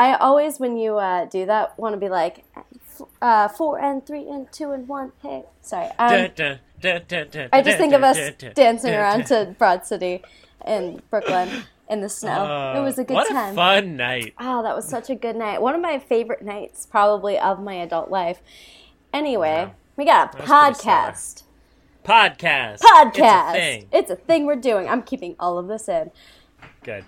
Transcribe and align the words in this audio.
I 0.00 0.14
always, 0.14 0.58
when 0.58 0.78
you 0.78 0.96
uh, 0.96 1.26
do 1.26 1.44
that, 1.44 1.78
want 1.78 1.92
to 1.92 1.98
be 1.98 2.08
like 2.08 2.46
uh, 3.20 3.48
four 3.48 3.78
and 3.78 4.04
three 4.06 4.26
and 4.26 4.50
two 4.50 4.70
and 4.70 4.88
one. 4.88 5.12
Hey, 5.20 5.44
sorry. 5.60 5.88
Um, 5.98 6.30
I 6.82 7.62
just 7.62 7.76
think 7.76 7.92
of 7.92 8.02
us 8.02 8.18
dancing 8.54 8.94
around 8.94 9.26
to 9.26 9.54
Broad 9.58 9.84
City 9.84 10.22
in 10.66 11.02
Brooklyn 11.10 11.64
in 11.90 12.00
the 12.00 12.08
snow. 12.08 12.46
Uh, 12.46 12.78
it 12.78 12.82
was 12.82 12.98
a 12.98 13.04
good 13.04 13.12
what 13.12 13.28
time. 13.28 13.54
What 13.54 13.76
a 13.78 13.82
fun 13.82 13.96
night! 13.98 14.32
Oh, 14.40 14.62
that 14.62 14.74
was 14.74 14.88
such 14.88 15.10
a 15.10 15.14
good 15.14 15.36
night. 15.36 15.60
One 15.60 15.74
of 15.74 15.82
my 15.82 15.98
favorite 15.98 16.40
nights, 16.40 16.86
probably 16.86 17.38
of 17.38 17.62
my 17.62 17.74
adult 17.74 18.10
life. 18.10 18.40
Anyway, 19.12 19.66
yeah. 19.66 19.70
we 19.98 20.06
got 20.06 20.34
a 20.34 20.42
podcast. 20.44 21.42
Podcast. 22.06 22.78
Podcast. 22.78 23.10
It's 23.10 23.18
a, 23.18 23.52
thing. 23.52 23.88
it's 23.92 24.10
a 24.10 24.16
thing 24.16 24.46
we're 24.46 24.56
doing. 24.56 24.88
I'm 24.88 25.02
keeping 25.02 25.36
all 25.38 25.58
of 25.58 25.68
this 25.68 25.90
in. 25.90 26.10
Good. 26.84 27.04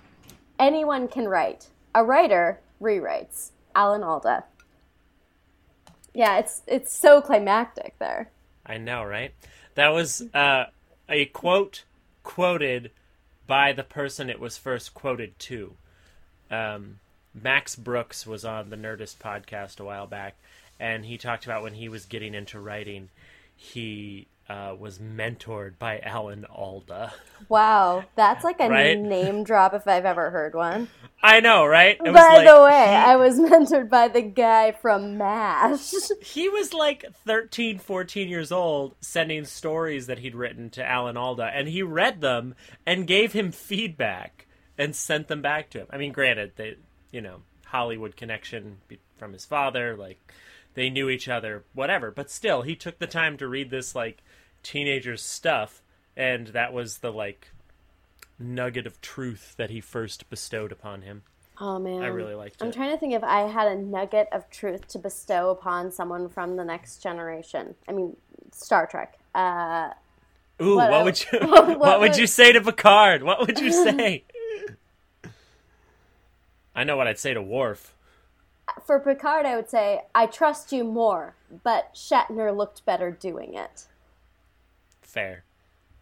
Anyone 0.59 1.07
can 1.07 1.27
write. 1.27 1.69
A 1.95 2.03
writer 2.03 2.59
rewrites. 2.83 3.51
Alan 3.75 4.03
Alda. 4.03 4.43
Yeah, 6.13 6.37
it's 6.37 6.61
it's 6.67 6.93
so 6.93 7.21
climactic 7.21 7.97
there. 7.97 8.29
I 8.65 8.77
know, 8.77 9.03
right? 9.03 9.33
That 9.75 9.89
was 9.89 10.21
uh, 10.33 10.65
a 11.09 11.25
quote 11.25 11.83
quoted 12.23 12.91
by 13.47 13.73
the 13.73 13.83
person 13.83 14.29
it 14.29 14.39
was 14.39 14.57
first 14.57 14.93
quoted 14.93 15.37
to. 15.39 15.73
Um, 16.51 16.99
Max 17.33 17.75
Brooks 17.75 18.27
was 18.27 18.45
on 18.45 18.69
the 18.69 18.75
Nerdist 18.75 19.17
podcast 19.17 19.79
a 19.79 19.83
while 19.83 20.05
back, 20.05 20.35
and 20.79 21.05
he 21.05 21.17
talked 21.17 21.45
about 21.45 21.63
when 21.63 21.73
he 21.73 21.89
was 21.89 22.05
getting 22.05 22.35
into 22.35 22.59
writing, 22.59 23.09
he 23.55 24.27
uh, 24.47 24.75
was 24.77 24.99
mentored 24.99 25.79
by 25.79 25.99
Alan 25.99 26.45
Alda. 26.45 27.13
Wow, 27.49 28.03
that's 28.15 28.43
like 28.43 28.59
a 28.59 28.69
right? 28.69 28.97
name 28.97 29.43
drop 29.43 29.73
if 29.73 29.87
I've 29.87 30.05
ever 30.05 30.29
heard 30.29 30.53
one. 30.53 30.89
I 31.23 31.39
know, 31.39 31.65
right? 31.65 31.97
It 32.03 32.13
by 32.13 32.35
like, 32.35 32.47
the 32.47 32.61
way, 32.61 32.85
he... 32.85 32.95
I 32.95 33.15
was 33.15 33.39
mentored 33.39 33.89
by 33.89 34.09
the 34.09 34.21
guy 34.21 34.73
from 34.73 35.17
MASH. 35.17 35.93
He 36.21 36.49
was 36.49 36.73
like 36.73 37.05
13, 37.25 37.79
14 37.79 38.27
years 38.27 38.51
old, 38.51 38.95
sending 38.99 39.45
stories 39.45 40.07
that 40.07 40.19
he'd 40.19 40.35
written 40.35 40.69
to 40.71 40.85
Alan 40.85 41.15
Alda, 41.15 41.45
and 41.45 41.67
he 41.69 41.81
read 41.81 42.19
them 42.19 42.55
and 42.85 43.07
gave 43.07 43.31
him 43.31 43.53
feedback 43.53 44.47
and 44.77 44.95
sent 44.95 45.29
them 45.29 45.41
back 45.41 45.69
to 45.69 45.79
him. 45.79 45.87
I 45.91 45.97
mean, 45.97 46.11
granted, 46.11 46.53
they, 46.57 46.75
you 47.11 47.21
know, 47.21 47.41
Hollywood 47.65 48.17
connection 48.17 48.77
from 49.17 49.31
his 49.31 49.45
father, 49.45 49.95
like 49.95 50.19
they 50.73 50.89
knew 50.89 51.09
each 51.09 51.29
other, 51.29 51.63
whatever. 51.73 52.11
But 52.11 52.31
still, 52.31 52.63
he 52.63 52.75
took 52.75 52.99
the 52.99 53.07
time 53.07 53.37
to 53.37 53.47
read 53.47 53.69
this 53.69 53.95
like 53.95 54.23
teenager's 54.61 55.21
stuff, 55.21 55.81
and 56.17 56.47
that 56.47 56.73
was 56.73 56.97
the 56.97 57.11
like 57.11 57.52
nugget 58.39 58.85
of 58.87 59.01
truth 59.01 59.55
that 59.57 59.69
he 59.69 59.81
first 59.81 60.29
bestowed 60.29 60.71
upon 60.71 61.01
him. 61.01 61.23
Oh 61.59 61.77
man, 61.77 62.01
I 62.01 62.07
really 62.07 62.33
liked 62.33 62.61
it. 62.61 62.65
I'm 62.65 62.71
trying 62.71 62.91
to 62.91 62.97
think 62.97 63.13
if 63.13 63.23
I 63.23 63.41
had 63.41 63.67
a 63.67 63.75
nugget 63.75 64.27
of 64.31 64.49
truth 64.49 64.87
to 64.89 64.99
bestow 64.99 65.51
upon 65.51 65.91
someone 65.91 66.27
from 66.29 66.55
the 66.55 66.65
next 66.65 67.03
generation. 67.03 67.75
I 67.87 67.91
mean, 67.91 68.17
Star 68.51 68.87
Trek. 68.87 69.19
Uh, 69.35 69.89
Ooh, 70.61 70.75
what, 70.75 70.91
what 70.91 71.05
would 71.05 71.25
you 71.31 71.39
what, 71.41 71.67
what, 71.67 71.79
what 71.79 71.99
would 71.99 72.17
you 72.17 72.27
say 72.27 72.51
to 72.51 72.61
Picard? 72.61 73.23
What 73.23 73.39
would 73.45 73.59
you 73.59 73.71
say? 73.83 74.23
I 76.75 76.83
know 76.83 76.97
what 76.97 77.07
I'd 77.07 77.19
say 77.19 77.33
to 77.33 77.41
Worf. 77.41 77.95
For 78.85 78.99
Picard, 78.99 79.45
I 79.45 79.55
would 79.55 79.69
say, 79.69 80.01
"I 80.15 80.25
trust 80.25 80.71
you 80.71 80.83
more," 80.83 81.35
but 81.63 81.93
Shatner 81.93 82.55
looked 82.55 82.83
better 82.85 83.11
doing 83.11 83.53
it. 83.53 83.87
Fair. 85.01 85.43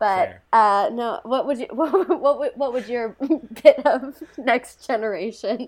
But 0.01 0.41
uh, 0.51 0.89
no, 0.91 1.19
what 1.21 1.45
would 1.45 1.59
you 1.59 1.67
what, 1.71 2.19
what 2.19 2.39
would 2.39 2.51
what 2.55 2.73
would 2.73 2.87
your 2.87 3.09
bit 3.63 3.85
of 3.85 4.21
next 4.35 4.87
generation 4.87 5.67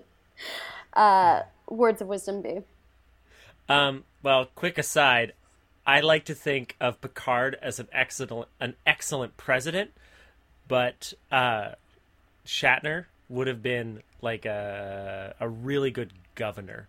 uh, 0.92 1.42
words 1.68 2.02
of 2.02 2.08
wisdom 2.08 2.42
be? 2.42 2.62
Um, 3.68 4.02
well, 4.24 4.48
quick 4.56 4.76
aside, 4.76 5.34
I 5.86 6.00
like 6.00 6.24
to 6.24 6.34
think 6.34 6.74
of 6.80 7.00
Picard 7.00 7.56
as 7.62 7.78
an 7.78 7.86
excellent 7.92 8.48
an 8.58 8.74
excellent 8.84 9.36
president, 9.36 9.92
but 10.66 11.12
uh, 11.30 11.74
Shatner 12.44 13.04
would 13.28 13.46
have 13.46 13.62
been 13.62 14.02
like 14.20 14.46
a 14.46 15.36
a 15.38 15.48
really 15.48 15.92
good 15.92 16.12
governor 16.34 16.88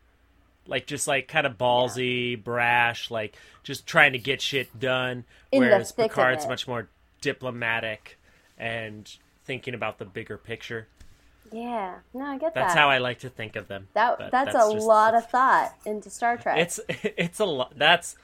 like 0.68 0.88
just 0.88 1.08
like 1.08 1.28
kind 1.28 1.46
of 1.46 1.60
ballsy, 1.60 2.32
yeah. 2.32 2.38
brash, 2.38 3.12
like 3.12 3.36
just 3.62 3.86
trying 3.86 4.14
to 4.14 4.18
get 4.18 4.42
shit 4.42 4.80
done. 4.80 5.24
In 5.52 5.60
whereas 5.60 5.92
Picard's 5.92 6.48
much 6.48 6.68
more 6.68 6.90
diplomatic 7.26 8.20
and 8.56 9.18
thinking 9.46 9.74
about 9.74 9.98
the 9.98 10.06
bigger 10.06 10.38
picture. 10.38 10.88
Yeah, 11.52 11.96
no, 12.14 12.26
I 12.26 12.34
get 12.38 12.54
that's 12.54 12.54
that. 12.54 12.62
That's 12.62 12.74
how 12.76 12.90
I 12.90 13.00
like 13.00 13.20
to 13.20 13.30
think 13.30 13.56
of 13.56 13.68
them. 13.68 13.88
That 13.94 14.20
that's, 14.20 14.32
that's, 14.32 14.56
a 14.56 14.72
just, 14.72 14.86
lot 14.86 15.16
of 15.16 15.28
thought 15.32 15.74
into 15.86 16.12
Star 16.12 16.38
Trek. 16.38 16.60
It's 16.60 16.80
it's 16.88 17.40
a 17.40 17.46
lot. 17.46 17.74
That's 17.76 18.16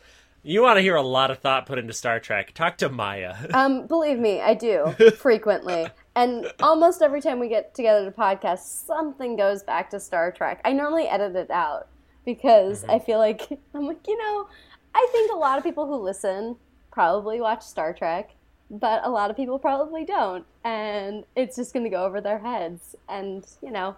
you 0.43 0.61
want 0.61 0.77
to 0.77 0.81
hear 0.81 0.95
a 0.95 1.01
lot 1.01 1.31
of 1.31 1.39
thought 1.39 1.65
put 1.65 1.79
into 1.79 1.93
Star 1.93 2.19
Trek. 2.19 2.53
Talk 2.53 2.77
to 2.77 2.89
Maya. 2.89 3.35
Um, 3.53 3.87
believe 3.87 4.19
me, 4.19 4.39
I 4.39 4.53
do 4.53 4.93
frequently, 5.17 5.87
and 6.15 6.51
almost 6.61 7.01
every 7.01 7.21
time 7.21 7.39
we 7.39 7.49
get 7.49 7.73
together 7.73 8.05
to 8.05 8.11
podcast, 8.11 8.85
something 8.85 9.35
goes 9.35 9.63
back 9.63 9.89
to 9.91 9.99
Star 9.99 10.31
Trek. 10.31 10.61
I 10.63 10.73
normally 10.73 11.07
edit 11.07 11.35
it 11.35 11.49
out 11.49 11.87
because 12.23 12.83
mm-hmm. 12.83 12.91
I 12.91 12.99
feel 12.99 13.17
like 13.17 13.47
I'm 13.73 13.87
like, 13.87 14.07
you 14.07 14.17
know, 14.17 14.47
I 14.93 15.07
think 15.11 15.31
a 15.31 15.37
lot 15.37 15.57
of 15.57 15.63
people 15.63 15.87
who 15.87 15.95
listen 15.95 16.57
probably 16.91 17.39
watch 17.39 17.63
Star 17.63 17.93
Trek, 17.93 18.35
but 18.71 19.03
a 19.03 19.09
lot 19.09 19.29
of 19.29 19.35
people 19.35 19.59
probably 19.59 20.05
don't. 20.05 20.45
And 20.63 21.25
it's 21.35 21.57
just 21.57 21.73
going 21.73 21.83
to 21.83 21.89
go 21.89 22.05
over 22.05 22.21
their 22.21 22.39
heads. 22.39 22.95
And, 23.09 23.45
you 23.61 23.69
know, 23.69 23.97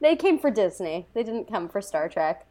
they 0.00 0.16
came 0.16 0.38
for 0.38 0.50
Disney, 0.50 1.06
they 1.14 1.22
didn't 1.22 1.46
come 1.46 1.68
for 1.68 1.80
Star 1.80 2.08
Trek. 2.08 2.46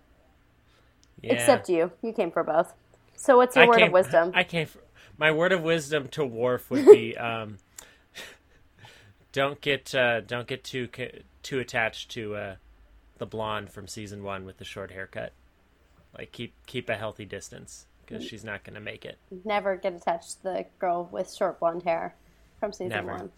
Yeah. 1.22 1.34
Except 1.34 1.70
you. 1.70 1.92
You 2.02 2.14
came 2.14 2.32
for 2.32 2.44
both. 2.44 2.74
So, 3.16 3.38
what's 3.38 3.56
your 3.56 3.66
I 3.66 3.68
word 3.68 3.78
came, 3.78 3.88
of 3.88 3.94
wisdom? 3.94 4.32
I 4.36 4.44
came 4.44 4.68
for, 4.68 4.80
my 5.18 5.32
word 5.32 5.52
of 5.52 5.64
wisdom 5.64 6.08
to 6.10 6.26
Worf 6.26 6.70
would 6.70 6.86
be 6.86 7.18
um, 7.18 7.58
don't 9.32 9.62
get 9.62 9.96
uh, 9.96 10.22
don't 10.22 10.48
get 10.48 10.64
too 10.64 10.90
too 11.42 11.60
attached 11.60 12.12
to 12.12 12.36
uh, 12.36 12.56
the 13.20 13.26
blonde 13.26 13.70
from 13.70 13.88
season 13.88 14.24
one 14.24 14.46
with 14.46 14.58
the 14.58 14.66
short 14.66 14.92
haircut. 14.92 15.32
Like 16.18 16.32
keep 16.32 16.54
keep 16.66 16.90
a 16.90 16.96
healthy 16.96 17.26
distance 17.26 17.86
because 18.14 18.28
she's 18.28 18.44
not 18.44 18.64
going 18.64 18.76
to 18.76 18.82
make 18.82 19.06
it. 19.06 19.18
Never 19.44 19.76
get 19.76 19.94
attached 19.94 20.38
to 20.38 20.44
the 20.44 20.66
girl 20.80 21.10
with 21.12 21.34
short 21.34 21.60
blonde 21.60 21.84
hair 21.84 22.16
from 22.60 22.72
season 22.72 22.90
Never. 22.90 23.12
one. 23.12 23.32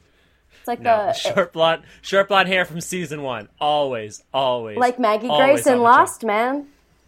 It's 0.59 0.67
like 0.67 0.79
no, 0.79 1.07
the 1.07 1.13
short 1.13 1.53
blonde 1.53 1.83
short 2.01 2.27
blonde 2.27 2.47
hair 2.47 2.65
from 2.65 2.81
season 2.81 3.23
one. 3.23 3.49
Always, 3.59 4.23
always. 4.33 4.77
Like 4.77 4.99
Maggie 4.99 5.27
Grace 5.27 5.67
in 5.67 5.79
Lost, 5.79 6.23
man. 6.23 6.67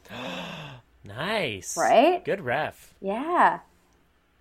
nice. 1.04 1.78
Right? 1.78 2.24
Good 2.24 2.42
ref. 2.42 2.94
Yeah. 3.02 3.60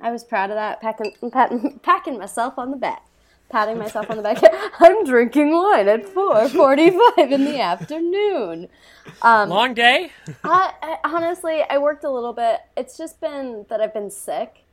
I 0.00 0.10
was 0.10 0.24
proud 0.24 0.50
of 0.50 0.56
that, 0.56 0.80
packing, 0.80 1.12
packing, 1.32 1.80
packing 1.82 2.18
myself 2.18 2.58
on 2.58 2.70
the 2.70 2.76
back 2.76 3.05
patting 3.48 3.78
myself 3.78 4.10
on 4.10 4.16
the 4.16 4.22
back. 4.22 4.42
I'm 4.80 5.04
drinking 5.04 5.52
wine 5.52 5.88
at 5.88 6.04
4:45 6.04 7.18
in 7.32 7.44
the 7.44 7.60
afternoon. 7.60 8.68
Um, 9.22 9.48
Long 9.48 9.74
day. 9.74 10.12
I, 10.44 10.72
I, 10.82 10.98
honestly, 11.04 11.62
I 11.68 11.78
worked 11.78 12.04
a 12.04 12.10
little 12.10 12.32
bit. 12.32 12.60
It's 12.76 12.96
just 12.96 13.20
been 13.20 13.66
that 13.68 13.80
I've 13.80 13.94
been 13.94 14.10
sick, 14.10 14.64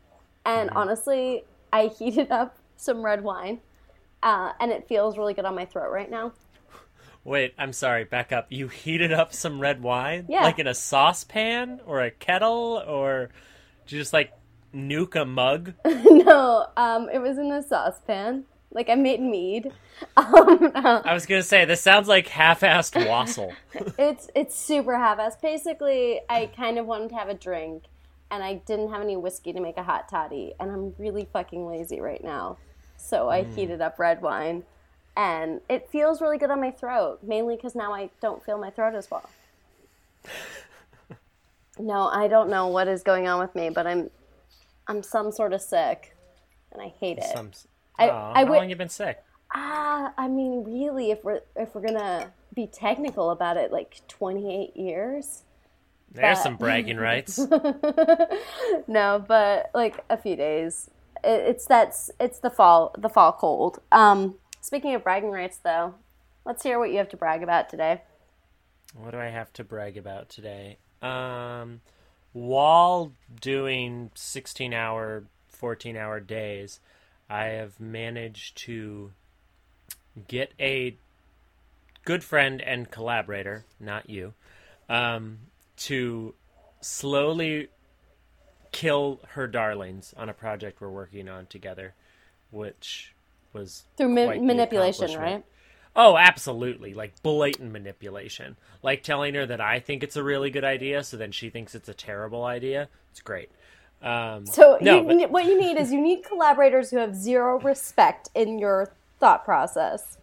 and 0.45 0.69
mm-hmm. 0.69 0.77
honestly, 0.77 1.45
I 1.71 1.87
heated 1.87 2.31
up 2.31 2.57
some 2.77 3.03
red 3.03 3.23
wine, 3.23 3.59
uh, 4.21 4.53
and 4.59 4.71
it 4.71 4.87
feels 4.87 5.17
really 5.17 5.33
good 5.33 5.45
on 5.45 5.55
my 5.55 5.65
throat 5.65 5.91
right 5.91 6.09
now. 6.09 6.33
Wait, 7.23 7.53
I'm 7.57 7.71
sorry. 7.71 8.03
Back 8.03 8.33
up. 8.33 8.47
You 8.49 8.67
heated 8.67 9.13
up 9.13 9.33
some 9.33 9.59
red 9.59 9.81
wine, 9.81 10.25
yeah, 10.27 10.41
like 10.43 10.59
in 10.59 10.67
a 10.67 10.73
saucepan 10.73 11.79
or 11.85 12.01
a 12.01 12.11
kettle, 12.11 12.83
or 12.85 13.29
just 13.85 14.11
like 14.11 14.33
nuke 14.73 15.15
a 15.15 15.25
mug? 15.25 15.73
no, 15.85 16.67
um, 16.75 17.07
it 17.13 17.19
was 17.19 17.37
in 17.37 17.51
a 17.51 17.61
saucepan. 17.63 18.45
Like 18.73 18.89
I 18.89 18.95
made 18.95 19.21
mead. 19.21 19.71
Um, 20.17 20.71
uh, 20.75 21.01
I 21.05 21.13
was 21.13 21.25
gonna 21.25 21.43
say 21.43 21.63
this 21.63 21.79
sounds 21.79 22.09
like 22.09 22.27
half-assed 22.27 23.07
wassail. 23.07 23.53
it's 23.97 24.27
it's 24.35 24.53
super 24.53 24.97
half-assed. 24.97 25.39
Basically, 25.39 26.19
I 26.27 26.47
kind 26.47 26.77
of 26.77 26.85
wanted 26.85 27.09
to 27.09 27.15
have 27.15 27.29
a 27.29 27.33
drink, 27.33 27.83
and 28.29 28.43
I 28.43 28.55
didn't 28.55 28.89
have 28.91 29.01
any 29.01 29.15
whiskey 29.15 29.53
to 29.53 29.61
make 29.61 29.77
a 29.77 29.83
hot 29.83 30.09
toddy, 30.09 30.55
and 30.59 30.69
I'm 30.69 30.93
really 30.97 31.29
fucking 31.31 31.65
lazy 31.67 32.01
right 32.01 32.21
now, 32.21 32.57
so 32.97 33.29
I 33.29 33.43
mm. 33.43 33.55
heated 33.55 33.79
up 33.79 33.97
red 33.97 34.21
wine, 34.21 34.63
and 35.15 35.61
it 35.69 35.89
feels 35.89 36.19
really 36.19 36.37
good 36.37 36.51
on 36.51 36.59
my 36.59 36.71
throat, 36.71 37.19
mainly 37.23 37.55
because 37.55 37.75
now 37.75 37.93
I 37.93 38.09
don't 38.21 38.43
feel 38.43 38.57
my 38.57 38.71
throat 38.71 38.95
as 38.95 39.09
well. 39.09 39.29
no, 41.79 42.07
I 42.07 42.27
don't 42.27 42.49
know 42.49 42.67
what 42.67 42.87
is 42.87 43.03
going 43.03 43.27
on 43.27 43.39
with 43.39 43.55
me, 43.55 43.69
but 43.69 43.87
I'm 43.87 44.09
I'm 44.87 45.01
some 45.01 45.31
sort 45.31 45.53
of 45.53 45.61
sick, 45.61 46.15
and 46.71 46.81
I 46.81 46.93
hate 46.99 47.19
it. 47.19 47.31
Some 47.33 47.51
I, 47.97 48.09
oh, 48.09 48.31
I 48.33 48.45
how 48.45 48.53
long 48.53 48.69
you 48.69 48.75
been 48.75 48.89
sick? 48.89 49.23
Ah, 49.53 50.13
I 50.17 50.27
mean, 50.27 50.63
really, 50.63 51.11
if 51.11 51.23
we're 51.23 51.41
if 51.55 51.75
we're 51.75 51.81
gonna 51.81 52.31
be 52.53 52.67
technical 52.67 53.29
about 53.29 53.57
it, 53.57 53.71
like 53.71 54.01
twenty 54.07 54.55
eight 54.55 54.75
years. 54.75 55.43
There's 56.11 56.37
but... 56.37 56.43
some 56.43 56.57
bragging 56.57 56.97
rights. 56.97 57.37
no, 58.87 59.23
but 59.27 59.71
like 59.73 60.03
a 60.09 60.17
few 60.17 60.35
days. 60.35 60.89
It, 61.23 61.41
it's 61.49 61.65
that's 61.65 62.11
it's 62.19 62.39
the 62.39 62.49
fall 62.49 62.95
the 62.97 63.09
fall 63.09 63.31
cold. 63.33 63.79
Um, 63.91 64.35
speaking 64.61 64.95
of 64.95 65.03
bragging 65.03 65.31
rights, 65.31 65.57
though, 65.57 65.95
let's 66.45 66.63
hear 66.63 66.79
what 66.79 66.91
you 66.91 66.97
have 66.97 67.09
to 67.09 67.17
brag 67.17 67.43
about 67.43 67.69
today. 67.69 68.01
What 68.95 69.11
do 69.11 69.19
I 69.19 69.29
have 69.29 69.51
to 69.53 69.63
brag 69.63 69.97
about 69.97 70.29
today? 70.29 70.77
Um, 71.01 71.81
while 72.31 73.11
doing 73.41 74.11
16 74.15 74.73
hour, 74.73 75.23
14 75.49 75.97
hour 75.97 76.19
days, 76.19 76.79
I 77.33 77.45
have 77.45 77.79
managed 77.79 78.57
to 78.57 79.11
get 80.27 80.53
a 80.59 80.95
good 82.05 82.23
friend 82.23 82.61
and 82.61 82.91
collaborator, 82.91 83.65
not 83.79 84.07
you, 84.07 84.33
um, 84.87 85.39
to 85.77 86.35
slowly 86.81 87.69
kill 88.71 89.19
her 89.29 89.47
darlings 89.47 90.13
on 90.15 90.29
a 90.29 90.33
project 90.33 90.79
we're 90.79 90.91
working 90.91 91.27
on 91.27 91.47
together, 91.47 91.95
which 92.51 93.15
was 93.51 93.85
Through 93.97 94.09
ma- 94.09 94.35
manipulation, 94.35 95.19
right? 95.19 95.43
Oh, 95.95 96.15
absolutely. 96.15 96.93
Like 96.93 97.23
blatant 97.23 97.71
manipulation. 97.71 98.57
Like 98.83 99.01
telling 99.01 99.33
her 99.33 99.47
that 99.47 99.59
I 99.59 99.79
think 99.79 100.03
it's 100.03 100.15
a 100.15 100.23
really 100.23 100.51
good 100.51 100.63
idea, 100.63 101.03
so 101.03 101.17
then 101.17 101.31
she 101.31 101.49
thinks 101.49 101.73
it's 101.73 101.89
a 101.89 101.95
terrible 101.95 102.43
idea. 102.43 102.89
It's 103.09 103.21
great. 103.21 103.49
Um, 104.03 104.45
So 104.45 104.77
no, 104.81 104.97
you, 105.01 105.19
but- 105.19 105.31
what 105.31 105.45
you 105.45 105.59
need 105.59 105.77
is 105.77 105.91
you 105.93 106.01
need 106.01 106.23
collaborators 106.23 106.91
who 106.91 106.97
have 106.97 107.15
zero 107.15 107.59
respect 107.59 108.29
in 108.35 108.59
your 108.59 108.91
thought 109.19 109.45
process. 109.45 110.17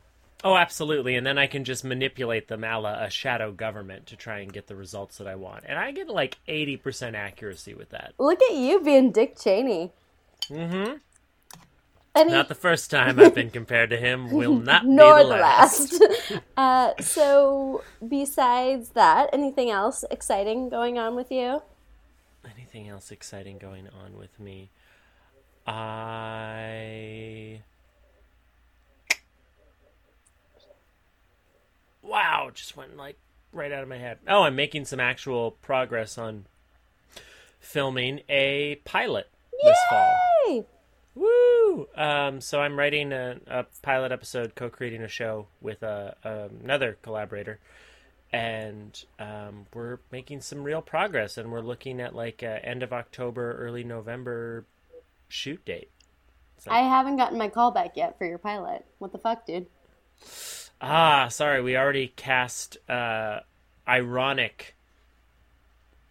oh, 0.44 0.56
absolutely. 0.56 1.17
And 1.17 1.27
then 1.27 1.37
I 1.38 1.47
can 1.47 1.65
just 1.65 1.85
manipulate 1.85 2.49
them 2.49 2.65
a 2.65 2.79
la 2.79 3.03
a 3.05 3.11
shadow 3.11 3.53
government 3.53 4.06
to 4.06 4.17
try 4.17 4.38
and 4.41 4.53
get 4.53 4.67
the 4.69 4.77
results 4.77 5.19
that 5.19 5.27
I 5.27 5.35
want. 5.37 5.65
And 5.67 5.79
I 5.79 5.93
get 5.93 6.09
like 6.09 6.38
80% 6.49 7.15
accuracy 7.15 7.75
with 7.75 7.91
that. 7.91 8.15
Look 8.19 8.41
at 8.43 8.55
you 8.56 8.81
being 8.81 9.12
Dick 9.12 9.38
Cheney. 9.38 9.93
Mm-hmm. 10.49 10.94
Any, 12.15 12.32
Not 12.32 12.49
the 12.49 12.55
first 12.56 12.91
time 12.91 13.21
I've 13.21 13.35
been 13.37 13.50
compared 13.50 13.91
to 13.91 13.97
him. 13.97 14.31
Will 14.32 14.56
not 14.71 14.85
nor 14.85 15.19
be 15.19 15.23
the 15.25 15.29
the 15.29 15.37
last. 15.37 16.00
last. 16.00 16.43
uh, 16.56 16.93
so, 17.03 17.82
besides 18.06 18.91
that, 18.91 19.31
anything 19.32 19.71
else 19.71 20.05
exciting 20.11 20.69
going 20.71 20.99
on 20.99 21.15
with 21.15 21.31
you? 21.31 21.62
Anything 22.44 22.88
else 22.88 23.10
exciting 23.10 23.58
going 23.58 23.88
on 23.88 24.16
with 24.16 24.38
me? 24.40 24.70
I. 25.66 27.62
Wow, 32.02 32.50
just 32.52 32.76
went 32.76 32.96
like 32.96 33.16
right 33.52 33.70
out 33.70 33.82
of 33.82 33.88
my 33.88 33.98
head. 33.98 34.19
Oh, 34.26 34.42
I'm 34.42 34.56
making 34.56 34.87
some 34.87 35.00
actual 35.00 35.52
progress 35.52 36.16
on 36.16 36.46
filming 37.58 38.20
a 38.28 38.76
pilot 38.84 39.28
this 39.62 39.78
fall. 39.90 40.66
Woo! 41.14 41.88
Um, 41.96 42.40
so 42.40 42.60
I'm 42.60 42.78
writing 42.78 43.12
a, 43.12 43.36
a 43.46 43.66
pilot 43.82 44.12
episode, 44.12 44.54
co-creating 44.54 45.02
a 45.02 45.08
show 45.08 45.48
with 45.60 45.82
a, 45.82 46.16
another 46.62 46.96
collaborator, 47.02 47.58
and 48.32 49.05
um, 49.19 49.67
we're 49.75 49.99
making 50.11 50.41
some 50.41 50.62
real 50.62 50.82
progress. 50.82 51.37
And 51.37 51.50
we're 51.50 51.61
looking 51.61 52.00
at 52.00 52.15
like 52.15 52.43
end 52.43 52.82
of 52.82 52.93
October, 52.93 53.56
early 53.59 53.85
November 53.85 54.65
shoot 55.29 55.65
date. 55.65 55.91
I 56.69 56.81
haven't 56.81 57.17
gotten 57.17 57.38
my 57.38 57.49
call 57.49 57.71
back 57.71 57.97
yet 57.97 58.19
for 58.19 58.27
your 58.27 58.38
pilot. 58.38 58.85
What 58.99 59.12
the 59.12 59.19
fuck, 59.19 59.47
dude? 59.47 59.67
Ah, 60.81 61.29
sorry, 61.29 61.62
we 61.62 61.77
already 61.77 62.09
cast 62.09 62.77
uh, 62.88 63.41
ironic, 63.88 64.75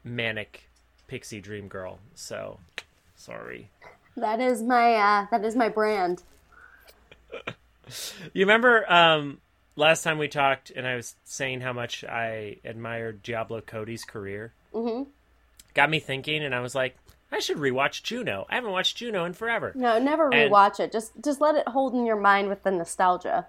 manic 0.04 0.70
pixie 1.08 1.42
dream 1.42 1.68
girl. 1.68 2.00
So 2.16 2.60
sorry. 3.16 3.70
That 4.16 4.40
is 4.40 4.64
my 4.64 4.96
uh, 4.96 5.26
that 5.32 5.46
is 5.46 5.56
my 5.56 5.70
brand. 5.70 6.24
You 8.34 8.42
remember 8.42 8.86
um, 8.92 9.40
last 9.76 10.04
time 10.04 10.18
we 10.18 10.28
talked, 10.28 10.70
and 10.72 10.86
I 10.88 10.96
was 10.96 11.16
saying 11.24 11.62
how 11.62 11.74
much 11.74 12.04
I 12.04 12.58
admired 12.64 13.24
Diablo 13.24 13.62
Cody's 13.62 14.04
career. 14.04 14.54
hmm 14.74 15.04
Got 15.76 15.90
me 15.92 16.00
thinking, 16.00 16.44
and 16.44 16.54
I 16.56 16.62
was 16.62 16.74
like, 16.76 16.98
I 17.32 17.40
should 17.40 17.58
rewatch 17.58 18.02
Juno. 18.02 18.48
I 18.50 18.56
haven't 18.56 18.72
watched 18.72 18.98
Juno 18.98 19.24
in 19.26 19.34
forever. 19.34 19.72
No, 19.76 20.00
never 20.00 20.34
And- 20.34 20.52
rewatch 20.52 20.80
it. 20.80 20.92
Just 20.92 21.12
just 21.24 21.40
let 21.42 21.56
it 21.56 21.68
hold 21.68 21.94
in 21.94 22.06
your 22.06 22.16
mind 22.20 22.50
with 22.50 22.64
the 22.64 22.72
nostalgia. 22.72 23.46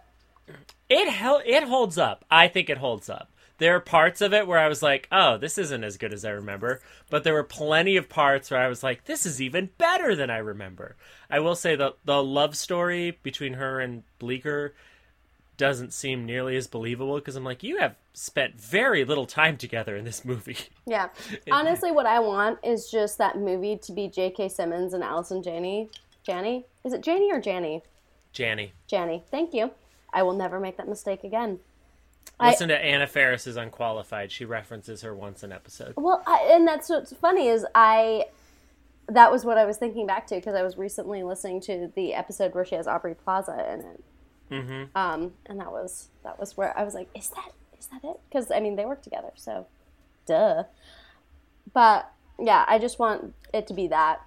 It 0.89 1.09
hel- 1.09 1.43
it 1.47 1.63
holds 1.65 1.97
up. 1.97 2.25
I 2.31 2.49
think 2.49 2.69
it 2.69 2.79
holds 2.79 3.09
up. 3.09 3.31
There 3.59 3.75
are 3.77 3.81
parts 3.81 4.21
of 4.21 4.33
it 4.35 4.47
where 4.47 4.59
I 4.59 4.69
was 4.69 4.83
like, 4.83 5.07
"Oh, 5.13 5.37
this 5.39 5.57
isn't 5.59 5.85
as 5.85 5.97
good 5.99 6.13
as 6.13 6.25
I 6.25 6.31
remember," 6.31 6.81
but 7.09 7.25
there 7.25 7.35
were 7.35 7.43
plenty 7.45 7.97
of 7.97 8.09
parts 8.09 8.51
where 8.51 8.61
I 8.61 8.69
was 8.69 8.83
like, 8.83 9.05
"This 9.05 9.25
is 9.25 9.41
even 9.41 9.71
better 9.79 10.15
than 10.17 10.31
I 10.31 10.39
remember." 10.39 10.97
I 11.31 11.41
will 11.41 11.55
say 11.55 11.75
the 11.77 11.95
the 12.05 12.23
love 12.23 12.57
story 12.57 13.19
between 13.23 13.55
her 13.55 13.81
and 13.81 14.03
Bleeker 14.19 14.75
doesn't 15.61 15.93
seem 15.93 16.25
nearly 16.25 16.57
as 16.57 16.67
believable 16.67 17.17
because 17.17 17.37
I'm 17.37 17.45
like, 17.45 17.63
"You 17.63 17.77
have 17.77 17.95
spent 18.15 18.59
very 18.59 19.05
little 19.05 19.27
time 19.27 19.59
together 19.59 19.95
in 19.95 20.05
this 20.07 20.25
movie." 20.25 20.57
Yeah. 20.87 21.11
Honestly, 21.53 21.93
what 21.93 22.07
I 22.07 22.19
want 22.19 22.59
is 22.65 22.91
just 22.91 23.19
that 23.19 23.37
movie 23.37 23.77
to 23.77 23.93
be 23.93 24.09
J.K. 24.09 24.49
Simmons 24.49 24.95
and 24.95 25.05
Allison 25.05 25.43
Janney. 25.43 25.91
Janney? 26.25 26.65
Is 26.83 26.95
it 26.95 27.03
Janney 27.03 27.31
or 27.31 27.41
Janny? 27.41 27.83
Janney. 28.33 28.73
Janney. 28.87 29.23
Thank 29.31 29.53
you. 29.53 29.71
I 30.15 30.23
will 30.23 30.33
never 30.33 30.59
make 30.59 30.79
that 30.79 30.89
mistake 30.89 31.25
again. 31.25 31.61
I- 32.39 32.51
listen 32.51 32.69
to 32.69 32.79
Anna 32.79 33.07
Faris 33.07 33.47
is 33.47 33.57
unqualified. 33.57 34.33
She 34.33 34.47
references 34.47 35.03
her 35.03 35.15
once 35.15 35.43
an 35.43 35.53
episode. 35.53 35.93
Well, 35.97 36.23
I, 36.27 36.49
and 36.53 36.67
that's 36.67 36.89
what's 36.89 37.13
funny 37.13 37.49
is 37.49 37.67
I. 37.75 38.25
That 39.09 39.31
was 39.31 39.45
what 39.45 39.59
I 39.59 39.67
was 39.67 39.77
thinking 39.77 40.07
back 40.07 40.27
to 40.29 40.37
because 40.37 40.55
I 40.55 40.63
was 40.63 40.79
recently 40.79 41.23
listening 41.23 41.61
to 41.63 41.93
the 41.95 42.15
episode 42.15 42.55
where 42.55 42.65
she 42.65 42.77
has 42.77 42.87
Aubrey 42.87 43.15
Plaza 43.15 43.53
in 43.75 43.81
it. 43.81 44.05
Mm-hmm. 44.51 44.97
Um, 44.97 45.33
and 45.47 45.61
that 45.61 45.71
was 45.71 46.09
that 46.25 46.39
was 46.39 46.57
where 46.57 46.77
I 46.79 46.83
was 46.85 46.95
like, 46.95 47.09
is 47.15 47.29
that 47.31 47.53
is 47.79 47.87
that 47.87 48.05
it? 48.05 48.21
Because 48.29 48.51
I 48.51 48.61
mean, 48.61 48.77
they 48.77 48.85
work 48.85 49.03
together, 49.03 49.31
so 49.37 49.67
duh. 50.27 50.65
But 51.73 52.11
yeah, 52.39 52.65
I 52.67 52.79
just 52.79 52.99
want 52.99 53.35
it 53.53 53.67
to 53.69 53.75
be 53.75 53.89
that 53.89 54.23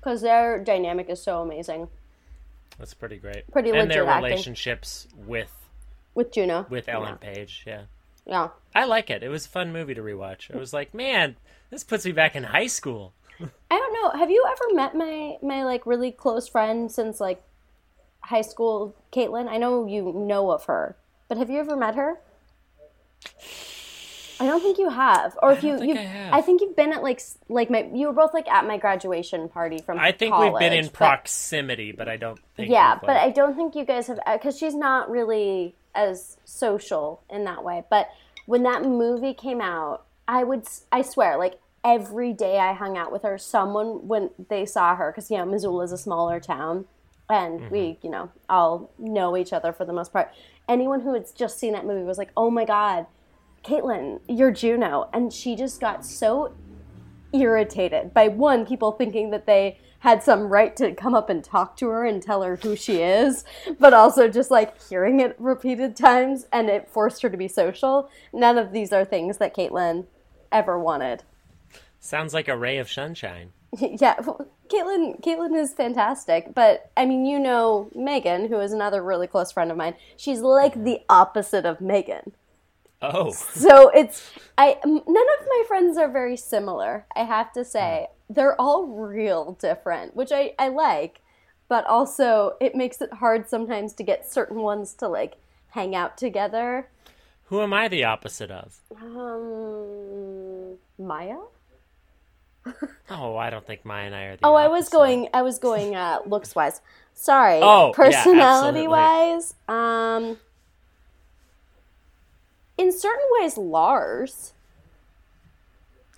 because 0.00 0.20
their 0.22 0.62
dynamic 0.62 1.08
is 1.10 1.22
so 1.22 1.42
amazing 1.42 1.88
That's 2.78 2.94
pretty 2.94 3.16
great. 3.16 3.50
Pretty 3.50 3.70
and 3.70 3.90
their 3.90 4.06
acting. 4.06 4.24
relationships 4.30 5.08
with 5.26 5.52
with 6.14 6.32
Juno. 6.32 6.66
with 6.70 6.88
Ellen 6.88 7.16
Page. 7.18 7.64
Yeah. 7.66 7.82
Yeah. 8.26 8.48
I 8.74 8.84
like 8.84 9.10
it. 9.10 9.22
It 9.22 9.28
was 9.28 9.46
a 9.46 9.48
fun 9.48 9.72
movie 9.72 9.94
to 9.94 10.02
rewatch. 10.02 10.54
I 10.54 10.58
was 10.58 10.72
like, 10.72 10.92
man, 10.94 11.36
this 11.70 11.82
puts 11.84 12.04
me 12.04 12.12
back 12.12 12.36
in 12.36 12.44
high 12.44 12.66
school. 12.66 13.14
I 13.40 13.46
don't 13.78 13.92
know. 13.92 14.18
Have 14.18 14.30
you 14.30 14.44
ever 14.50 14.74
met 14.74 14.94
my 14.94 15.36
my 15.42 15.64
like 15.64 15.86
really 15.86 16.12
close 16.12 16.48
friend 16.48 16.90
since 16.90 17.20
like 17.20 17.42
high 18.28 18.42
school, 18.42 18.94
Caitlin? 19.12 19.48
I 19.48 19.58
know 19.58 19.86
you 19.86 20.12
know 20.12 20.50
of 20.50 20.64
her, 20.64 20.96
but 21.28 21.38
have 21.38 21.50
you 21.50 21.58
ever 21.60 21.76
met 21.76 21.94
her? 21.94 22.18
I 24.40 24.46
don't 24.46 24.60
think 24.60 24.78
you 24.78 24.88
have. 24.88 25.36
Or 25.42 25.52
if 25.52 25.62
don't 25.62 25.70
you, 25.70 25.78
think 25.78 25.94
you 25.94 26.00
I 26.00 26.04
have. 26.04 26.34
I 26.34 26.40
think 26.42 26.60
you've 26.60 26.76
been 26.76 26.92
at 26.92 27.02
like 27.02 27.20
like 27.48 27.70
my 27.70 27.90
you 27.92 28.06
were 28.06 28.12
both 28.12 28.32
like 28.32 28.48
at 28.48 28.66
my 28.66 28.76
graduation 28.78 29.48
party 29.48 29.78
from. 29.78 29.98
I 29.98 30.12
think 30.12 30.36
we've 30.38 30.58
been 30.58 30.72
in 30.72 30.86
but- 30.86 30.94
proximity, 30.94 31.92
but 31.92 32.08
I 32.08 32.16
don't 32.16 32.38
think. 32.56 32.70
Yeah, 32.70 32.94
we've, 32.94 33.00
but 33.00 33.08
like- 33.16 33.22
I 33.22 33.30
don't 33.30 33.56
think 33.56 33.74
you 33.74 33.84
guys 33.84 34.06
have 34.06 34.20
uh, 34.26 34.36
because 34.36 34.56
she's 34.56 34.74
not 34.74 35.10
really 35.10 35.74
as 35.94 36.36
social 36.44 37.22
in 37.28 37.44
that 37.44 37.64
way. 37.64 37.82
But 37.90 38.08
when 38.46 38.62
that 38.62 38.82
movie 38.82 39.34
came 39.34 39.60
out, 39.60 40.04
I 40.28 40.44
would 40.44 40.66
I 40.92 41.02
swear 41.02 41.36
like 41.36 41.58
every 41.82 42.32
day 42.32 42.58
I 42.58 42.74
hung 42.74 42.96
out 42.96 43.10
with 43.10 43.22
her. 43.22 43.38
Someone 43.38 44.06
when 44.06 44.30
they 44.48 44.64
saw 44.66 44.94
her 44.94 45.10
because 45.10 45.30
you 45.30 45.38
know 45.38 45.46
Missoula 45.46 45.82
is 45.82 45.92
a 45.92 45.98
smaller 45.98 46.38
town, 46.38 46.84
and 47.30 47.60
Mm-hmm. 47.60 47.72
we 47.72 47.98
you 48.02 48.10
know 48.10 48.30
all 48.48 48.90
know 48.98 49.36
each 49.36 49.52
other 49.52 49.72
for 49.72 49.84
the 49.84 49.92
most 49.92 50.12
part. 50.12 50.32
Anyone 50.68 51.00
who 51.00 51.14
had 51.14 51.26
just 51.34 51.58
seen 51.58 51.72
that 51.72 51.86
movie 51.86 52.04
was 52.04 52.18
like, 52.18 52.30
"Oh 52.36 52.50
my 52.50 52.64
god, 52.64 53.06
Caitlin, 53.64 54.20
you're 54.28 54.50
Juno," 54.50 55.08
and 55.12 55.32
she 55.32 55.56
just 55.56 55.80
got 55.80 56.04
so 56.04 56.54
irritated 57.32 58.14
by 58.14 58.28
one 58.28 58.64
people 58.64 58.92
thinking 58.92 59.30
that 59.30 59.46
they 59.46 59.78
had 60.00 60.22
some 60.22 60.48
right 60.48 60.74
to 60.76 60.94
come 60.94 61.14
up 61.14 61.28
and 61.28 61.42
talk 61.44 61.76
to 61.76 61.88
her 61.88 62.04
and 62.06 62.22
tell 62.22 62.42
her 62.42 62.56
who 62.56 62.74
she 62.74 63.02
is 63.02 63.44
but 63.78 63.92
also 63.92 64.28
just 64.28 64.50
like 64.50 64.80
hearing 64.88 65.20
it 65.20 65.34
repeated 65.38 65.94
times 65.94 66.46
and 66.52 66.70
it 66.70 66.88
forced 66.88 67.20
her 67.20 67.28
to 67.28 67.36
be 67.36 67.46
social 67.48 68.08
none 68.32 68.56
of 68.56 68.72
these 68.72 68.92
are 68.94 69.04
things 69.04 69.36
that 69.36 69.54
caitlin 69.54 70.06
ever 70.50 70.78
wanted 70.78 71.22
sounds 72.00 72.32
like 72.32 72.48
a 72.48 72.56
ray 72.56 72.78
of 72.78 72.90
sunshine. 72.90 73.50
yeah 73.80 74.16
caitlin 74.68 75.20
caitlin 75.22 75.54
is 75.54 75.72
fantastic 75.72 76.54
but 76.54 76.90
i 76.96 77.04
mean 77.04 77.24
you 77.26 77.38
know 77.38 77.90
megan 77.94 78.48
who 78.48 78.58
is 78.60 78.72
another 78.72 79.02
really 79.02 79.26
close 79.26 79.52
friend 79.52 79.70
of 79.70 79.76
mine 79.76 79.94
she's 80.16 80.40
like 80.40 80.84
the 80.84 81.00
opposite 81.08 81.66
of 81.66 81.80
megan 81.80 82.32
Oh, 83.00 83.30
so 83.54 83.90
it's 83.90 84.32
I 84.56 84.78
none 84.84 84.98
of 84.98 85.46
my 85.46 85.64
friends 85.68 85.96
are 85.96 86.10
very 86.10 86.36
similar. 86.36 87.06
I 87.14 87.24
have 87.24 87.52
to 87.52 87.64
say 87.64 88.08
they're 88.28 88.60
all 88.60 88.86
real 88.86 89.52
different, 89.60 90.16
which 90.16 90.32
I 90.32 90.54
I 90.58 90.68
like, 90.68 91.20
but 91.68 91.86
also 91.86 92.56
it 92.60 92.74
makes 92.74 93.00
it 93.00 93.12
hard 93.14 93.48
sometimes 93.48 93.92
to 93.94 94.02
get 94.02 94.30
certain 94.30 94.58
ones 94.62 94.94
to 94.94 95.08
like 95.08 95.36
hang 95.70 95.94
out 95.94 96.16
together. 96.16 96.88
who 97.44 97.60
am 97.62 97.72
I 97.72 97.88
the 97.88 98.04
opposite 98.04 98.50
of? 98.50 98.80
Um, 99.00 100.76
Maya. 100.98 101.38
Oh, 103.10 103.36
I 103.36 103.48
don't 103.48 103.66
think 103.66 103.86
Maya 103.86 104.04
and 104.04 104.14
I 104.14 104.22
are 104.24 104.36
the. 104.36 104.44
Oh, 104.44 104.54
I 104.54 104.68
was 104.68 104.90
going. 104.90 105.28
I 105.32 105.40
was 105.40 105.58
going 105.58 105.96
uh, 105.96 106.18
looks 106.26 106.54
wise. 106.54 106.82
Sorry. 107.14 107.58
Oh, 107.62 107.92
personality 107.94 108.84
absolutely. 108.84 108.88
wise. 108.88 109.54
Um. 109.66 110.38
in 112.76 112.92
certain 112.92 113.24
ways, 113.40 113.56
Lars. 113.56 114.52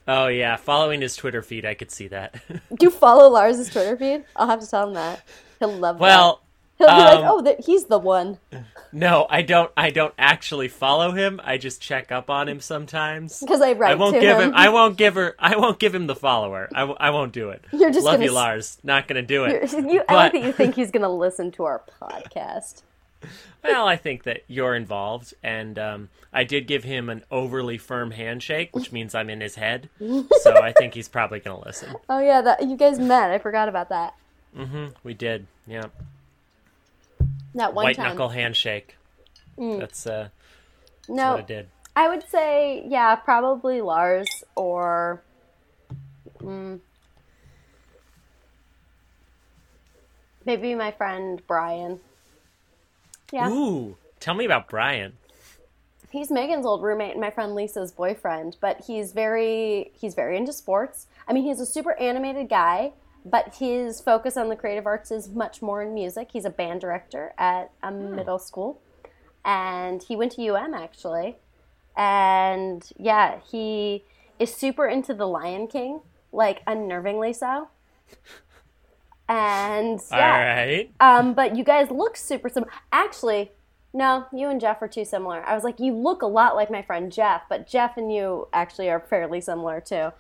Oh 0.08 0.26
yeah, 0.26 0.56
following 0.56 1.00
his 1.00 1.14
Twitter 1.14 1.42
feed, 1.42 1.64
I 1.64 1.74
could 1.74 1.92
see 1.92 2.08
that. 2.08 2.42
Do 2.48 2.86
you 2.86 2.90
follow 2.90 3.28
Lars's 3.28 3.70
Twitter 3.70 3.96
feed? 3.96 4.24
I'll 4.34 4.48
have 4.48 4.60
to 4.60 4.66
tell 4.68 4.88
him 4.88 4.94
that. 4.94 5.22
He'll 5.60 5.72
love 5.72 5.98
that. 5.98 6.02
well, 6.02 6.42
He'll 6.80 6.88
be 6.88 7.02
like, 7.02 7.18
um, 7.18 7.24
"Oh, 7.26 7.42
that 7.42 7.60
he's 7.60 7.84
the 7.84 7.98
one." 7.98 8.38
no, 8.90 9.26
I 9.28 9.42
don't. 9.42 9.70
I 9.76 9.90
don't 9.90 10.14
actually 10.18 10.68
follow 10.68 11.12
him. 11.12 11.38
I 11.44 11.58
just 11.58 11.82
check 11.82 12.10
up 12.10 12.30
on 12.30 12.48
him 12.48 12.58
sometimes. 12.60 13.38
Because 13.40 13.60
I 13.60 13.72
write 13.72 13.92
I 13.92 13.94
won't 13.96 14.14
to 14.14 14.20
give 14.20 14.38
him. 14.38 14.48
him. 14.48 14.52
I 14.54 14.70
won't 14.70 14.96
give 14.96 15.14
her. 15.16 15.36
I 15.38 15.56
won't 15.56 15.78
give 15.78 15.94
him 15.94 16.06
the 16.06 16.16
follower. 16.16 16.70
I, 16.74 16.80
w- 16.80 16.96
I 16.98 17.10
won't 17.10 17.32
do 17.32 17.50
it. 17.50 17.62
You're 17.70 17.90
just 17.92 18.06
love 18.06 18.14
gonna 18.14 18.24
you, 18.24 18.32
Lars. 18.32 18.78
Not 18.82 19.06
gonna 19.06 19.20
do 19.20 19.44
it. 19.44 19.70
you, 19.72 20.02
I 20.08 20.14
like 20.14 20.32
But- 20.32 20.40
that 20.40 20.46
you 20.46 20.52
think 20.52 20.74
he's 20.74 20.90
going 20.90 21.02
to 21.02 21.08
listen 21.10 21.50
to 21.52 21.64
our 21.64 21.82
podcast. 22.00 22.82
Well, 23.62 23.86
I 23.86 23.96
think 23.96 24.22
that 24.22 24.44
you're 24.48 24.74
involved, 24.74 25.34
and 25.42 25.78
um, 25.78 26.08
I 26.32 26.44
did 26.44 26.66
give 26.66 26.82
him 26.82 27.10
an 27.10 27.22
overly 27.30 27.76
firm 27.76 28.10
handshake, 28.12 28.74
which 28.74 28.90
means 28.90 29.14
I'm 29.14 29.28
in 29.28 29.42
his 29.42 29.56
head. 29.56 29.90
so 30.40 30.56
I 30.56 30.72
think 30.72 30.94
he's 30.94 31.08
probably 31.10 31.40
gonna 31.40 31.62
listen. 31.62 31.94
Oh 32.08 32.20
yeah, 32.20 32.40
that 32.40 32.66
you 32.66 32.78
guys 32.78 32.98
met. 32.98 33.30
I 33.30 33.36
forgot 33.36 33.68
about 33.68 33.90
that. 33.90 34.14
Mm-hmm. 34.56 34.86
We 35.04 35.12
did, 35.12 35.46
yeah. 35.66 35.88
That 37.54 37.74
one 37.74 37.84
White 37.84 37.96
time. 37.96 38.06
Mm. 38.06 38.08
knuckle 38.10 38.28
handshake. 38.28 38.96
That's 39.58 40.06
uh, 40.06 40.28
no, 41.08 41.32
what 41.32 41.40
I 41.40 41.42
did. 41.42 41.68
I 41.94 42.08
would 42.08 42.26
say 42.28 42.84
yeah, 42.86 43.14
probably 43.16 43.80
Lars 43.82 44.28
or 44.56 45.22
mm, 46.38 46.80
maybe 50.46 50.74
my 50.74 50.92
friend 50.92 51.42
Brian. 51.46 52.00
Yeah, 53.32 53.50
Ooh, 53.50 53.96
tell 54.18 54.34
me 54.34 54.44
about 54.44 54.68
Brian. 54.68 55.12
he's 56.10 56.30
Megan's 56.30 56.66
old 56.66 56.82
roommate 56.82 57.12
and 57.12 57.20
my 57.20 57.30
friend 57.30 57.54
Lisa's 57.54 57.92
boyfriend, 57.92 58.56
but 58.60 58.82
he's 58.86 59.12
very 59.12 59.90
he's 60.00 60.14
very 60.14 60.36
into 60.36 60.52
sports. 60.52 61.06
I 61.28 61.32
mean, 61.32 61.44
he's 61.44 61.60
a 61.60 61.66
super 61.66 61.94
animated 62.00 62.48
guy, 62.48 62.92
but 63.24 63.56
his 63.56 64.00
focus 64.00 64.36
on 64.36 64.48
the 64.48 64.56
creative 64.56 64.86
arts 64.86 65.10
is 65.10 65.28
much 65.28 65.62
more 65.62 65.82
in 65.82 65.94
music. 65.94 66.30
He's 66.32 66.44
a 66.44 66.50
band 66.50 66.80
director 66.80 67.32
at 67.38 67.70
a 67.82 67.90
middle 67.90 68.38
school, 68.38 68.80
and 69.44 70.02
he 70.02 70.16
went 70.16 70.32
to 70.32 70.48
UM 70.48 70.74
actually. 70.74 71.36
And 71.96 72.88
yeah, 72.96 73.40
he 73.50 74.04
is 74.38 74.54
super 74.54 74.86
into 74.86 75.12
The 75.14 75.26
Lion 75.26 75.66
King, 75.66 76.00
like 76.32 76.64
unnervingly 76.64 77.34
so. 77.34 77.68
And 79.28 80.00
yeah, 80.10 80.32
All 80.32 80.66
right. 80.66 80.90
um, 81.00 81.34
but 81.34 81.56
you 81.56 81.64
guys 81.64 81.90
look 81.90 82.16
super 82.16 82.48
similar. 82.48 82.72
Actually, 82.92 83.52
no, 83.92 84.26
you 84.32 84.48
and 84.48 84.60
Jeff 84.60 84.80
are 84.82 84.88
too 84.88 85.04
similar. 85.04 85.44
I 85.44 85.54
was 85.54 85.64
like, 85.64 85.80
you 85.80 85.94
look 85.94 86.22
a 86.22 86.26
lot 86.26 86.54
like 86.54 86.70
my 86.70 86.82
friend 86.82 87.10
Jeff, 87.12 87.42
but 87.48 87.66
Jeff 87.66 87.96
and 87.96 88.12
you 88.12 88.48
actually 88.52 88.88
are 88.88 89.00
fairly 89.00 89.40
similar 89.40 89.80
too. 89.80 90.12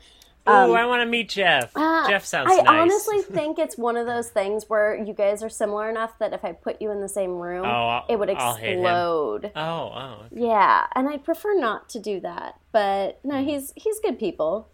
Ooh, 0.48 0.52
I 0.52 0.86
want 0.86 1.02
to 1.02 1.06
meet 1.06 1.28
Jeff. 1.28 1.70
Uh, 1.76 2.08
Jeff 2.08 2.24
sounds 2.24 2.48
nice. 2.48 2.60
I 2.60 2.62
nice. 2.62 2.80
honestly 2.80 3.22
think 3.36 3.58
it's 3.58 3.76
one 3.76 3.96
of 3.96 4.06
those 4.06 4.30
things 4.30 4.64
where 4.68 4.94
you 4.96 5.12
guys 5.12 5.42
are 5.42 5.48
similar 5.48 5.88
enough 5.90 6.18
that 6.18 6.32
if 6.32 6.44
I 6.44 6.52
put 6.52 6.80
you 6.80 6.90
in 6.90 7.00
the 7.00 7.08
same 7.08 7.32
room, 7.32 7.64
Oh, 7.64 7.68
I'll- 7.68 8.06
it 8.08 8.18
would 8.18 8.30
I'll 8.30 8.54
hate 8.54 8.72
him. 8.72 8.80
explode. 8.80 9.52
Oh, 9.54 9.60
oh. 9.94 10.22
Yeah, 10.32 10.86
and 10.94 11.08
I 11.08 11.18
prefer 11.18 11.54
not 11.58 11.88
to 11.90 11.98
do 12.00 12.20
that. 12.20 12.58
But 12.72 13.18
Hmm. 13.22 13.28
no, 13.28 13.44
he's 13.44 13.72
he's 13.76 14.00
good 14.00 14.18
people. 14.18 14.68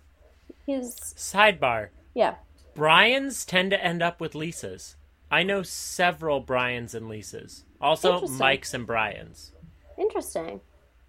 He's 0.64 0.94
Sidebar. 1.16 1.88
yeah. 2.14 2.36
Brian's 2.74 3.44
tend 3.44 3.70
to 3.70 3.82
end 3.82 4.02
up 4.02 4.20
with 4.20 4.34
Lisas. 4.34 4.96
I 5.30 5.42
know 5.42 5.62
several 5.62 6.40
Brians 6.40 6.94
and 6.94 7.06
Lisas. 7.10 7.62
Also, 7.80 8.26
Mikes 8.28 8.72
and 8.74 8.86
Brians. 8.86 9.52
Interesting. 9.98 10.60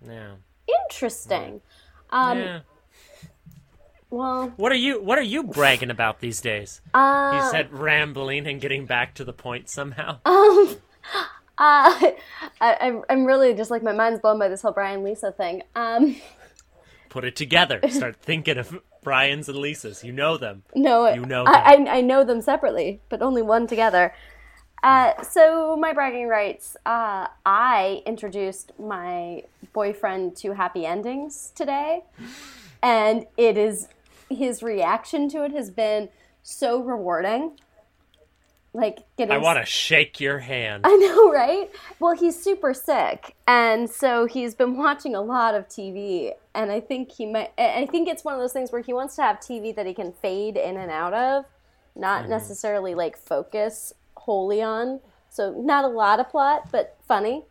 Yeah. 0.06 0.36
Interesting. 0.86 1.62
Um, 2.10 2.38
yeah. 2.40 2.60
Well, 4.10 4.54
What 4.56 4.72
are 4.72 4.76
you 4.76 5.02
What 5.02 5.18
are 5.18 5.24
you 5.24 5.44
bragging 5.44 5.90
about 5.92 6.20
these 6.20 6.40
days? 6.42 6.82
uh, 6.94 7.34
He 7.42 7.50
said 7.52 7.74
rambling 7.74 8.48
and 8.48 8.62
getting 8.62 8.86
back 8.86 9.14
to 9.16 9.26
the 9.26 9.34
point 9.34 9.70
somehow. 9.70 10.20
Um, 11.60 11.66
uh, 11.66 12.12
I, 12.62 12.78
I'm, 12.82 13.02
I'm 13.10 13.26
really 13.26 13.56
just 13.56 13.72
like 13.72 13.82
my 13.82 13.92
mind's 13.94 14.20
blown 14.20 14.38
by 14.38 14.48
this 14.48 14.62
whole 14.62 14.74
Brian 14.74 15.04
Lisa 15.04 15.32
thing. 15.32 15.64
Um, 15.76 16.18
Put 17.10 17.24
it 17.26 17.36
together. 17.36 17.80
Start 17.90 18.18
thinking 18.18 18.60
of 18.60 18.80
Brian's 19.04 19.50
and 19.50 19.58
Lisa's. 19.58 20.04
You 20.04 20.12
know 20.12 20.38
them. 20.38 20.62
no, 20.76 21.12
You 21.12 21.26
know 21.26 21.46
I, 21.48 21.74
I, 21.88 21.98
I 21.98 22.02
know 22.02 22.24
them 22.24 22.42
separately, 22.42 23.00
but 23.10 23.24
only 23.24 23.42
one 23.42 23.66
together. 23.66 24.14
Uh, 24.84 25.20
so 25.24 25.76
my 25.78 25.94
bragging 25.94 26.28
rights. 26.28 26.78
Uh, 26.86 27.26
I 27.44 28.04
introduced 28.06 28.74
my 28.78 29.42
boyfriend 29.74 30.36
to 30.38 30.52
Happy 30.54 30.86
Endings 30.86 31.52
today, 31.56 32.04
and 32.84 33.26
it 33.36 33.58
is 33.58 33.88
his 34.30 34.62
reaction 34.64 35.30
to 35.30 35.44
it 35.44 35.52
has 35.52 35.70
been 35.70 36.10
so 36.44 36.82
rewarding. 36.82 37.60
Like 38.74 39.00
getting 39.18 39.34
I 39.34 39.38
want 39.38 39.60
to 39.60 39.66
shake 39.66 40.20
your 40.20 40.40
hand. 40.40 40.84
I 40.86 40.96
know, 40.96 41.32
right? 41.34 41.70
Well, 42.00 42.16
he's 42.16 42.42
super 42.42 42.74
sick, 42.74 43.36
and 43.48 43.90
so 43.90 44.26
he's 44.26 44.54
been 44.54 44.78
watching 44.78 45.16
a 45.16 45.22
lot 45.22 45.56
of 45.56 45.68
TV. 45.68 46.34
And 46.54 46.72
I 46.72 46.80
think 46.80 47.12
he 47.12 47.26
might. 47.26 47.54
I 47.58 47.82
I 47.82 47.86
think 47.88 48.08
it's 48.08 48.24
one 48.24 48.36
of 48.36 48.40
those 48.40 48.54
things 48.54 48.72
where 48.72 48.82
he 48.82 48.94
wants 48.94 49.16
to 49.16 49.24
have 49.24 49.40
TV 49.40 49.76
that 49.76 49.88
he 49.88 49.94
can 49.94 50.12
fade 50.12 50.58
in 50.58 50.78
and 50.78 50.92
out 50.92 51.14
of, 51.14 51.46
not 51.96 52.24
mm-hmm. 52.24 52.32
necessarily 52.32 52.94
like 52.94 53.18
focus 53.18 53.94
wholly 54.16 54.62
on. 54.62 55.00
So 55.30 55.54
not 55.58 55.84
a 55.84 55.88
lot 55.88 56.20
of 56.20 56.30
plot, 56.30 56.70
but 56.72 56.98
funny. 57.08 57.46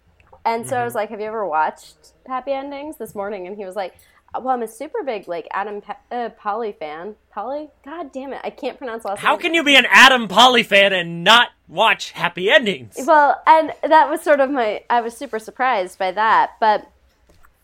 And 0.44 0.64
so 0.66 0.76
I 0.76 0.78
mm-hmm. 0.78 0.84
was 0.84 0.94
like, 0.94 1.10
"Have 1.10 1.20
you 1.20 1.26
ever 1.26 1.46
watched 1.46 2.12
Happy 2.26 2.52
Endings?" 2.52 2.98
This 2.98 3.16
morning, 3.16 3.48
and 3.48 3.56
he 3.56 3.64
was 3.64 3.74
like, 3.74 3.94
"Well, 4.42 4.54
I'm 4.54 4.62
a 4.62 4.68
super 4.68 5.02
big 5.02 5.28
like 5.28 5.46
Adam 5.50 5.80
pa- 5.80 5.98
uh, 6.10 6.30
Polly 6.30 6.72
fan. 6.72 7.16
Polly, 7.30 7.68
God 7.84 8.12
damn 8.12 8.32
it, 8.32 8.40
I 8.44 8.50
can't 8.50 8.78
pronounce 8.78 9.04
last 9.04 9.20
How 9.20 9.32
name. 9.32 9.40
can 9.40 9.54
you 9.54 9.62
be 9.64 9.76
an 9.76 9.86
Adam 9.90 10.28
Pally 10.28 10.62
fan 10.62 10.92
and 10.92 11.22
not 11.24 11.48
watch 11.68 12.12
Happy 12.12 12.50
Endings? 12.50 12.96
Well, 13.06 13.40
and 13.46 13.72
that 13.82 14.08
was 14.10 14.22
sort 14.22 14.40
of 14.40 14.50
my. 14.50 14.82
I 14.88 15.00
was 15.00 15.16
super 15.16 15.38
surprised 15.38 15.98
by 15.98 16.12
that, 16.12 16.52
but 16.60 16.90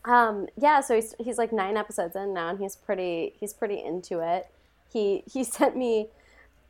um, 0.05 0.49
yeah. 0.57 0.81
So 0.81 0.95
he's 0.95 1.15
he's 1.19 1.39
like 1.39 1.53
nine 1.53 1.77
episodes 1.77 2.17
in 2.17 2.35
now, 2.35 2.49
and 2.51 2.59
he's 2.59 2.77
pretty 2.77 3.35
he's 3.39 3.53
pretty 3.53 3.83
into 3.83 4.21
it. 4.21 4.49
He 4.93 5.23
he 5.33 5.45
sent 5.59 5.77
me 5.77 6.09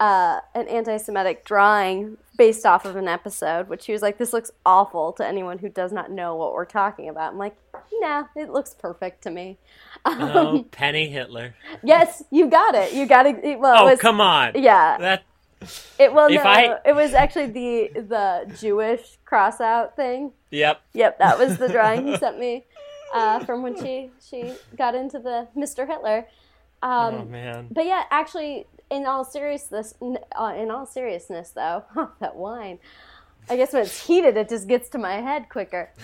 uh, 0.00 0.40
an 0.54 0.66
anti-Semitic 0.66 1.44
drawing 1.44 2.16
based 2.36 2.66
off 2.66 2.84
of 2.84 2.96
an 2.96 3.06
episode, 3.06 3.68
which 3.68 3.86
he 3.86 3.92
was 3.92 4.02
like, 4.02 4.18
"This 4.18 4.32
looks 4.32 4.50
awful 4.66 5.12
to 5.14 5.26
anyone 5.26 5.58
who 5.58 5.68
does 5.68 5.92
not 5.92 6.10
know 6.10 6.34
what 6.36 6.52
we're 6.54 6.64
talking 6.64 7.08
about." 7.08 7.32
I'm 7.32 7.38
like, 7.38 7.56
"Nah, 8.00 8.24
it 8.36 8.50
looks 8.50 8.74
perfect 8.74 9.22
to 9.24 9.30
me." 9.30 9.58
Oh, 10.04 10.66
Penny 10.70 11.08
Hitler. 11.08 11.54
Yes, 11.82 12.22
you 12.30 12.48
got 12.48 12.74
it. 12.74 12.92
You 12.92 13.06
got 13.06 13.26
it. 13.26 13.58
Well, 13.58 13.84
Oh, 13.84 13.86
it 13.86 13.90
was, 13.92 14.00
come 14.00 14.20
on. 14.20 14.52
Yeah, 14.56 14.98
That 14.98 15.22
it 15.98 16.12
well, 16.12 16.28
no, 16.28 16.42
I- 16.42 16.78
it 16.84 16.94
was 16.94 17.14
actually 17.14 17.46
the 17.46 18.00
the 18.00 18.54
Jewish 18.60 19.18
cross 19.24 19.60
out 19.60 19.94
thing. 19.94 20.32
Yep. 20.50 20.80
Yep, 20.94 21.18
that 21.18 21.38
was 21.38 21.56
the 21.58 21.68
drawing 21.68 22.06
he 22.06 22.16
sent 22.24 22.38
me 22.38 22.64
uh, 23.14 23.44
from 23.44 23.62
when 23.62 23.76
she 23.80 24.10
she 24.28 24.54
got 24.76 24.94
into 24.96 25.18
the 25.20 25.46
Mr. 25.56 25.86
Hitler. 25.86 26.26
Um, 26.82 27.14
oh 27.14 27.24
man. 27.26 27.68
But 27.70 27.86
yeah, 27.86 28.02
actually, 28.10 28.66
in 28.90 29.06
all 29.06 29.24
seriousness, 29.24 29.94
uh, 30.00 30.52
in 30.56 30.70
all 30.72 30.84
seriousness, 30.84 31.50
though, 31.50 31.84
that 32.20 32.34
wine. 32.34 32.80
I 33.48 33.56
guess 33.56 33.72
when 33.72 33.82
it's 33.82 34.04
heated, 34.06 34.36
it 34.36 34.48
just 34.48 34.66
gets 34.66 34.88
to 34.90 34.98
my 34.98 35.14
head 35.20 35.48
quicker. 35.48 35.90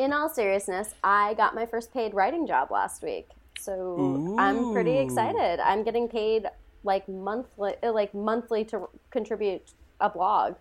In 0.00 0.14
all 0.14 0.30
seriousness, 0.30 0.94
I 1.04 1.34
got 1.34 1.54
my 1.54 1.66
first 1.66 1.92
paid 1.92 2.14
writing 2.14 2.46
job 2.46 2.70
last 2.70 3.02
week, 3.02 3.28
so 3.58 4.34
I'm 4.38 4.72
pretty 4.72 4.96
excited. 4.96 5.60
I'm 5.60 5.84
getting 5.84 6.08
paid 6.08 6.46
like 6.84 7.06
monthly, 7.06 7.74
uh, 7.82 7.92
like 7.92 8.14
monthly 8.14 8.64
to 8.64 8.88
contribute 9.10 9.72
a 10.00 10.08
blog 10.08 10.54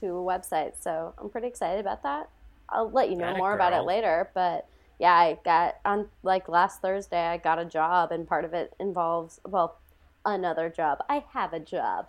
to 0.00 0.08
a 0.08 0.22
website. 0.22 0.72
So 0.78 1.14
I'm 1.16 1.30
pretty 1.30 1.46
excited 1.46 1.80
about 1.80 2.02
that. 2.02 2.28
I'll 2.68 2.90
let 2.90 3.08
you 3.08 3.16
know 3.16 3.28
Atta 3.28 3.38
more 3.38 3.54
about 3.54 3.72
it 3.72 3.86
later, 3.86 4.28
but 4.34 4.66
yeah, 4.98 5.14
I 5.14 5.38
got 5.42 5.76
on 5.86 6.08
like 6.22 6.50
last 6.50 6.82
Thursday. 6.82 7.26
I 7.26 7.38
got 7.38 7.58
a 7.58 7.64
job, 7.64 8.12
and 8.12 8.28
part 8.28 8.44
of 8.44 8.52
it 8.52 8.74
involves 8.78 9.40
well, 9.46 9.78
another 10.26 10.68
job. 10.68 10.98
I 11.08 11.24
have 11.32 11.54
a 11.54 11.60
job, 11.60 12.08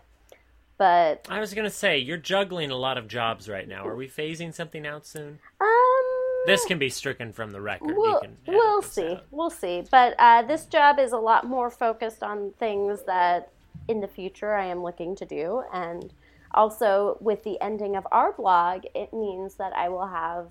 but 0.77 1.25
I 1.29 1.39
was 1.39 1.53
gonna 1.53 1.69
say 1.69 1.97
you're 1.97 2.17
juggling 2.17 2.71
a 2.71 2.75
lot 2.75 2.97
of 2.97 3.07
jobs 3.07 3.47
right 3.47 3.69
now. 3.69 3.87
Are 3.87 3.95
we 3.95 4.09
phasing 4.09 4.53
something 4.53 4.85
out 4.85 5.05
soon? 5.05 5.39
um, 5.61 5.82
This 6.45 6.65
can 6.65 6.77
be 6.77 6.89
stricken 6.89 7.31
from 7.31 7.51
the 7.51 7.62
record. 7.62 7.95
we'll, 7.95 8.21
we'll 8.47 8.81
see, 8.81 9.13
out. 9.13 9.25
we'll 9.31 9.50
see. 9.50 9.83
But 9.89 10.15
uh, 10.19 10.41
this 10.41 10.65
job 10.65 11.00
is 11.00 11.12
a 11.12 11.17
lot 11.17 11.45
more 11.45 11.69
focused 11.69 12.23
on 12.23 12.51
things 12.59 13.03
that 13.05 13.50
in 13.88 14.01
the 14.01 14.07
future 14.07 14.53
I 14.53 14.65
am 14.65 14.83
looking 14.83 15.15
to 15.17 15.25
do, 15.25 15.63
and 15.73 16.13
also 16.53 17.17
with 17.21 17.43
the 17.43 17.59
ending 17.62 17.95
of 17.95 18.05
our 18.12 18.33
blog, 18.33 18.83
it 18.93 19.13
means 19.13 19.55
that 19.55 19.73
I 19.73 19.89
will 19.89 20.07
have 20.07 20.47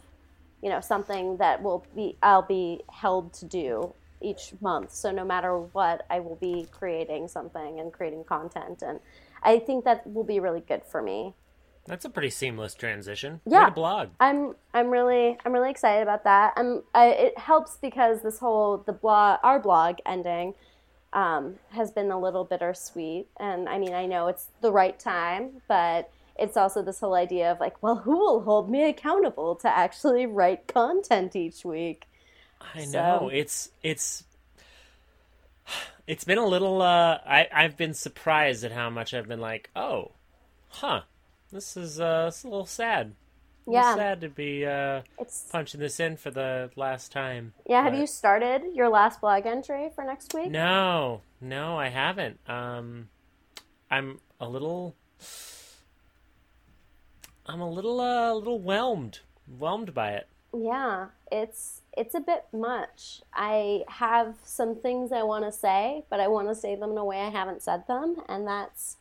you 0.63 0.71
know 0.71 0.81
something 0.81 1.37
that 1.39 1.63
will 1.63 1.85
be 1.95 2.17
I'll 2.23 2.43
be 2.43 2.81
held 2.91 3.33
to 3.35 3.45
do 3.45 3.93
each 4.21 4.55
month. 4.61 4.93
So 4.93 5.11
no 5.11 5.25
matter 5.25 5.59
what, 5.59 6.07
I 6.09 6.21
will 6.21 6.37
be 6.37 6.69
creating 6.71 7.29
something 7.29 7.81
and 7.81 7.93
creating 7.93 8.25
content, 8.25 8.83
and 8.83 9.01
I 9.43 9.59
think 9.59 9.85
that 9.85 10.07
will 10.07 10.25
be 10.25 10.41
really 10.41 10.61
good 10.61 10.85
for 10.85 11.03
me. 11.03 11.35
That's 11.87 12.05
a 12.05 12.11
pretty 12.11 12.31
seamless 12.31 12.75
transition. 12.75 13.41
Yeah. 13.47 13.69
Blog. 13.71 14.11
I'm 14.21 14.55
I'm 14.73 14.89
really 14.91 15.37
I'm 15.45 15.53
really 15.53 15.71
excited 15.71 16.03
about 16.03 16.25
that. 16.25 16.53
I'm 16.57 16.83
I, 16.95 17.07
it 17.09 17.39
helps 17.39 17.77
because 17.77 18.23
this 18.23 18.39
whole 18.39 18.79
the 18.79 18.93
blog 18.93 19.41
our 19.43 19.59
blog 19.59 19.97
ending 20.07 20.55
um, 21.13 21.57
has 21.71 21.91
been 21.91 22.11
a 22.11 22.19
little 22.19 22.45
bittersweet, 22.45 23.27
and 23.39 23.69
I 23.69 23.79
mean 23.79 23.93
I 23.95 24.07
know 24.07 24.29
it's 24.29 24.47
the 24.61 24.71
right 24.73 24.99
time, 24.99 25.61
but 25.69 26.11
it's 26.39 26.57
also 26.57 26.83
this 26.83 27.01
whole 27.01 27.15
idea 27.15 27.51
of 27.53 27.61
like, 27.61 27.83
well, 27.83 27.97
who 27.97 28.17
will 28.17 28.43
hold 28.43 28.71
me 28.71 28.89
accountable 28.89 29.55
to 29.57 29.69
actually 29.69 30.25
write 30.25 30.67
content 30.69 31.37
each 31.37 31.65
week? 31.65 32.07
I 32.75 32.85
So- 32.85 32.93
know 32.93 33.29
it's 33.33 33.71
it's 33.83 34.25
it's 36.07 36.25
been 36.25 36.39
a 36.39 36.47
little. 36.47 36.81
Uh, 36.81 37.19
I 37.27 37.49
I've 37.53 37.77
been 37.77 37.95
surprised 37.95 38.65
at 38.65 38.73
how 38.73 38.89
much 38.89 39.13
I've 39.15 39.29
been 39.29 39.41
like, 39.41 39.69
oh, 39.77 40.13
huh, 40.69 41.03
this 41.53 41.77
is 41.77 42.01
uh, 42.01 42.27
it's 42.29 42.45
a 42.45 42.49
little 42.49 42.67
sad. 42.67 43.15
A 43.67 43.71
little 43.71 43.85
Yeah. 43.85 43.95
sad 43.95 44.21
to 44.23 44.29
be 44.29 44.67
uh, 44.67 45.03
It's 45.21 45.49
punching 45.53 45.79
this 45.81 46.01
in 46.01 46.17
for 46.17 46.31
the 46.31 46.71
last 46.75 47.13
time. 47.13 47.53
yeah. 47.67 47.83
Have 47.83 47.93
but- 47.93 48.01
you 48.01 48.07
started 48.07 48.63
your 48.75 48.89
last 48.89 49.21
blog 49.21 49.47
entry 49.47 49.91
for 49.95 50.03
next 50.05 50.35
week? 50.35 50.51
No, 50.51 51.21
no, 51.41 51.79
I 51.79 51.89
haven't. 51.89 52.41
Um, 52.49 53.09
I'm 53.91 54.21
a 54.41 54.49
little. 54.49 54.97
I'm 57.47 57.61
a 57.61 57.69
little, 57.71 58.01
uh, 58.01 58.33
little 58.35 58.59
whelmed, 58.61 59.21
whelmed 59.59 59.93
by 59.95 60.13
it. 60.13 60.29
Yeah, 60.55 61.07
it's 61.31 61.81
it's 61.97 62.15
a 62.15 62.21
bit 62.21 62.45
much. 62.53 63.23
I 63.35 63.85
have 63.89 64.37
some 64.45 64.77
things 64.77 65.11
I 65.13 65.23
want 65.23 65.45
to 65.45 65.53
say, 65.53 66.05
but 66.11 66.21
I 66.21 66.29
want 66.29 66.49
to 66.49 66.55
say 66.55 66.77
them 66.77 66.91
in 66.93 66.99
a 66.99 67.05
way 67.05 67.21
I 67.21 67.31
haven't 67.31 67.63
said 67.63 67.87
them, 67.87 68.17
and 68.29 68.47
that's 68.47 68.97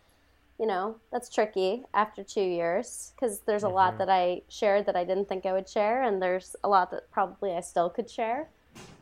you 0.61 0.67
know, 0.67 0.95
that's 1.11 1.27
tricky 1.27 1.83
after 1.93 2.23
2 2.23 2.39
years 2.39 3.13
because 3.15 3.39
there's 3.39 3.63
a 3.63 3.69
lot 3.69 3.93
mm-hmm. 3.93 3.97
that 3.97 4.09
I 4.09 4.43
shared 4.47 4.85
that 4.85 4.95
I 4.95 5.03
didn't 5.03 5.27
think 5.27 5.47
I 5.47 5.53
would 5.53 5.67
share 5.67 6.03
and 6.03 6.21
there's 6.21 6.55
a 6.63 6.69
lot 6.69 6.91
that 6.91 7.09
probably 7.11 7.51
I 7.53 7.61
still 7.61 7.89
could 7.89 8.09
share. 8.09 8.47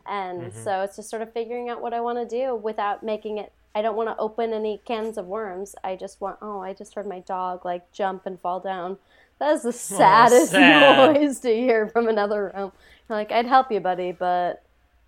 And 0.07 0.43
mm-hmm. 0.43 0.63
so 0.63 0.81
it's 0.81 0.95
just 0.95 1.09
sort 1.09 1.21
of 1.21 1.33
figuring 1.33 1.69
out 1.69 1.81
what 1.81 1.93
I 1.93 1.99
want 1.99 2.17
to 2.17 2.25
do 2.25 2.55
without 2.55 3.03
making 3.03 3.37
it 3.39 3.51
I 3.75 3.83
don't 3.83 3.95
want 3.95 4.09
to 4.09 4.17
open 4.17 4.51
any 4.51 4.81
cans 4.83 5.17
of 5.17 5.27
worms. 5.27 5.75
I 5.83 5.95
just 5.95 6.21
want 6.21 6.37
oh, 6.41 6.61
I 6.61 6.73
just 6.73 6.95
heard 6.95 7.05
my 7.05 7.19
dog 7.19 7.65
like 7.65 7.91
jump 7.91 8.25
and 8.25 8.39
fall 8.39 8.59
down. 8.61 8.97
That 9.39 9.53
is 9.53 9.61
the 9.63 9.69
oh, 9.69 9.71
saddest 9.71 10.51
sad. 10.51 11.13
noise 11.13 11.39
to 11.41 11.53
hear 11.53 11.87
from 11.87 12.07
another 12.07 12.51
room. 12.55 12.71
You're 13.07 13.17
like, 13.17 13.31
I'd 13.31 13.45
help 13.45 13.71
you, 13.71 13.79
buddy, 13.79 14.11
but 14.11 14.63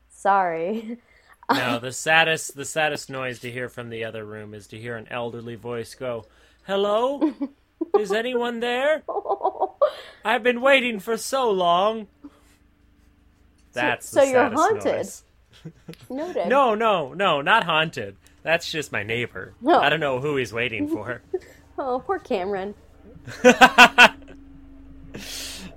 sorry. 0.10 0.98
No, 1.52 1.80
the 1.82 1.92
saddest, 1.92 2.56
the 2.56 2.66
saddest 2.66 3.10
noise 3.10 3.40
to 3.40 3.52
hear 3.52 3.70
from 3.70 3.90
the 3.90 4.04
other 4.04 4.26
room 4.26 4.54
is 4.54 4.68
to 4.68 4.78
hear 4.78 4.96
an 4.96 5.08
elderly 5.10 5.56
voice 5.56 5.96
go, 5.96 6.26
"Hello, 6.64 7.34
is 8.00 8.12
anyone 8.12 8.60
there? 8.60 9.04
I've 10.26 10.44
been 10.44 10.62
waiting 10.62 11.00
for 11.00 11.18
so 11.18 11.50
long." 11.50 12.08
That's 13.74 14.10
so 14.10 14.22
the 14.22 14.32
you're 14.32 14.50
haunted. 14.50 15.08
Noted. 16.10 16.48
No, 16.48 16.76
no, 16.76 17.14
no, 17.14 17.42
not 17.42 17.64
haunted. 17.64 18.18
That's 18.44 18.70
just 18.70 18.92
my 18.92 19.04
neighbor. 19.04 19.54
No. 19.62 19.80
I 19.80 19.90
don't 19.90 20.00
know 20.00 20.20
who 20.20 20.36
he's 20.36 20.54
waiting 20.54 20.88
for. 20.88 21.22
Oh, 21.80 22.00
poor 22.06 22.20
Cameron. 22.20 22.76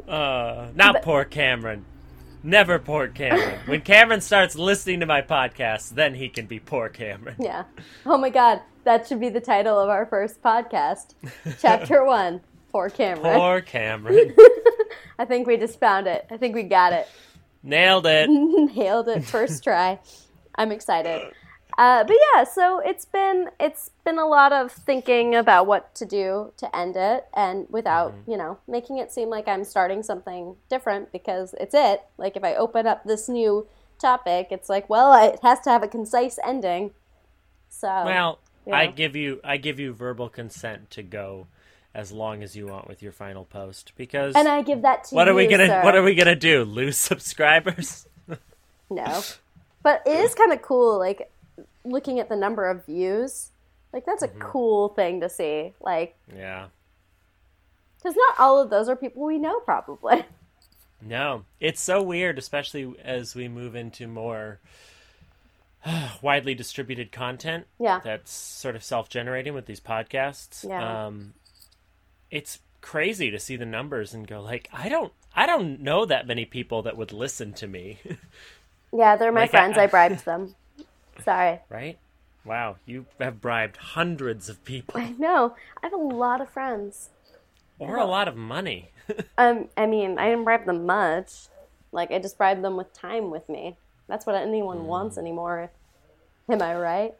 Uh, 0.06 0.68
not 0.74 1.00
poor 1.02 1.24
Cameron. 1.24 1.86
Never 2.42 2.78
poor 2.78 3.08
Cameron. 3.08 3.60
When 3.64 3.80
Cameron 3.80 4.20
starts 4.20 4.54
listening 4.54 5.00
to 5.00 5.06
my 5.06 5.22
podcast, 5.22 5.90
then 5.90 6.14
he 6.14 6.28
can 6.28 6.44
be 6.44 6.60
poor 6.60 6.90
Cameron. 6.90 7.36
Yeah. 7.38 7.64
Oh 8.04 8.18
my 8.18 8.28
God, 8.28 8.60
that 8.84 9.06
should 9.06 9.20
be 9.20 9.28
the 9.28 9.40
title 9.40 9.78
of 9.78 9.88
our 9.88 10.06
first 10.06 10.42
podcast. 10.42 11.14
Chapter 11.60 12.04
one. 12.04 12.40
Poor 12.70 12.88
Cameron. 12.90 13.38
Poor 13.38 13.60
Cameron. 13.60 14.34
I 15.18 15.24
think 15.24 15.46
we 15.46 15.56
just 15.56 15.78
found 15.78 16.06
it. 16.06 16.26
I 16.30 16.36
think 16.36 16.54
we 16.54 16.64
got 16.64 16.92
it. 16.92 17.06
Nailed 17.62 18.06
it. 18.06 18.28
Nailed 18.76 19.08
it 19.08 19.24
first 19.24 19.62
try. 19.64 19.98
I'm 20.56 20.72
excited. 20.72 21.32
Uh, 21.76 22.04
but 22.04 22.16
yeah, 22.34 22.44
so 22.44 22.78
it's 22.78 23.04
been 23.04 23.48
it's 23.58 23.90
been 24.04 24.18
a 24.18 24.26
lot 24.26 24.52
of 24.52 24.70
thinking 24.70 25.34
about 25.34 25.66
what 25.66 25.92
to 25.96 26.06
do 26.06 26.52
to 26.56 26.76
end 26.76 26.94
it, 26.96 27.24
and 27.34 27.66
without 27.68 28.12
Mm-hmm. 28.12 28.30
you 28.30 28.36
know 28.36 28.58
making 28.68 28.98
it 28.98 29.10
seem 29.10 29.28
like 29.28 29.48
I'm 29.48 29.64
starting 29.64 30.02
something 30.04 30.54
different 30.70 31.10
because 31.10 31.52
it's 31.60 31.74
it. 31.74 32.02
Like 32.16 32.36
if 32.36 32.44
I 32.44 32.54
open 32.54 32.86
up 32.86 33.02
this 33.04 33.28
new 33.28 33.66
topic, 33.98 34.48
it's 34.52 34.68
like 34.68 34.88
well, 34.88 35.14
it 35.32 35.40
has 35.42 35.60
to 35.62 35.70
have 35.70 35.82
a 35.82 35.88
concise 35.88 36.38
ending. 36.46 36.92
So 37.70 37.88
Well, 37.88 38.38
I 38.72 38.86
give 38.86 39.16
you 39.16 39.40
I 39.44 39.56
give 39.56 39.78
you 39.80 39.92
verbal 39.92 40.28
consent 40.28 40.90
to 40.92 41.02
go 41.02 41.46
as 41.94 42.10
long 42.10 42.42
as 42.42 42.56
you 42.56 42.66
want 42.66 42.88
with 42.88 43.02
your 43.02 43.12
final 43.12 43.44
post 43.44 43.92
because 43.96 44.34
and 44.34 44.48
I 44.48 44.62
give 44.62 44.82
that 44.82 45.04
to 45.04 45.14
what 45.14 45.26
you. 45.26 45.32
are 45.32 45.34
we 45.36 45.46
gonna 45.46 45.66
sir. 45.68 45.82
what 45.84 45.94
are 45.94 46.02
we 46.02 46.14
gonna 46.14 46.34
do? 46.36 46.64
Lose 46.64 46.96
subscribers? 47.10 48.06
No. 48.90 49.22
But 49.82 50.02
it 50.06 50.12
is 50.20 50.34
kind 50.34 50.52
of 50.52 50.62
cool, 50.62 50.98
like 50.98 51.30
looking 51.84 52.20
at 52.20 52.28
the 52.28 52.36
number 52.36 52.68
of 52.68 52.84
views. 52.86 53.50
Like 53.92 54.04
that's 54.06 54.22
a 54.22 54.28
Mm-hmm. 54.28 54.40
cool 54.40 54.88
thing 54.90 55.20
to 55.22 55.28
see. 55.28 55.72
Like, 55.80 56.16
yeah. 56.36 56.66
because 57.96 58.14
not 58.16 58.38
all 58.38 58.60
of 58.60 58.70
those 58.70 58.88
are 58.88 58.94
people 58.96 59.24
we 59.24 59.38
know, 59.38 59.58
probably. 59.60 60.24
No, 61.00 61.44
it's 61.60 61.80
so 61.80 62.02
weird, 62.02 62.38
especially 62.38 62.94
as 63.02 63.34
we 63.34 63.48
move 63.48 63.74
into 63.74 64.06
more 64.06 64.58
widely 66.22 66.54
distributed 66.54 67.12
content 67.12 67.66
Yeah. 67.78 68.00
that's 68.02 68.30
sort 68.32 68.76
of 68.76 68.82
self-generating 68.84 69.54
with 69.54 69.66
these 69.66 69.80
podcasts. 69.80 70.66
Yeah. 70.68 71.06
Um, 71.06 71.34
it's 72.30 72.60
crazy 72.80 73.30
to 73.30 73.38
see 73.38 73.56
the 73.56 73.66
numbers 73.66 74.12
and 74.14 74.26
go 74.26 74.40
like, 74.40 74.68
I 74.72 74.88
don't, 74.88 75.12
I 75.34 75.46
don't 75.46 75.80
know 75.80 76.04
that 76.06 76.26
many 76.26 76.44
people 76.44 76.82
that 76.82 76.96
would 76.96 77.12
listen 77.12 77.52
to 77.54 77.66
me, 77.66 77.98
Yeah, 78.96 79.16
they're 79.16 79.32
my 79.32 79.42
Like, 79.42 79.50
friends. 79.50 79.76
I- 79.76 79.84
I 79.84 79.86
bribed 79.88 80.24
them. 80.24 80.54
Sorry. 81.24 81.60
right? 81.68 81.98
Wow, 82.44 82.76
you 82.86 83.06
have 83.18 83.40
bribed 83.40 83.76
hundreds 83.78 84.48
of 84.48 84.62
people 84.64 85.00
I 85.00 85.10
know. 85.12 85.56
I 85.82 85.86
have 85.86 85.92
a 85.92 85.96
lot 85.96 86.40
of 86.40 86.48
friends. 86.50 87.08
or 87.78 87.96
a 87.96 88.04
lot 88.04 88.28
of 88.28 88.36
money. 88.36 88.90
Um, 89.36 89.68
I 89.76 89.84
mean, 89.86 90.18
I 90.18 90.30
didn't 90.30 90.44
bribe 90.44 90.64
them 90.64 90.86
much. 90.86 91.48
Like, 91.92 92.10
I 92.10 92.18
just 92.18 92.38
bribed 92.38 92.62
them 92.64 92.76
with 92.78 92.90
time 92.94 93.30
with 93.30 93.46
me. 93.50 93.76
That's 94.06 94.26
what 94.26 94.34
anyone 94.36 94.78
Hmm. 94.80 94.86
wants 94.86 95.18
anymore. 95.18 95.70
Am 96.48 96.60
I 96.62 96.74
right? 96.74 97.14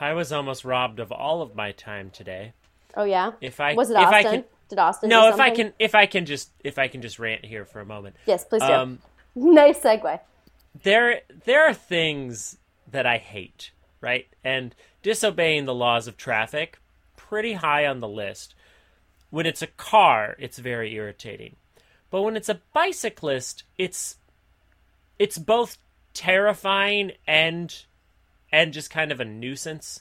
I 0.00 0.12
was 0.12 0.32
almost 0.32 0.64
robbed 0.64 1.00
of 1.00 1.10
all 1.10 1.42
of 1.42 1.54
my 1.56 1.72
time 1.72 2.10
today. 2.10 2.52
Oh 2.96 3.04
yeah. 3.04 3.32
If 3.40 3.60
I 3.60 3.74
Was 3.74 3.90
it 3.90 3.94
if 3.94 3.98
Austin? 4.00 4.14
I 4.14 4.22
can, 4.22 4.44
Did 4.68 4.78
Austin? 4.78 5.08
no, 5.10 5.28
if 5.28 5.40
I 5.40 5.50
can, 5.50 5.72
if 5.78 5.94
I 5.94 6.06
can 6.06 6.26
just, 6.26 6.50
if 6.62 6.78
I 6.78 6.86
can 6.88 7.02
just 7.02 7.18
rant 7.18 7.44
here 7.44 7.64
for 7.64 7.80
a 7.80 7.84
moment. 7.84 8.16
Yes, 8.24 8.44
please 8.44 8.62
do. 8.62 8.72
Um, 8.72 8.98
nice 9.34 9.80
segue. 9.80 10.20
there 10.82 11.22
there 11.44 11.66
are 11.68 11.74
things 11.74 12.56
that 12.90 13.04
I 13.04 13.18
hate, 13.18 13.72
right? 14.00 14.26
And 14.44 14.74
disobeying 15.02 15.64
the 15.64 15.74
laws 15.74 16.06
of 16.06 16.16
traffic 16.16 16.78
pretty 17.16 17.54
high 17.54 17.84
on 17.86 17.98
the 18.00 18.08
list. 18.08 18.54
When 19.30 19.44
it's 19.44 19.60
a 19.60 19.66
car, 19.66 20.36
it's 20.38 20.58
very 20.58 20.94
irritating. 20.94 21.56
But 22.10 22.22
when 22.22 22.36
it's 22.36 22.48
a 22.48 22.60
bicyclist, 22.72 23.64
it's 23.76 24.16
it's 25.18 25.38
both 25.38 25.78
terrifying 26.14 27.12
and 27.26 27.84
and 28.50 28.72
just 28.72 28.90
kind 28.90 29.12
of 29.12 29.20
a 29.20 29.24
nuisance 29.24 30.00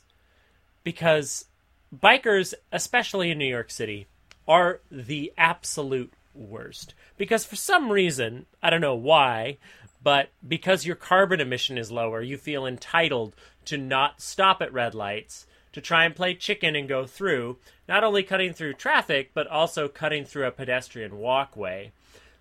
because 0.84 1.46
bikers, 1.94 2.54
especially 2.72 3.32
in 3.32 3.38
New 3.38 3.46
York 3.46 3.70
City, 3.70 4.08
are 4.48 4.80
the 4.90 5.34
absolute 5.38 6.14
worst. 6.34 6.94
Because 7.18 7.46
for 7.46 7.56
some 7.56 7.92
reason, 7.92 8.46
I 8.64 8.70
don't 8.70 8.82
know 8.82 8.96
why, 8.96 9.58
but 10.02 10.30
because 10.48 10.86
your 10.86 10.96
carbon 10.96 11.42
emission 11.42 11.78
is 11.78 11.92
lower, 11.92 12.22
you 12.22 12.38
feel 12.38 12.66
entitled 12.66 13.34
to 13.66 13.78
not 13.78 14.22
stop 14.22 14.62
at 14.62 14.72
red 14.72 14.96
lights, 14.96 15.46
to 15.74 15.82
try 15.82 16.06
and 16.06 16.16
play 16.16 16.34
chicken 16.34 16.76
and 16.76 16.88
go 16.88 17.06
through, 17.06 17.58
not 17.88 18.04
only 18.04 18.24
cutting 18.24 18.54
through 18.54 18.74
traffic, 18.74 19.32
but 19.34 19.48
also 19.48 19.88
cutting 19.88 20.24
through 20.24 20.48
a 20.48 20.52
pedestrian 20.52 21.18
walkway. 21.18 21.92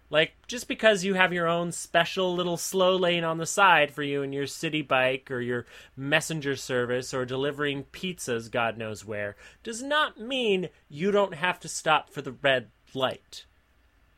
Like, 0.09 0.35
just 0.47 0.69
because 0.69 1.05
you 1.05 1.15
have 1.15 1.33
your 1.33 1.49
own 1.49 1.73
special 1.73 2.35
little 2.35 2.57
slow 2.57 2.97
lane 2.97 3.25
on 3.25 3.39
the 3.39 3.47
side 3.47 3.91
for 3.91 4.03
you 4.03 4.23
and 4.23 4.33
your 4.33 4.47
city 4.47 4.83
bike 4.83 5.31
or 5.31 5.41
your 5.41 5.67
messenger 5.97 6.55
service 6.55 7.13
or 7.13 7.25
delivering 7.25 7.85
pizzas, 7.93 8.51
God 8.51 8.79
knows 8.79 9.05
where, 9.05 9.37
does 9.65 9.83
not 9.83 10.21
mean 10.21 10.69
you 10.89 11.11
don't 11.11 11.35
have 11.35 11.59
to 11.61 11.69
stop 11.69 12.11
for 12.11 12.23
the 12.23 12.33
red 12.33 12.69
light. 12.95 13.47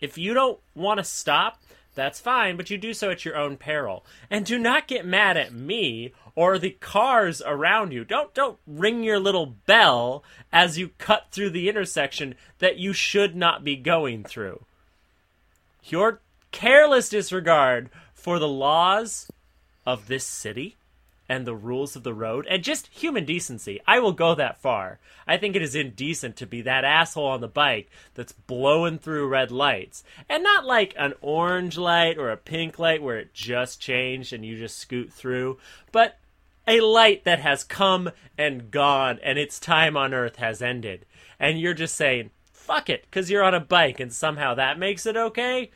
If 0.01 0.19
you 0.19 0.35
don't 0.35 0.61
want 0.75 0.99
to 0.99 1.05
stop, 1.05 1.63
that's 1.95 2.21
fine, 2.21 2.57
but 2.57 2.71
you 2.71 2.79
do 2.79 2.95
so 2.95 3.11
at 3.11 3.25
your 3.25 3.37
own 3.37 3.57
peril. 3.57 4.05
And 4.31 4.45
do 4.45 4.59
not 4.59 4.87
get 4.87 5.05
mad 5.05 5.37
at 5.37 5.53
me 5.53 6.13
or 6.37 6.57
the 6.57 6.71
cars 6.71 7.43
around 7.45 7.93
you. 7.93 8.05
Don't 8.05 8.33
don't 8.35 8.59
ring 8.67 9.03
your 9.03 9.19
little 9.19 9.47
bell 9.47 10.23
as 10.53 10.79
you 10.79 10.91
cut 10.99 11.27
through 11.33 11.51
the 11.51 11.69
intersection 11.69 12.37
that 12.61 12.77
you 12.77 12.93
should 12.93 13.35
not 13.35 13.65
be 13.65 13.75
going 13.75 14.23
through. 14.23 14.65
Your 15.85 16.21
careless 16.51 17.09
disregard 17.09 17.91
for 18.15 18.39
the 18.39 18.49
laws 18.49 19.31
of 19.87 20.07
this 20.07 20.27
city 20.27 20.77
and 21.29 21.47
the 21.47 21.55
rules 21.55 21.95
of 21.95 22.05
the 22.05 22.15
road 22.15 22.47
and 22.49 22.65
just 22.65 22.87
human 22.89 23.25
decency. 23.25 23.81
I 23.87 23.99
will 24.01 24.13
go 24.13 24.35
that 24.35 24.61
far. 24.61 24.99
I 25.27 25.37
think 25.37 25.55
it 25.55 25.63
is 25.63 25.75
indecent 25.75 26.37
to 26.37 26.47
be 26.47 26.63
that 26.63 26.85
asshole 26.85 27.27
on 27.27 27.41
the 27.41 27.49
bike 27.49 27.91
that's 28.15 28.33
blowing 28.33 28.99
through 28.99 29.29
red 29.29 29.51
lights. 29.51 30.03
And 30.29 30.43
not 30.43 30.65
like 30.65 30.95
an 30.97 31.15
orange 31.21 31.77
light 31.77 32.17
or 32.17 32.31
a 32.31 32.37
pink 32.37 32.79
light 32.79 33.03
where 33.03 33.19
it 33.19 33.35
just 33.35 33.81
changed 33.81 34.33
and 34.33 34.45
you 34.45 34.57
just 34.57 34.79
scoot 34.79 35.13
through, 35.13 35.59
but 35.93 36.19
a 36.67 36.81
light 36.81 37.25
that 37.25 37.41
has 37.41 37.65
come 37.65 38.11
and 38.37 38.71
gone 38.71 39.19
and 39.23 39.39
its 39.39 39.59
time 39.59 39.97
on 39.97 40.15
earth 40.15 40.37
has 40.37 40.63
ended. 40.63 41.05
And 41.39 41.61
you're 41.61 41.75
just 41.75 41.95
saying, 41.95 42.31
fuck 42.69 42.91
it, 42.91 43.03
because 43.03 43.31
you're 43.31 43.43
on 43.43 43.55
a 43.55 43.61
bike 43.61 43.99
and 43.99 44.13
somehow 44.13 44.55
that 44.55 44.79
makes 44.79 45.07
it 45.07 45.17
okay. 45.17 45.71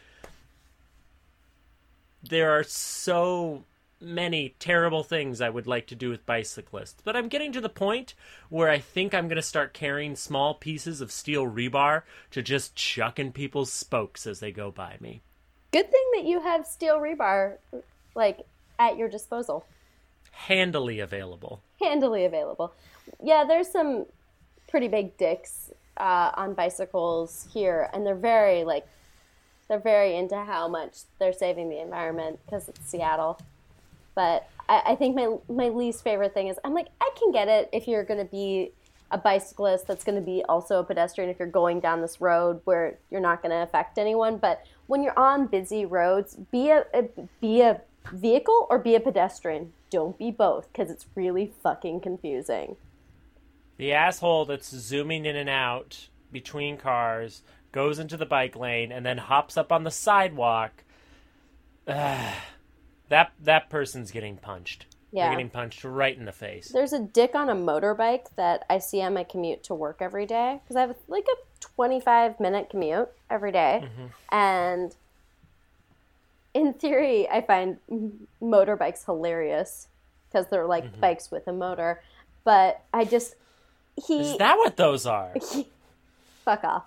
There 2.23 2.53
are 2.53 2.63
so 2.63 3.65
many 3.99 4.55
terrible 4.59 5.03
things 5.03 5.41
I 5.41 5.49
would 5.49 5.67
like 5.67 5.87
to 5.87 5.95
do 5.95 6.11
with 6.11 6.27
bicyclists, 6.27 7.01
but 7.03 7.17
I'm 7.17 7.29
getting 7.29 7.51
to 7.53 7.63
the 7.63 7.71
point 7.71 8.15
where 8.51 8.69
I 8.69 8.79
think 8.79 9.15
I'm 9.15 9.27
going 9.27 9.37
to 9.37 9.43
start 9.43 9.73
carrying 9.73 10.17
small 10.17 10.53
pieces 10.53 11.01
of 11.01 11.11
steel 11.11 11.47
rebar 11.47 12.03
to 12.33 12.43
just 12.43 12.77
chuck 12.77 13.19
in 13.19 13.33
people's 13.33 13.73
spokes 13.73 14.27
as 14.27 14.41
they 14.41 14.53
go 14.53 14.71
by 14.71 14.97
me. 15.01 15.23
Good 15.73 15.91
thing 15.91 16.05
that 16.17 16.25
you 16.25 16.43
have 16.43 16.67
steel 16.67 16.99
rebar, 16.99 17.57
like, 18.15 18.41
at 18.79 18.99
your 18.99 19.09
disposal. 19.09 19.65
Handily 20.33 21.01
available. 21.01 21.63
Handily 21.81 22.27
available. 22.27 22.75
Yeah, 23.23 23.45
there's 23.49 23.69
some 23.69 24.05
pretty 24.69 24.89
big 24.89 25.17
dicks 25.17 25.71
uh, 25.97 26.31
on 26.35 26.55
bicycles 26.55 27.49
here, 27.53 27.89
and 27.93 28.07
they're 28.07 28.15
very, 28.15 28.65
like, 28.65 28.87
they're 29.69 29.79
very 29.79 30.17
into 30.17 30.37
how 30.37 30.69
much 30.69 30.99
they're 31.19 31.33
saving 31.33 31.71
the 31.71 31.81
environment 31.81 32.39
because 32.45 32.69
it's 32.69 32.89
Seattle. 32.89 33.41
But 34.15 34.49
I, 34.69 34.83
I 34.89 34.95
think 34.97 35.17
my 35.17 35.37
my 35.49 35.69
least 35.71 36.05
favorite 36.05 36.35
thing 36.35 36.49
is 36.49 36.59
I'm 36.65 36.75
like 36.75 36.89
I 37.01 37.11
can 37.19 37.33
get 37.33 37.49
it 37.49 37.71
if 37.73 37.89
you're 37.89 38.05
going 38.05 38.19
to 38.21 38.31
be 38.31 38.73
a 39.11 39.19
bicyclist 39.19 39.87
that's 39.87 40.05
going 40.05 40.17
to 40.17 40.25
be 40.25 40.43
also 40.49 40.79
a 40.79 40.85
pedestrian 40.85 41.31
if 41.31 41.39
you're 41.39 41.49
going 41.49 41.81
down 41.81 42.01
this 42.01 42.21
road 42.21 42.61
where 42.65 42.99
you're 43.11 43.21
not 43.21 43.43
going 43.43 43.51
to 43.51 43.63
affect 43.63 43.99
anyone. 43.99 44.39
But 44.39 44.65
when 44.87 45.03
you're 45.03 45.19
on 45.19 45.47
busy 45.47 45.85
roads, 45.85 46.37
be 46.51 46.71
a, 46.71 46.85
a 46.95 47.09
be 47.41 47.61
a 47.61 47.81
vehicle 48.13 48.67
or 48.69 48.79
be 48.79 48.95
a 48.95 49.01
pedestrian. 49.01 49.73
Don't 49.91 50.19
be 50.19 50.31
both 50.31 50.71
because 50.73 50.91
it's 50.91 51.07
really 51.15 51.53
fucking 51.63 52.01
confusing. 52.01 52.77
The 53.77 53.93
asshole 53.93 54.45
that's 54.47 54.71
zooming 54.71 55.25
in 55.25 55.37
and 55.37 55.49
out 55.49 56.09
between 56.31 56.77
cars 56.77 57.43
goes 57.73 57.99
into 57.99 58.17
the 58.17 58.27
bike 58.27 58.55
lane 58.55 58.93
and 58.93 59.05
then 59.05 59.19
hops 59.19 59.57
up 59.57 59.73
on 59.73 59.85
the 59.85 59.91
sidewalk. 59.91 60.85
Ugh. 61.87 62.35
That 63.09 63.33
that 63.43 63.69
person's 63.69 64.11
getting 64.11 64.39
punched. 64.39 64.87
Yeah. 65.13 65.25
They're 65.25 65.33
getting 65.33 65.51
punched 65.51 65.85
right 65.85 66.17
in 66.17 66.25
the 66.25 66.33
face. 66.33 66.69
There's 66.69 66.95
a 66.95 66.99
dick 66.99 67.35
on 67.35 67.51
a 67.51 67.55
motorbike 67.55 68.29
that 68.37 68.65
I 68.71 68.79
see 68.79 69.03
on 69.03 69.13
my 69.13 69.25
commute 69.25 69.63
to 69.65 69.75
work 69.75 69.99
every 70.01 70.25
day 70.25 70.61
because 70.63 70.77
I 70.77 70.81
have 70.81 70.97
like 71.09 71.27
a 71.31 71.37
25 71.61 72.41
minute 72.41 72.71
commute 72.71 73.11
every 73.29 73.53
day. 73.53 73.83
Mm-hmm. 73.85 74.35
And 74.35 74.97
in 76.55 76.73
theory, 76.73 77.29
I 77.29 77.43
find 77.43 77.79
motorbikes 78.43 79.05
hilarious 79.05 79.89
because 80.31 80.47
they're 80.49 80.67
like 80.67 80.85
mm-hmm. 80.85 81.01
bikes 81.01 81.31
with 81.31 81.47
a 81.47 81.53
motor. 81.53 82.03
But 82.45 82.83
I 82.95 83.05
just 83.05 83.35
he 83.97 84.21
is 84.21 84.39
that 84.39 84.57
what 84.59 84.77
those 84.77 85.07
are? 85.07 85.33
He, 85.53 85.69
fuck 86.45 86.65
off. 86.65 86.85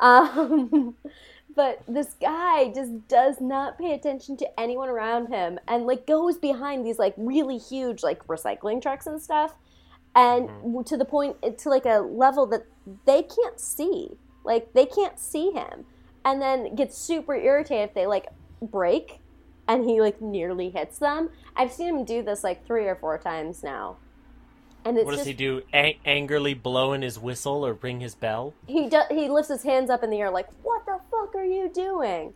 Um, 0.00 0.94
but 1.58 1.82
this 1.88 2.14
guy 2.20 2.72
just 2.72 3.08
does 3.08 3.40
not 3.40 3.78
pay 3.78 3.92
attention 3.92 4.36
to 4.36 4.60
anyone 4.60 4.88
around 4.88 5.26
him 5.26 5.58
and 5.66 5.86
like 5.86 6.06
goes 6.06 6.38
behind 6.38 6.86
these 6.86 7.00
like 7.00 7.14
really 7.16 7.58
huge 7.58 8.02
like 8.04 8.24
recycling 8.28 8.80
trucks 8.80 9.08
and 9.08 9.20
stuff 9.20 9.56
and 10.14 10.48
mm-hmm. 10.48 10.82
to 10.82 10.96
the 10.96 11.04
point 11.04 11.36
to 11.58 11.68
like 11.68 11.84
a 11.84 11.98
level 11.98 12.46
that 12.46 12.64
they 13.06 13.22
can't 13.22 13.58
see 13.58 14.10
like 14.44 14.72
they 14.72 14.86
can't 14.86 15.18
see 15.18 15.50
him 15.50 15.84
and 16.24 16.40
then 16.40 16.76
gets 16.76 16.96
super 16.96 17.34
irritated 17.34 17.88
if 17.88 17.94
they 17.94 18.06
like 18.06 18.28
break 18.62 19.20
and 19.66 19.84
he 19.84 20.00
like 20.00 20.22
nearly 20.22 20.70
hits 20.70 20.98
them 20.98 21.28
i've 21.56 21.72
seen 21.72 21.88
him 21.88 22.04
do 22.04 22.22
this 22.22 22.44
like 22.44 22.64
three 22.64 22.86
or 22.86 22.94
four 22.94 23.18
times 23.18 23.64
now 23.64 23.96
and 24.84 24.96
what 24.96 25.06
does 25.06 25.16
just, 25.16 25.26
he 25.26 25.32
do? 25.34 25.62
A- 25.74 25.98
angrily 26.04 26.54
blow 26.54 26.92
in 26.92 27.02
his 27.02 27.18
whistle 27.18 27.66
or 27.66 27.74
ring 27.74 28.00
his 28.00 28.14
bell? 28.14 28.54
He 28.66 28.88
do- 28.88 29.02
he 29.10 29.28
lifts 29.28 29.50
his 29.50 29.62
hands 29.62 29.90
up 29.90 30.02
in 30.02 30.10
the 30.10 30.20
air 30.20 30.30
like, 30.30 30.48
"What 30.62 30.86
the 30.86 31.00
fuck 31.10 31.34
are 31.34 31.44
you 31.44 31.68
doing?" 31.68 32.34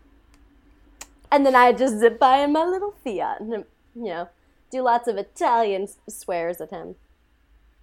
And 1.31 1.47
then 1.47 1.55
I 1.55 1.73
just 1.73 1.99
zip 1.99 2.19
by 2.19 2.39
in 2.39 2.53
my 2.53 2.65
little 2.65 2.95
Fiat 3.05 3.41
and 3.41 3.65
you 3.95 4.05
know 4.05 4.29
do 4.71 4.83
lots 4.83 5.09
of 5.09 5.17
Italian 5.17 5.89
swears 6.09 6.61
at 6.61 6.71
him, 6.71 6.97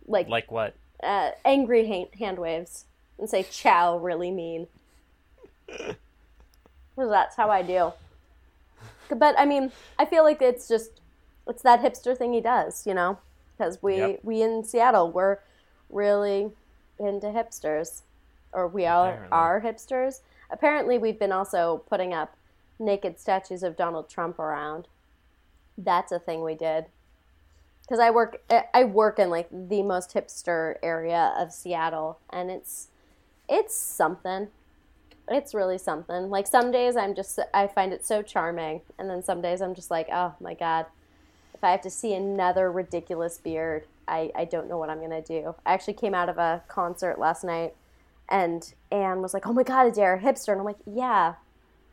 like 0.06 0.28
like 0.28 0.52
what? 0.52 0.76
Uh, 1.02 1.32
angry 1.46 1.88
hand, 1.88 2.10
hand 2.20 2.38
waves 2.38 2.86
and 3.18 3.30
say 3.30 3.44
"ciao" 3.44 3.98
really 3.98 4.32
mean. 4.32 4.68
well, 6.96 7.10
that's 7.10 7.36
how 7.36 7.50
I 7.50 7.62
do. 7.62 7.94
But 9.10 9.40
I 9.40 9.46
mean, 9.46 9.72
I 9.98 10.06
feel 10.06 10.24
like 10.24 10.42
it's 10.42 10.68
just 10.68 11.00
it's 11.48 11.64
that 11.64 11.82
hipster 11.82 12.16
thing 12.16 12.34
he 12.34 12.42
does, 12.42 12.86
you 12.86 12.94
know 12.94 13.18
because 13.60 13.84
we 13.84 13.98
yep. 13.98 14.20
we 14.24 14.42
in 14.42 14.64
Seattle 14.64 15.12
we're 15.12 15.40
really 15.90 16.52
into 17.00 17.28
hipsters, 17.28 18.02
or 18.54 18.68
we 18.68 18.86
all 18.86 19.06
Apparently. 19.06 19.30
are 19.32 19.62
hipsters. 19.62 20.22
Apparently, 20.52 20.98
we've 20.98 21.20
been 21.20 21.32
also 21.32 21.84
putting 21.90 22.14
up 22.14 22.36
naked 22.80 23.20
statues 23.20 23.64
of 23.64 23.78
Donald 23.78 24.10
Trump 24.10 24.40
around. 24.40 24.88
That's 25.78 26.12
a 26.12 26.20
thing 26.20 26.44
we 26.44 26.56
did. 26.56 26.86
Because 27.82 28.00
I 28.00 28.12
work, 28.12 28.42
I 28.74 28.84
work 28.84 29.18
in 29.18 29.30
like 29.30 29.50
the 29.52 29.82
most 29.82 30.14
hipster 30.14 30.76
area 30.84 31.34
of 31.38 31.52
Seattle, 31.52 32.20
and 32.30 32.52
it's, 32.52 32.90
it's 33.48 33.76
something. 33.76 34.50
It's 35.28 35.54
really 35.54 35.78
something. 35.78 36.30
Like 36.30 36.48
some 36.48 36.72
days 36.72 36.96
I'm 36.96 37.16
just, 37.16 37.40
I 37.54 37.68
find 37.68 37.94
it 37.94 38.06
so 38.06 38.22
charming, 38.22 38.82
and 38.98 39.10
then 39.10 39.24
some 39.24 39.42
days 39.42 39.62
I'm 39.62 39.74
just 39.74 39.90
like, 39.90 40.08
oh 40.12 40.36
my 40.40 40.54
god, 40.54 40.86
if 41.60 41.64
I 41.66 41.72
have 41.72 41.82
to 41.82 41.90
see 41.90 42.14
another 42.14 42.72
ridiculous 42.72 43.38
beard, 43.38 43.86
I, 44.08 44.32
I 44.34 44.46
don't 44.46 44.70
know 44.70 44.78
what 44.78 44.90
I'm 44.90 45.02
gonna 45.02 45.22
do. 45.22 45.56
I 45.66 45.74
actually 45.74 45.96
came 45.96 46.16
out 46.16 46.30
of 46.30 46.38
a 46.38 46.64
concert 46.70 47.20
last 47.20 47.44
night 47.44 47.74
and 48.30 48.74
Anne 48.90 49.22
was 49.22 49.34
like, 49.34 49.46
Oh 49.46 49.52
my 49.52 49.64
god, 49.64 49.88
is 49.88 49.98
there 49.98 50.16
a 50.16 50.20
hipster? 50.22 50.54
And 50.54 50.60
I'm 50.60 50.66
like, 50.66 50.78
Yeah. 50.86 51.34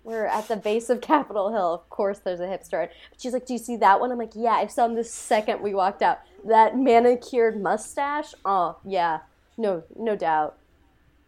We're 0.05 0.27
at 0.27 0.47
the 0.47 0.57
base 0.57 0.89
of 0.89 1.01
Capitol 1.01 1.51
Hill. 1.51 1.75
Of 1.75 1.91
course 1.91 2.21
there's 2.21 2.39
a 2.39 2.45
hipster. 2.45 2.89
But 3.11 3.21
she's 3.21 3.33
like, 3.33 3.45
Do 3.45 3.55
you 3.55 3.59
see 3.59 3.75
that 3.79 3.99
one? 3.99 4.13
I'm 4.13 4.19
like, 4.19 4.37
Yeah, 4.37 4.53
I 4.53 4.69
saw 4.69 4.87
him 4.87 4.95
the 4.95 5.03
second 5.03 5.61
we 5.61 5.75
walked 5.75 6.01
out. 6.01 6.21
That 6.45 6.79
manicured 6.79 7.61
mustache? 7.61 8.35
Oh, 8.45 8.77
yeah. 8.85 9.21
No 9.59 9.83
no 9.97 10.15
doubt 10.15 10.59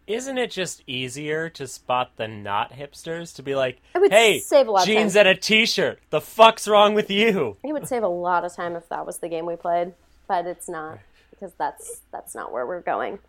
isn't 0.09 0.39
it 0.39 0.49
just 0.49 0.81
easier 0.87 1.49
to 1.49 1.67
spot 1.67 2.11
the 2.17 2.27
not 2.27 2.73
hipsters 2.73 3.35
to 3.35 3.43
be 3.43 3.55
like, 3.55 3.79
"Hey, 4.09 4.39
save 4.39 4.67
a 4.67 4.71
lot 4.71 4.85
jeans 4.85 5.15
and 5.15 5.27
a 5.27 5.35
t-shirt. 5.35 5.99
The 6.09 6.19
fuck's 6.19 6.67
wrong 6.67 6.95
with 6.95 7.11
you?" 7.11 7.57
It 7.63 7.71
would 7.71 7.87
save 7.87 8.01
a 8.01 8.07
lot 8.07 8.43
of 8.43 8.53
time 8.53 8.75
if 8.75 8.89
that 8.89 9.05
was 9.05 9.19
the 9.19 9.29
game 9.29 9.45
we 9.45 9.55
played, 9.55 9.93
but 10.27 10.47
it's 10.47 10.67
not 10.67 10.97
because 11.29 11.53
that's 11.59 12.01
that's 12.11 12.33
not 12.33 12.51
where 12.51 12.65
we're 12.65 12.81
going. 12.81 13.19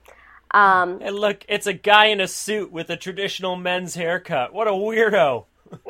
Um, 0.52 0.98
and 1.02 1.14
look, 1.14 1.44
it's 1.48 1.66
a 1.66 1.74
guy 1.74 2.06
in 2.06 2.20
a 2.20 2.26
suit 2.26 2.72
with 2.72 2.88
a 2.88 2.96
traditional 2.96 3.56
men's 3.56 3.94
haircut. 3.94 4.52
What 4.54 4.66
a 4.66 4.72
weirdo! 4.72 5.44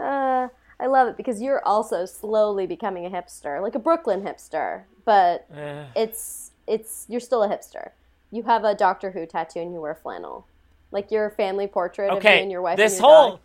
uh, 0.00 0.48
I 0.78 0.86
love 0.86 1.08
it 1.08 1.16
because 1.16 1.42
you're 1.42 1.62
also 1.66 2.06
slowly 2.06 2.66
becoming 2.66 3.06
a 3.06 3.10
hipster, 3.10 3.60
like 3.60 3.74
a 3.74 3.80
Brooklyn 3.80 4.22
hipster, 4.22 4.84
but 5.04 5.46
uh, 5.52 5.86
it's 5.96 6.52
it's 6.68 7.06
you're 7.08 7.20
still 7.20 7.42
a 7.42 7.48
hipster 7.48 7.90
you 8.34 8.42
have 8.42 8.64
a 8.64 8.74
Doctor 8.74 9.10
Who 9.10 9.26
tattoo 9.26 9.60
and 9.60 9.72
you 9.72 9.80
wear 9.80 9.94
flannel, 9.94 10.46
like 10.90 11.10
your 11.10 11.30
family 11.30 11.66
portrait 11.66 12.10
okay, 12.12 12.16
of 12.16 12.36
you 12.36 12.42
and 12.42 12.50
your 12.50 12.62
wife. 12.62 12.76
This 12.76 12.98
your 12.98 13.08
whole 13.08 13.30
dog. 13.30 13.40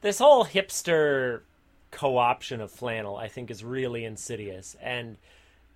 this 0.00 0.18
whole 0.18 0.44
hipster 0.44 1.40
co-option 1.90 2.60
of 2.60 2.70
flannel, 2.70 3.16
I 3.16 3.28
think, 3.28 3.50
is 3.50 3.64
really 3.64 4.04
insidious 4.04 4.76
and. 4.82 5.16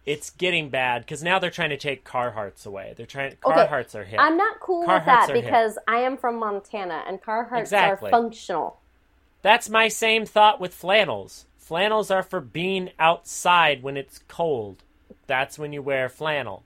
It's 0.07 0.29
getting 0.29 0.69
bad 0.69 1.01
because 1.01 1.23
now 1.23 1.38
they're 1.38 1.49
trying 1.49 1.71
to 1.71 1.79
take 1.79 2.05
Carhartts 2.05 2.67
away. 2.67 2.93
They're 2.95 3.07
trying 3.07 3.37
Carhartts 3.37 3.95
okay. 3.95 4.01
are 4.01 4.05
hip. 4.05 4.21
I'm 4.21 4.37
not 4.37 4.61
cool 4.61 4.85
Carhartts 4.85 4.97
with 4.99 5.07
that 5.07 5.31
because 5.33 5.75
hip. 5.77 5.85
I 5.88 6.01
am 6.01 6.19
from 6.19 6.38
Montana 6.38 7.05
and 7.09 7.23
Carhartts 7.23 7.61
exactly. 7.61 8.11
are 8.11 8.11
functional. 8.11 8.81
That's 9.40 9.71
my 9.71 9.88
same 9.88 10.27
thought 10.27 10.61
with 10.61 10.75
flannels. 10.75 11.47
Flannels 11.57 12.11
are 12.11 12.23
for 12.23 12.43
being 12.43 12.90
outside 12.99 13.83
when 13.83 13.97
it's 13.97 14.21
cold. 14.29 14.83
That's 15.27 15.59
when 15.59 15.73
you 15.73 15.81
wear 15.81 16.11
flannel. 16.11 16.64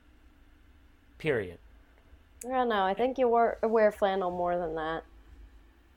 Period. 1.18 1.59
I 2.44 2.48
don't 2.51 2.68
know. 2.68 2.85
I 2.85 2.94
think 2.94 3.18
you 3.18 3.29
wear, 3.29 3.59
wear 3.62 3.92
flannel 3.92 4.31
more 4.31 4.57
than 4.57 4.74
that. 4.77 5.05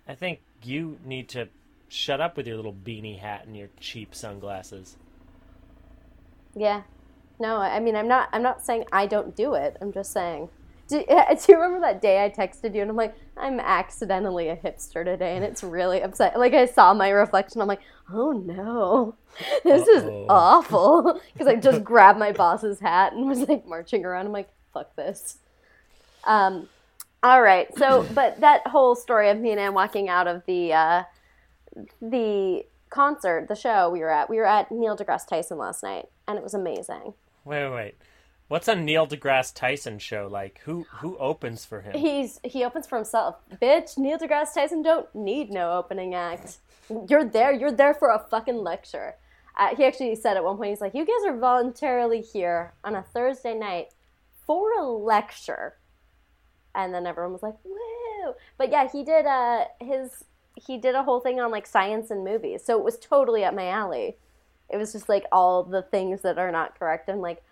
I 0.08 0.15
think 0.15 0.41
you 0.63 0.99
need 1.04 1.30
to 1.30 1.49
shut 1.88 2.21
up 2.21 2.38
with 2.38 2.47
your 2.47 2.56
little 2.56 2.73
beanie 2.73 3.19
hat 3.19 3.45
and 3.45 3.56
your 3.56 3.69
cheap 3.80 4.15
sunglasses. 4.15 4.97
Yeah. 6.56 6.84
No, 7.39 7.58
I 7.58 7.80
mean 7.80 7.95
I'm 7.95 8.08
not 8.08 8.30
I'm 8.32 8.43
not 8.43 8.63
saying 8.65 8.86
I 8.91 9.08
don't 9.08 9.36
do 9.36 9.54
it. 9.56 9.77
I'm 9.82 9.91
just 9.91 10.12
saying 10.12 10.49
Do, 10.88 11.04
do 11.08 11.45
you 11.49 11.56
remember 11.56 11.80
that 11.82 12.01
day 12.01 12.23
I 12.23 12.30
texted 12.30 12.75
you 12.75 12.82
and 12.82 12.89
I'm 12.91 12.95
like, 12.97 13.15
I'm 13.38 13.60
accidentally 13.60 14.49
a 14.49 14.56
hipster 14.56 15.04
today 15.06 15.36
and 15.36 15.43
it's 15.45 15.63
really 15.63 16.01
upset. 16.01 16.38
Like 16.38 16.54
I 16.54 16.65
saw 16.65 16.93
my 16.93 17.10
reflection, 17.10 17.62
I'm 17.62 17.67
like, 17.67 17.82
oh 18.12 18.32
no, 18.32 19.15
this 19.63 19.88
Uh-oh. 19.88 19.97
is 19.97 20.12
awful. 20.30 21.21
Because 21.34 21.47
I 21.47 21.56
just 21.56 21.84
grabbed 21.84 22.19
my 22.19 22.32
boss's 22.32 22.80
hat 22.80 23.13
and 23.13 23.27
was 23.27 23.47
like 23.47 23.65
marching 23.65 24.06
around. 24.06 24.27
I'm 24.27 24.32
like, 24.34 24.49
fuck 24.73 24.95
this. 24.95 25.39
Um, 26.23 26.67
all 27.23 27.41
right. 27.41 27.67
So, 27.77 28.05
but 28.13 28.39
that 28.41 28.67
whole 28.67 28.95
story 28.95 29.29
of 29.29 29.39
me 29.39 29.51
and 29.51 29.60
Anne 29.60 29.73
walking 29.73 30.10
out 30.10 30.27
of 30.27 30.43
the 30.45 30.73
uh, 30.73 31.03
the 32.01 32.65
concert, 32.89 33.47
the 33.47 33.55
show 33.55 33.89
we 33.89 33.99
were 33.99 34.12
at, 34.12 34.29
we 34.29 34.38
were 34.38 34.45
at 34.45 34.71
Neil 34.71 34.97
deGrasse 34.97 35.27
Tyson 35.27 35.57
last 35.57 35.84
night, 35.84 36.07
and 36.27 36.38
it 36.38 36.43
was 36.43 36.53
amazing. 36.53 37.13
Wait, 37.45 37.63
wait, 37.63 37.73
wait. 37.73 37.95
What's 38.51 38.67
a 38.67 38.75
Neil 38.75 39.07
deGrasse 39.07 39.53
Tyson 39.55 39.97
show 39.97 40.27
like? 40.29 40.60
Who 40.65 40.86
who 40.97 41.17
opens 41.17 41.63
for 41.63 41.79
him? 41.81 41.93
He's 41.97 42.39
he 42.43 42.65
opens 42.65 42.86
for 42.86 42.97
himself. 42.97 43.38
Bitch, 43.62 43.97
Neil 43.97 44.17
deGrasse 44.17 44.53
Tyson 44.53 44.81
don't 44.81 45.07
need 45.15 45.51
no 45.51 45.71
opening 45.77 46.13
act. 46.13 46.57
You're 47.07 47.23
there. 47.23 47.53
You're 47.53 47.71
there 47.71 47.93
for 47.93 48.10
a 48.10 48.19
fucking 48.19 48.57
lecture. 48.57 49.15
Uh, 49.57 49.75
he 49.75 49.86
actually 49.86 50.15
said 50.15 50.38
at 50.38 50.43
one 50.43 50.57
point, 50.57 50.71
he's 50.71 50.81
like, 50.81 50.93
"You 50.93 51.05
guys 51.05 51.25
are 51.25 51.38
voluntarily 51.38 52.21
here 52.21 52.73
on 52.84 52.95
a 52.95 53.01
Thursday 53.01 53.53
night 53.53 53.93
for 54.45 54.73
a 54.73 54.84
lecture," 54.84 55.77
and 56.75 56.93
then 56.93 57.05
everyone 57.05 57.34
was 57.34 57.43
like, 57.43 57.55
"Woo!" 57.63 58.34
But 58.57 58.71
yeah, 58.71 58.88
he 58.89 59.03
did. 59.03 59.25
Uh, 59.25 59.65
his 59.79 60.23
he 60.55 60.77
did 60.77 60.95
a 60.95 61.03
whole 61.03 61.19
thing 61.19 61.39
on 61.39 61.51
like 61.51 61.67
science 61.67 62.12
and 62.12 62.23
movies, 62.23 62.63
so 62.63 62.77
it 62.77 62.84
was 62.84 62.97
totally 62.97 63.43
up 63.43 63.53
my 63.53 63.67
alley. 63.67 64.17
It 64.69 64.77
was 64.77 64.93
just 64.93 65.10
like 65.10 65.25
all 65.31 65.63
the 65.63 65.81
things 65.81 66.21
that 66.21 66.38
are 66.38 66.51
not 66.51 66.79
correct 66.79 67.10
and 67.10 67.21
like 67.21 67.43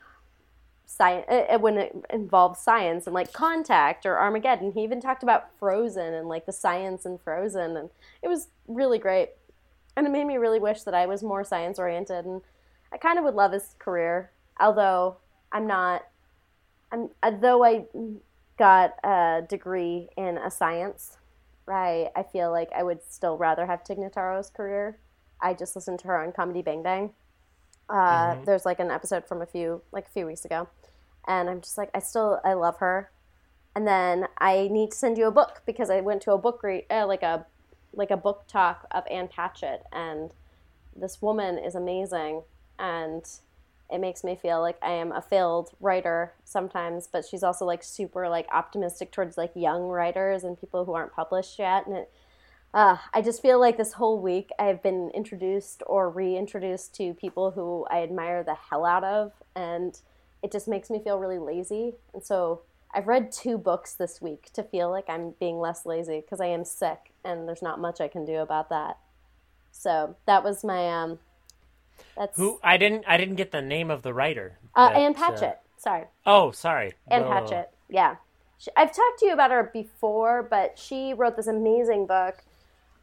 science 0.89 1.25
when 1.62 1.77
it 1.77 1.95
involves 2.10 2.60
science 2.60 3.05
and 3.05 3.13
like 3.13 3.32
contact 3.32 4.08
or 4.08 4.17
armageddon 4.17 4.71
he 4.71 4.82
even 4.82 4.99
talked 4.99 5.21
about 5.21 5.51
frozen 5.60 6.15
and 6.15 6.27
like 6.27 6.47
the 6.47 6.51
science 6.51 7.05
in 7.05 7.15
frozen 7.19 7.77
and 7.77 7.91
it 8.23 8.27
was 8.27 8.47
really 8.67 8.97
great 8.97 9.29
and 9.95 10.08
it 10.08 10.10
made 10.10 10.25
me 10.25 10.36
really 10.36 10.60
wish 10.60 10.82
that 10.82 10.95
i 10.95 11.05
was 11.05 11.21
more 11.21 11.43
science 11.43 11.77
oriented 11.77 12.25
and 12.25 12.41
i 12.91 12.97
kind 12.97 13.19
of 13.19 13.23
would 13.23 13.36
love 13.36 13.51
his 13.51 13.75
career 13.77 14.32
although 14.60 15.15
i'm 15.51 15.67
not 15.67 16.08
i'm 16.91 17.12
though 17.39 17.63
i 17.63 17.86
got 18.60 18.93
a 19.04 19.41
degree 19.50 20.10
in 20.17 20.38
a 20.38 20.52
science 20.52 21.17
right, 21.65 22.10
i 22.15 22.24
feel 22.24 22.52
like 22.52 22.69
i 22.76 22.84
would 22.84 23.00
still 23.08 23.38
rather 23.38 23.65
have 23.65 23.84
tig 23.84 23.98
notaro's 23.98 24.50
career. 24.50 24.98
I 25.41 25.54
just 25.54 25.76
listened 25.76 26.00
to 26.00 26.08
her 26.08 26.22
on 26.22 26.32
comedy 26.32 26.62
bang 26.62 26.84
bang. 26.84 27.12
Uh, 27.89 27.93
mm-hmm. 27.95 28.43
There's 28.43 28.65
like 28.65 28.80
an 28.80 28.91
episode 28.91 29.26
from 29.26 29.41
a 29.41 29.45
few 29.45 29.82
like 29.91 30.08
a 30.08 30.10
few 30.10 30.26
weeks 30.26 30.45
ago, 30.45 30.67
and 31.28 31.50
I'm 31.50 31.62
just 31.62 31.78
like, 31.78 31.89
I 31.93 32.00
still, 32.00 32.39
I 32.43 32.54
love 32.54 32.78
her. 32.78 33.12
And 33.76 33.88
then 33.88 34.28
I 34.39 34.67
need 34.72 34.91
to 34.91 34.98
send 34.98 35.17
you 35.17 35.28
a 35.28 35.32
book 35.32 35.62
because 35.65 35.89
I 35.89 36.02
went 36.02 36.22
to 36.24 36.34
a 36.34 36.38
book 36.38 36.62
read, 36.63 36.86
uh, 36.89 37.08
like 37.08 37.24
a, 37.24 37.45
like 37.93 38.12
a 38.12 38.17
book 38.17 38.45
talk 38.48 38.86
of 38.91 39.04
Ann 39.10 39.28
Patchett, 39.28 39.84
and 39.91 40.34
this 40.95 41.22
woman 41.22 41.58
is 41.58 41.76
amazing, 41.76 42.43
and 42.78 43.24
it 43.91 43.99
makes 43.99 44.23
me 44.23 44.36
feel 44.36 44.62
like 44.62 44.78
I 44.82 44.91
am 44.91 45.12
a 45.12 45.21
failed 45.21 45.71
writer 45.80 46.34
sometimes, 46.43 47.08
but 47.08 47.25
she's 47.25 47.43
also 47.43 47.65
like 47.65 47.84
super 47.84 48.30
like 48.30 48.47
optimistic 48.52 49.12
towards 49.12 49.38
like 49.38 49.52
young 49.56 49.88
writers 49.88 50.43
and 50.43 50.60
people 50.60 50.86
who 50.86 50.93
aren't 50.93 51.13
published 51.13 51.60
yet, 51.60 51.88
and 51.88 51.97
it. 51.97 52.12
Uh, 52.71 52.97
I 53.15 53.23
just 53.23 53.41
feel 53.41 53.60
like 53.60 53.78
this 53.78 53.93
whole 53.93 54.19
week 54.19 54.52
I've 54.60 54.84
been 54.84 55.10
introduced 55.15 55.82
or 55.88 56.08
reintroduced 56.08 56.93
to 56.97 57.15
people 57.15 57.49
who 57.49 57.88
I 57.89 58.04
admire 58.04 58.43
the 58.43 58.54
hell 58.54 58.86
out 58.86 59.04
of, 59.04 59.32
and 59.56 59.99
it 60.43 60.52
just 60.52 60.67
makes 60.67 60.91
me 60.91 60.99
feel 60.99 61.17
really 61.17 61.39
lazy. 61.39 61.95
And 62.13 62.23
so 62.23 62.62
I've 62.93 63.08
read 63.08 63.32
two 63.32 63.58
books 63.58 63.93
this 63.93 64.21
week 64.21 64.52
to 64.54 64.63
feel 64.63 64.89
like 64.89 65.10
I'm 65.10 65.32
being 65.39 65.60
less 65.60 65.86
lazy 65.86 66.21
because 66.21 66.39
I 66.39 66.47
am 66.47 66.63
sick 66.63 67.12
and 67.23 67.47
there's 67.47 67.62
not 67.62 67.80
much 67.80 68.02
I 68.02 68.08
can 68.08 68.25
do 68.25 68.38
about 68.38 68.69
that. 68.69 68.97
So 69.71 70.15
that 70.25 70.43
was 70.43 70.63
my 70.63 70.89
um. 70.89 71.19
That's 72.17 72.38
who 72.38 72.59
I 72.63 72.77
didn't 72.77 73.05
I 73.07 73.17
didn't 73.17 73.35
get 73.35 73.51
the 73.51 73.62
name 73.62 73.89
of 73.91 74.01
the 74.01 74.13
writer. 74.13 74.57
Uh, 74.75 74.91
Ann 74.93 75.12
uh, 75.12 75.19
Patchett. 75.19 75.43
Uh... 75.43 75.55
Sorry. 75.77 76.03
Oh, 76.25 76.51
sorry. 76.51 76.93
Ann 77.09 77.23
Whoa. 77.23 77.29
Patchett. 77.29 77.71
Yeah, 77.89 78.15
she, 78.59 78.69
I've 78.75 78.93
talked 78.93 79.19
to 79.19 79.25
you 79.25 79.33
about 79.33 79.51
her 79.51 79.71
before, 79.73 80.43
but 80.43 80.77
she 80.77 81.13
wrote 81.13 81.38
this 81.38 81.47
amazing 81.47 82.05
book. 82.05 82.43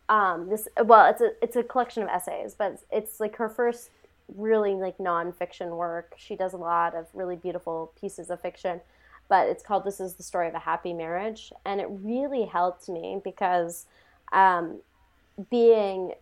Um, 0.09 0.49
this 0.49 0.69
well, 0.85 1.11
it's 1.11 1.21
a 1.21 1.31
it's 1.43 1.57
a 1.57 1.63
collection 1.63 2.03
of 2.03 2.09
essays, 2.09 2.55
but 2.55 2.73
it's, 2.73 2.85
it's 2.93 3.21
like 3.21 3.37
her 3.37 3.49
first 3.49 3.91
really 4.35 4.75
like 4.75 4.99
nonfiction 4.99 5.77
work. 5.77 6.15
She 6.19 6.37
does 6.37 6.53
a 6.53 6.59
lot 6.59 6.95
of 6.95 7.07
really 7.15 7.37
beautiful 7.37 7.93
pieces 7.99 8.31
of 8.31 8.41
fiction, 8.41 8.81
but 9.29 9.49
it's 9.49 9.65
called 9.65 9.85
"This 9.85 9.99
Is 9.99 10.15
the 10.15 10.23
Story 10.23 10.47
of 10.47 10.55
a 10.55 10.61
Happy 10.61 10.93
Marriage," 10.93 11.53
and 11.65 11.81
it 11.81 11.89
really 11.91 12.45
helped 12.45 12.89
me 12.89 13.21
because 13.25 13.87
um, 14.33 14.81
being 15.51 16.13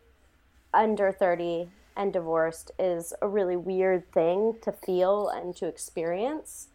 under 0.73 1.13
thirty 1.13 1.69
and 1.97 2.13
divorced 2.13 2.71
is 2.79 3.13
a 3.23 3.29
really 3.29 3.57
weird 3.57 4.11
thing 4.13 4.57
to 4.63 4.73
feel 4.73 5.29
and 5.29 5.55
to 5.57 5.67
experience, 5.67 6.69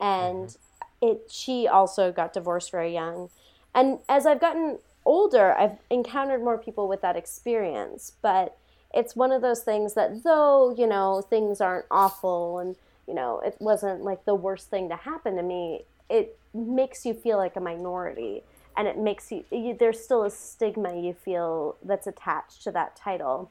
and 0.00 0.48
mm-hmm. 0.48 1.08
it. 1.08 1.30
She 1.30 1.66
also 1.66 2.12
got 2.12 2.32
divorced 2.32 2.70
very 2.70 2.92
young, 2.92 3.30
and 3.74 3.98
as 4.08 4.26
I've 4.26 4.40
gotten 4.40 4.78
older, 5.04 5.54
I've 5.54 5.78
encountered 5.90 6.42
more 6.42 6.58
people 6.58 6.88
with 6.88 7.00
that 7.02 7.16
experience, 7.16 8.12
but 8.20 8.58
it's 8.94 9.14
one 9.14 9.32
of 9.32 9.42
those 9.42 9.60
things 9.60 9.94
that 9.94 10.22
though 10.24 10.74
you 10.76 10.86
know 10.86 11.22
things 11.28 11.60
aren't 11.60 11.86
awful 11.90 12.58
and 12.58 12.76
you 13.06 13.14
know 13.14 13.40
it 13.44 13.56
wasn't 13.58 14.02
like 14.02 14.24
the 14.24 14.34
worst 14.34 14.70
thing 14.70 14.88
to 14.88 14.96
happen 14.96 15.36
to 15.36 15.42
me 15.42 15.84
it 16.08 16.38
makes 16.54 17.04
you 17.04 17.12
feel 17.12 17.36
like 17.36 17.56
a 17.56 17.60
minority 17.60 18.42
and 18.76 18.86
it 18.86 18.96
makes 18.96 19.30
you, 19.30 19.44
you 19.50 19.76
there's 19.78 20.02
still 20.02 20.24
a 20.24 20.30
stigma 20.30 20.94
you 20.96 21.12
feel 21.12 21.76
that's 21.84 22.06
attached 22.06 22.62
to 22.62 22.70
that 22.70 22.96
title 22.96 23.50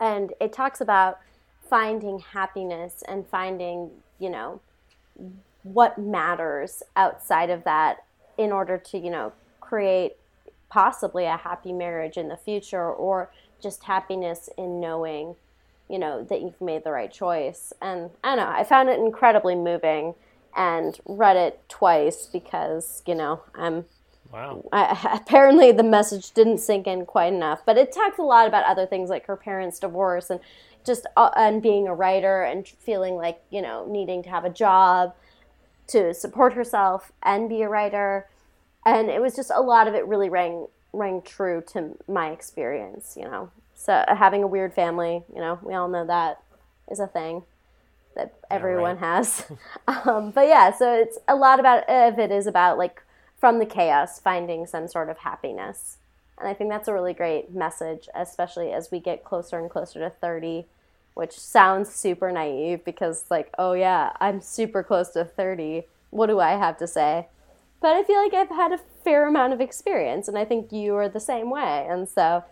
and 0.00 0.32
it 0.40 0.52
talks 0.52 0.80
about 0.80 1.18
finding 1.68 2.18
happiness 2.18 3.02
and 3.08 3.26
finding 3.26 3.90
you 4.18 4.30
know 4.30 4.60
what 5.62 5.98
matters 5.98 6.82
outside 6.94 7.50
of 7.50 7.64
that 7.64 8.04
in 8.38 8.52
order 8.52 8.78
to 8.78 8.98
you 8.98 9.10
know 9.10 9.32
create 9.60 10.16
possibly 10.68 11.24
a 11.24 11.36
happy 11.36 11.72
marriage 11.72 12.16
in 12.16 12.28
the 12.28 12.36
future 12.36 12.90
or 12.90 13.30
just 13.62 13.84
happiness 13.84 14.48
in 14.56 14.80
knowing, 14.80 15.34
you 15.88 15.98
know, 15.98 16.22
that 16.24 16.40
you've 16.40 16.60
made 16.60 16.84
the 16.84 16.90
right 16.90 17.12
choice. 17.12 17.72
And 17.80 18.10
I 18.22 18.36
don't 18.36 18.44
know, 18.44 18.52
I 18.52 18.64
found 18.64 18.88
it 18.88 18.98
incredibly 18.98 19.54
moving 19.54 20.14
and 20.56 20.98
read 21.04 21.36
it 21.36 21.60
twice 21.68 22.28
because, 22.32 23.02
you 23.06 23.14
know, 23.14 23.40
I'm. 23.54 23.86
Wow. 24.32 24.64
I, 24.72 25.18
apparently, 25.22 25.72
the 25.72 25.82
message 25.82 26.32
didn't 26.32 26.58
sink 26.58 26.86
in 26.86 27.06
quite 27.06 27.32
enough, 27.32 27.62
but 27.64 27.76
it 27.76 27.92
talked 27.92 28.18
a 28.18 28.22
lot 28.22 28.46
about 28.46 28.64
other 28.64 28.86
things 28.86 29.10
like 29.10 29.26
her 29.26 29.36
parents' 29.36 29.78
divorce 29.78 30.30
and 30.30 30.40
just 30.84 31.06
uh, 31.16 31.30
and 31.36 31.62
being 31.62 31.88
a 31.88 31.94
writer 31.94 32.42
and 32.42 32.66
feeling 32.66 33.16
like 33.16 33.42
you 33.50 33.60
know 33.60 33.86
needing 33.88 34.22
to 34.22 34.30
have 34.30 34.44
a 34.44 34.50
job 34.50 35.14
to 35.88 36.14
support 36.14 36.52
herself 36.52 37.12
and 37.22 37.48
be 37.48 37.62
a 37.62 37.68
writer, 37.68 38.26
and 38.84 39.10
it 39.10 39.20
was 39.20 39.34
just 39.36 39.50
a 39.54 39.60
lot 39.60 39.88
of 39.88 39.94
it 39.94 40.06
really 40.06 40.28
rang 40.28 40.66
rang 40.92 41.22
true 41.22 41.62
to 41.72 41.96
my 42.08 42.30
experience, 42.30 43.16
you 43.16 43.24
know. 43.24 43.50
So 43.74 44.04
having 44.08 44.42
a 44.42 44.46
weird 44.46 44.72
family, 44.72 45.22
you 45.34 45.40
know, 45.40 45.58
we 45.62 45.74
all 45.74 45.88
know 45.88 46.06
that 46.06 46.40
is 46.90 46.98
a 46.98 47.06
thing 47.06 47.42
that 48.14 48.34
everyone 48.50 48.96
yeah, 48.96 49.16
right. 49.16 49.16
has. 49.16 49.44
um, 50.06 50.30
but 50.30 50.48
yeah, 50.48 50.74
so 50.74 50.94
it's 50.94 51.18
a 51.28 51.36
lot 51.36 51.60
about 51.60 51.84
if 51.88 52.18
it 52.18 52.30
is 52.30 52.46
about 52.46 52.78
like 52.78 53.02
from 53.38 53.58
the 53.58 53.66
chaos 53.66 54.18
finding 54.20 54.66
some 54.66 54.88
sort 54.88 55.08
of 55.08 55.18
happiness. 55.18 55.98
And 56.38 56.48
I 56.48 56.54
think 56.54 56.70
that's 56.70 56.88
a 56.88 56.92
really 56.92 57.14
great 57.14 57.54
message, 57.54 58.08
especially 58.14 58.72
as 58.72 58.90
we 58.90 59.00
get 59.00 59.24
closer 59.24 59.58
and 59.58 59.70
closer 59.70 60.00
to 60.00 60.10
30, 60.10 60.66
which 61.14 61.32
sounds 61.32 61.94
super 61.94 62.30
naive 62.30 62.84
because, 62.84 63.24
like, 63.30 63.50
oh 63.58 63.72
yeah, 63.72 64.12
I'm 64.20 64.40
super 64.40 64.82
close 64.82 65.10
to 65.10 65.24
30. 65.24 65.84
What 66.10 66.26
do 66.26 66.40
I 66.40 66.52
have 66.52 66.76
to 66.78 66.86
say? 66.86 67.28
but 67.80 67.94
I 67.94 68.02
feel 68.02 68.22
like 68.22 68.34
I've 68.34 68.48
had 68.48 68.72
a 68.72 68.78
fair 69.04 69.28
amount 69.28 69.52
of 69.52 69.60
experience, 69.60 70.28
and 70.28 70.38
I 70.38 70.44
think 70.44 70.72
you 70.72 70.94
are 70.96 71.08
the 71.08 71.20
same 71.20 71.50
way. 71.50 71.86
And 71.88 72.08
so 72.08 72.44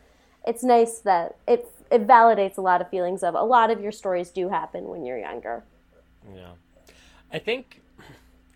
it's 0.47 0.63
nice 0.63 0.99
that 1.01 1.37
it 1.47 1.69
it 1.91 2.07
validates 2.07 2.57
a 2.57 2.61
lot 2.61 2.81
of 2.81 2.89
feelings 2.89 3.23
of 3.23 3.35
a 3.35 3.43
lot 3.43 3.71
of 3.71 3.81
your 3.81 3.93
stories 3.93 4.31
do 4.31 4.49
happen 4.49 4.89
when 4.89 5.05
you're 5.05 5.19
younger. 5.19 5.65
Yeah, 6.35 6.53
I 7.33 7.39
think 7.39 7.81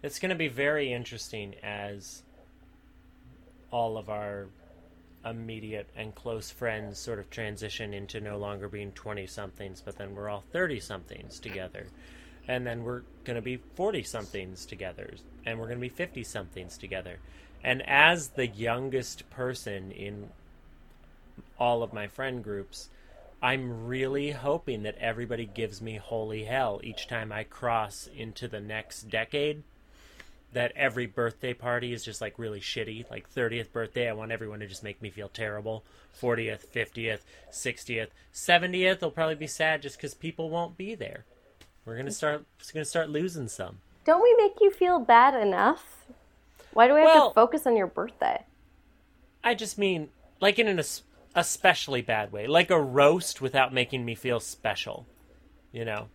it's 0.03 0.19
going 0.19 0.31
to 0.31 0.37
be 0.37 0.49
very 0.49 0.93
interesting 0.93 1.55
as 1.63 2.23
all 3.71 3.99
of 3.99 4.09
our 4.09 4.47
immediate 5.25 5.89
and 5.97 6.15
close 6.15 6.51
friends 6.51 6.99
sort 6.99 7.19
of 7.19 7.29
transition 7.31 7.93
into 7.93 8.21
no 8.21 8.39
longer 8.39 8.69
being 8.69 8.93
20 8.93 9.27
somethings, 9.27 9.83
but 9.85 9.99
then 9.99 10.15
we're 10.15 10.29
all 10.29 10.45
30 10.53 10.81
somethings 10.81 11.39
together. 11.39 11.87
And 12.47 12.67
then 12.67 12.83
we're 12.83 13.03
going 13.25 13.37
to 13.37 13.43
be 13.43 13.61
40 13.75 14.03
somethings 14.05 14.65
together 14.65 15.15
and 15.45 15.59
we're 15.59 15.67
going 15.67 15.79
to 15.79 15.83
be 15.83 15.89
50 15.89 16.25
somethings 16.25 16.79
together. 16.79 17.19
And 17.63 17.83
as 17.87 18.29
the 18.29 18.47
youngest 18.47 19.29
person 19.31 19.91
in 19.91 20.31
all 21.59 21.83
of 21.83 21.93
my 21.93 22.07
friend 22.07 22.43
groups 22.43 22.89
i'm 23.43 23.87
really 23.87 24.31
hoping 24.31 24.83
that 24.83 24.97
everybody 24.99 25.47
gives 25.47 25.81
me 25.81 25.97
holy 25.97 26.45
hell 26.45 26.81
each 26.83 27.07
time 27.07 27.33
i 27.33 27.45
cross 27.45 28.09
into 28.17 28.49
the 28.49 28.61
next 28.61 29.09
decade 29.09 29.63
that 30.53 30.73
every 30.77 31.07
birthday 31.07 31.53
party 31.53 31.93
is 31.93 32.05
just 32.05 32.21
like 32.21 32.39
really 32.39 32.61
shitty. 32.61 33.11
Like 33.11 33.33
30th 33.33 33.71
birthday, 33.73 34.09
I 34.09 34.13
want 34.13 34.33
everyone 34.33 34.61
to 34.61 34.67
just 34.67 34.83
make 34.83 35.03
me 35.03 35.11
feel 35.11 35.29
terrible. 35.29 35.85
40th, 36.21 36.67
50th, 36.67 37.21
60th, 37.53 38.09
70th, 38.33 39.01
they'll 39.01 39.11
probably 39.11 39.35
be 39.35 39.47
sad 39.47 39.83
just 39.83 39.97
because 39.97 40.15
people 40.15 40.51
won't 40.51 40.77
be 40.77 40.95
there. 40.95 41.25
We're 41.85 41.97
gonna 41.97 42.11
mm-hmm. 42.11 42.15
start. 42.15 42.45
It's 42.61 42.71
gonna 42.71 42.85
start 42.85 43.09
losing 43.09 43.49
some. 43.49 43.79
Don't 44.05 44.23
we 44.23 44.35
make 44.37 44.61
you 44.61 44.71
feel 44.71 44.99
bad 44.99 45.35
enough? 45.35 46.07
Why 46.73 46.87
do 46.87 46.95
we 46.95 47.01
have 47.01 47.09
Well- 47.09 47.29
to 47.31 47.35
focus 47.35 47.67
on 47.67 47.77
your 47.77 47.87
birthday? 47.87 48.45
I 49.43 49.55
just 49.55 49.79
mean 49.79 50.11
like 50.41 50.59
in 50.59 50.69
an 50.69 50.83
especially 51.35 52.03
bad 52.03 52.31
way, 52.31 52.47
like 52.47 52.71
a 52.71 52.81
roast 52.81 53.41
without 53.41 53.73
making 53.73 54.05
me 54.05 54.15
feel 54.15 54.41
special. 54.41 55.07
You 55.73 55.85
know. 55.85 56.09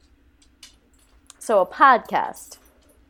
So 1.39 1.59
a 1.59 1.65
podcast. 1.65 2.57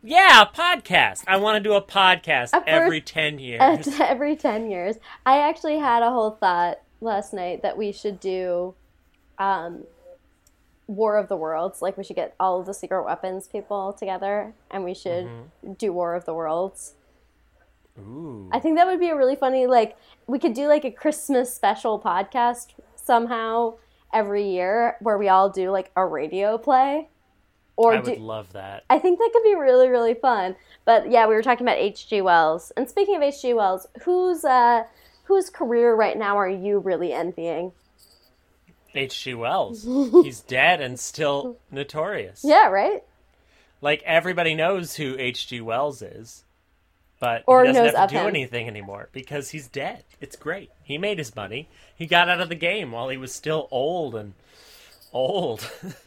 Yeah, 0.05 0.41
a 0.41 0.45
podcast. 0.45 1.23
I 1.27 1.37
want 1.37 1.63
to 1.63 1.69
do 1.69 1.75
a 1.75 1.81
podcast 1.81 2.53
At 2.53 2.67
every 2.67 2.99
10 2.99 3.39
years. 3.39 3.87
Every 4.01 4.35
10 4.35 4.69
years. 4.69 4.97
I 5.25 5.39
actually 5.39 5.79
had 5.79 6.03
a 6.03 6.09
whole 6.09 6.31
thought 6.31 6.81
last 6.99 7.33
night 7.33 7.61
that 7.61 7.77
we 7.77 7.93
should 7.93 8.19
do 8.19 8.75
um, 9.39 9.85
War 10.87 11.15
of 11.15 11.29
the 11.29 11.37
Worlds. 11.37 11.81
Like, 11.81 11.97
we 11.97 12.03
should 12.03 12.17
get 12.17 12.35
all 12.37 12.59
of 12.59 12.65
the 12.65 12.73
secret 12.73 13.03
weapons 13.05 13.47
people 13.47 13.93
together 13.93 14.53
and 14.69 14.83
we 14.83 14.93
should 14.93 15.29
do 15.77 15.93
War 15.93 16.15
of 16.15 16.25
the 16.25 16.33
Worlds. 16.33 16.95
Ooh. 17.97 18.49
I 18.51 18.59
think 18.59 18.75
that 18.75 18.87
would 18.87 18.99
be 18.99 19.09
a 19.09 19.15
really 19.15 19.37
funny, 19.37 19.67
like, 19.67 19.95
we 20.27 20.37
could 20.37 20.53
do 20.53 20.67
like 20.67 20.83
a 20.83 20.91
Christmas 20.91 21.53
special 21.53 21.97
podcast 21.97 22.73
somehow 22.95 23.75
every 24.11 24.49
year 24.49 24.97
where 24.99 25.17
we 25.17 25.29
all 25.29 25.49
do 25.49 25.71
like 25.71 25.91
a 25.95 26.05
radio 26.05 26.57
play. 26.57 27.07
Or 27.75 27.93
I 27.95 28.01
do, 28.01 28.11
would 28.11 28.19
love 28.19 28.53
that. 28.53 28.83
I 28.89 28.99
think 28.99 29.17
that 29.19 29.29
could 29.33 29.43
be 29.43 29.55
really, 29.55 29.87
really 29.89 30.13
fun. 30.13 30.55
But 30.85 31.09
yeah, 31.09 31.27
we 31.27 31.33
were 31.33 31.41
talking 31.41 31.65
about 31.65 31.77
H.G. 31.79 32.21
Wells. 32.21 32.71
And 32.77 32.87
speaking 32.87 33.15
of 33.15 33.21
H.G. 33.23 33.53
Wells, 33.55 33.87
whose 34.03 34.45
uh, 34.45 34.83
whose 35.23 35.49
career 35.49 35.95
right 35.95 36.17
now 36.17 36.37
are 36.37 36.49
you 36.49 36.79
really 36.79 37.13
envying? 37.13 37.71
H.G. 38.93 39.33
Wells. 39.33 39.83
He's 40.23 40.39
dead 40.41 40.81
and 40.81 40.99
still 40.99 41.57
notorious. 41.71 42.41
Yeah, 42.43 42.67
right. 42.67 43.03
Like 43.81 44.03
everybody 44.05 44.53
knows 44.55 44.95
who 44.95 45.15
H.G. 45.17 45.59
Wells 45.61 46.01
is, 46.03 46.43
but 47.19 47.43
Or 47.47 47.65
he 47.65 47.73
doesn't 47.73 47.95
have 47.99 48.09
to 48.09 48.15
do 48.15 48.21
him. 48.21 48.27
anything 48.27 48.67
anymore 48.67 49.09
because 49.11 49.49
he's 49.49 49.67
dead. 49.67 50.03
It's 50.21 50.35
great. 50.35 50.69
He 50.83 50.97
made 50.97 51.17
his 51.17 51.35
money. 51.35 51.69
He 51.95 52.05
got 52.05 52.29
out 52.29 52.39
of 52.39 52.49
the 52.49 52.55
game 52.55 52.91
while 52.91 53.09
he 53.09 53.17
was 53.17 53.33
still 53.33 53.67
old 53.71 54.13
and 54.15 54.35
old. 55.11 55.69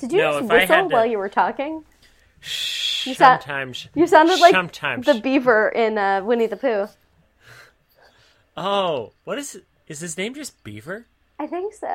Did 0.00 0.12
you 0.12 0.18
No, 0.18 0.32
just 0.40 0.44
if 0.44 0.50
I 0.50 0.54
had 0.60 0.68
whistle 0.68 0.88
to- 0.90 0.94
while 0.94 1.06
you 1.06 1.18
were 1.18 1.28
talking? 1.28 1.84
you 3.04 3.14
sometimes 3.14 3.88
You 3.94 4.06
sounded 4.06 4.38
like 4.40 4.52
sometimes 4.54 5.06
the 5.06 5.14
beaver 5.14 5.68
in 5.68 5.98
uh, 5.98 6.22
Winnie 6.24 6.46
the 6.46 6.56
Pooh. 6.56 6.86
Oh, 8.56 9.12
what 9.24 9.38
is 9.38 9.60
is 9.86 10.00
his 10.00 10.16
name 10.18 10.34
just 10.34 10.62
Beaver? 10.64 11.06
I 11.38 11.46
think 11.46 11.74
so. 11.74 11.86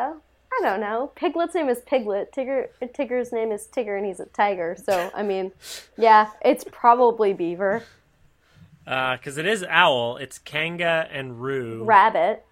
I 0.52 0.60
don't 0.62 0.80
know. 0.80 1.12
Piglet's 1.16 1.56
name 1.56 1.68
is 1.70 1.82
Piglet. 1.82 2.32
Tigger 2.32 2.68
Tigger's 2.82 3.32
name 3.32 3.52
is 3.52 3.68
Tigger, 3.68 3.98
and 3.98 4.06
he's 4.06 4.20
a 4.20 4.26
tiger. 4.28 4.76
So 4.82 5.12
I 5.16 5.24
mean, 5.24 5.52
yeah, 5.98 6.30
it's 6.44 6.64
probably 6.72 7.34
Beaver. 7.34 7.84
Because 8.86 9.38
it 9.38 9.46
is 9.46 9.64
Owl. 9.70 10.18
It's 10.18 10.38
Kanga 10.40 11.08
and 11.12 11.42
Roo 11.42 11.84
Rabbit. 11.86 12.46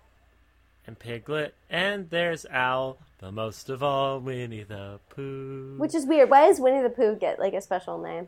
and 0.88 0.98
Piglet, 0.98 1.54
and 1.70 2.10
there's 2.10 2.46
Owl, 2.50 2.98
but 3.22 3.32
most 3.34 3.70
of 3.70 3.82
all, 3.82 4.20
Winnie 4.20 4.64
the 4.64 5.00
Pooh. 5.10 5.76
Which 5.78 5.96
is 5.96 6.06
weird. 6.06 6.30
Why 6.30 6.48
does 6.48 6.60
Winnie 6.60 6.82
the 6.82 6.90
Pooh 6.90 7.16
get 7.16 7.40
like 7.40 7.54
a 7.54 7.62
special 7.62 7.98
name? 7.98 8.28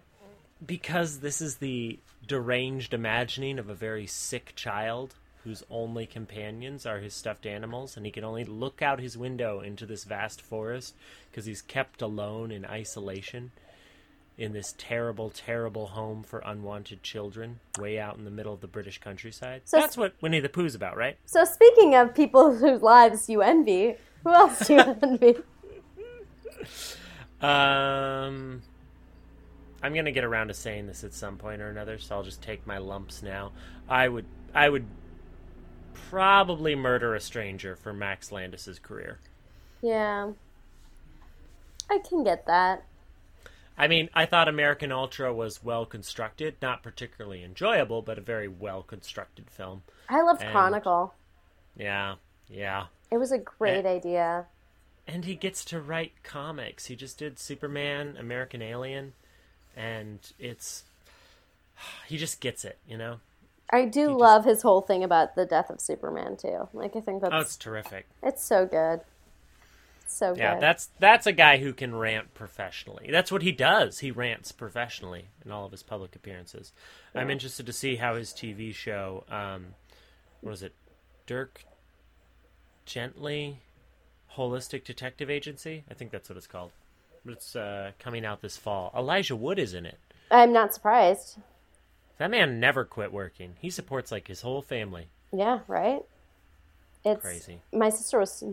because 0.66 1.20
this 1.20 1.42
is 1.42 1.58
the 1.58 2.00
deranged 2.26 2.94
imagining 2.94 3.60
of 3.60 3.70
a 3.70 3.74
very 3.74 4.08
sick 4.08 4.54
child 4.56 5.16
whose 5.44 5.62
only 5.70 6.06
companions 6.06 6.86
are 6.86 7.00
his 7.00 7.14
stuffed 7.14 7.46
animals, 7.46 7.98
and 7.98 8.06
he 8.06 8.12
can 8.14 8.24
only 8.24 8.46
look 8.46 8.82
out 8.82 9.02
his 9.02 9.18
window 9.18 9.60
into 9.60 9.86
this 9.86 10.06
vast 10.06 10.40
forest 10.42 10.96
because 11.30 11.46
he's 11.46 11.62
kept 11.62 12.02
alone 12.02 12.50
in 12.50 12.64
isolation 12.64 13.52
in 14.38 14.54
this 14.54 14.74
terrible, 14.78 15.30
terrible 15.30 15.88
home 15.88 16.24
for 16.24 16.40
unwanted 16.46 17.04
children 17.04 17.60
way 17.78 18.00
out 18.00 18.16
in 18.18 18.24
the 18.24 18.32
middle 18.32 18.54
of 18.54 18.62
the 18.62 18.68
British 18.68 19.00
countryside. 19.00 19.62
So- 19.66 19.82
That's 19.82 19.98
what 19.98 20.14
Winnie 20.22 20.40
the 20.40 20.48
Pooh's 20.48 20.76
about, 20.76 20.96
right? 20.96 21.18
So 21.26 21.44
speaking 21.44 21.94
of 21.94 22.16
people 22.16 22.56
whose 22.56 22.82
lives 22.82 23.28
you 23.30 23.42
envy, 23.42 23.98
who 24.24 24.34
else 24.34 24.68
do 24.68 24.74
you 24.74 24.80
envy? 25.02 25.36
Um, 27.42 28.62
I'm 29.82 29.94
gonna 29.94 30.12
get 30.12 30.24
around 30.24 30.48
to 30.48 30.54
saying 30.54 30.88
this 30.88 31.04
at 31.04 31.14
some 31.14 31.38
point 31.38 31.62
or 31.62 31.70
another, 31.70 31.98
so 31.98 32.16
I'll 32.16 32.24
just 32.24 32.42
take 32.42 32.66
my 32.66 32.78
lumps 32.78 33.22
now. 33.22 33.52
I 33.90 34.08
would, 34.08 34.26
I 34.54 34.70
would 34.70 34.86
probably 35.94 36.76
murder 36.76 37.16
a 37.16 37.20
stranger 37.20 37.76
for 37.76 37.92
Max 37.94 38.32
Landis's 38.32 38.80
career. 38.80 39.20
Yeah, 39.82 40.32
I 41.92 42.00
can 42.08 42.24
get 42.24 42.46
that. 42.46 42.86
I 43.78 43.88
mean, 43.88 44.10
I 44.14 44.26
thought 44.28 44.48
American 44.48 44.92
Ultra 44.92 45.34
was 45.34 45.64
well 45.64 45.86
constructed, 45.86 46.56
not 46.62 46.84
particularly 46.84 47.44
enjoyable, 47.44 48.02
but 48.04 48.18
a 48.20 48.22
very 48.22 48.48
well 48.48 48.84
constructed 48.84 49.50
film. 49.50 49.82
I 50.08 50.22
loved 50.22 50.44
And- 50.44 50.52
Chronicle. 50.52 51.14
Yeah, 51.76 52.16
yeah. 52.48 52.86
It 53.14 53.20
was 53.20 53.32
a 53.32 53.38
great 53.38 53.86
idea. 53.86 54.48
And 55.08 55.24
he 55.26 55.36
gets 55.36 55.64
to 55.66 55.80
write 55.80 56.14
comics. 56.24 56.88
He 56.88 56.96
just 56.96 57.20
did 57.20 57.38
Superman, 57.38 58.18
American 58.20 58.64
Alien, 58.64 59.14
and 59.78 60.20
it's 60.40 60.84
he 62.08 62.18
just 62.18 62.40
gets 62.42 62.66
it, 62.66 62.80
you 62.88 62.98
know. 62.98 63.18
I 63.72 63.86
do 63.86 64.08
just- 64.08 64.20
love 64.20 64.46
his 64.46 64.64
whole 64.64 64.82
thing 64.82 65.04
about 65.04 65.36
the 65.36 65.46
death 65.46 65.70
of 65.70 65.80
Superman 65.80 66.38
too. 66.38 66.70
Like 66.74 66.96
I 66.96 67.02
think 67.02 67.22
that's 67.22 67.34
Oh, 67.36 67.40
it's 67.40 67.56
terrific. 67.56 68.08
it's 68.24 68.44
so 68.44 68.66
good. 68.66 69.02
It's 70.06 70.16
so 70.16 70.34
Yeah, 70.36 70.56
good. 70.56 70.64
that's 70.64 70.90
that's 70.98 71.28
a 71.28 71.32
guy 71.34 71.58
who 71.58 71.72
can 71.72 71.94
rant 71.96 72.34
professionally. 72.34 73.10
That's 73.12 73.32
what 73.32 73.44
he 73.44 73.52
does. 73.52 74.00
He 74.00 74.10
rants 74.10 74.52
professionally 74.52 75.28
in 75.46 75.52
all 75.52 75.66
of 75.66 75.72
his 75.72 75.84
public 75.84 76.16
appearances. 76.16 76.72
I'm 77.14 77.30
interested 77.30 77.68
to 77.68 77.74
see 77.74 77.98
how 77.98 78.16
his 78.16 78.32
TV 78.34 78.74
show, 78.74 79.24
um, 79.30 79.76
what 80.42 80.54
is 80.54 80.64
it, 80.64 80.74
Dirk 81.28 81.64
Gently, 82.86 83.60
Holistic 84.36 84.84
Detective 84.84 85.30
Agency. 85.30 85.84
I 85.90 85.94
think 85.94 86.12
that's 86.12 86.30
what 86.30 86.38
it's 86.38 86.48
called. 86.48 86.72
It's 87.26 87.56
uh, 87.56 87.92
coming 88.00 88.26
out 88.26 88.42
this 88.42 88.58
fall. 88.58 88.92
Elijah 88.96 89.36
Wood 89.36 89.60
is 89.60 89.74
in 89.74 89.86
it. 89.86 89.98
I'm 90.30 90.52
not 90.52 90.74
surprised. 90.74 91.38
That 92.18 92.32
man 92.32 92.60
never 92.60 92.84
quit 92.86 93.12
working. 93.12 93.56
He 93.60 93.70
supports 93.70 94.12
like 94.12 94.28
his 94.28 94.42
whole 94.42 94.62
family. 94.62 95.08
Yeah, 95.32 95.60
right. 95.68 96.04
It's 97.06 97.22
Crazy. 97.22 97.60
My 97.72 97.90
sister 97.90 98.20
was 98.20 98.44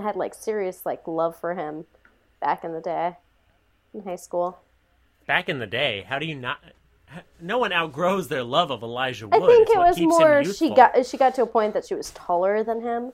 had 0.00 0.16
like 0.16 0.34
serious 0.34 0.84
like 0.84 1.06
love 1.06 1.36
for 1.36 1.54
him 1.54 1.86
back 2.40 2.64
in 2.64 2.72
the 2.72 2.80
day 2.80 3.16
in 3.94 4.02
high 4.02 4.16
school. 4.16 4.58
Back 5.26 5.48
in 5.48 5.58
the 5.58 5.66
day, 5.66 6.04
how 6.06 6.18
do 6.18 6.26
you 6.26 6.34
not? 6.34 6.58
No 7.40 7.58
one 7.58 7.72
outgrows 7.72 8.28
their 8.28 8.42
love 8.42 8.70
of 8.70 8.82
Elijah 8.82 9.26
Wood. 9.26 9.42
I 9.42 9.46
think 9.46 9.68
It's 9.68 9.74
it 9.74 9.78
was 9.78 10.00
more 10.00 10.44
she 10.44 10.74
got 10.74 11.06
she 11.06 11.16
got 11.16 11.34
to 11.36 11.42
a 11.42 11.46
point 11.46 11.72
that 11.74 11.86
she 11.86 11.94
was 11.94 12.10
taller 12.10 12.62
than 12.62 12.82
him, 12.82 13.12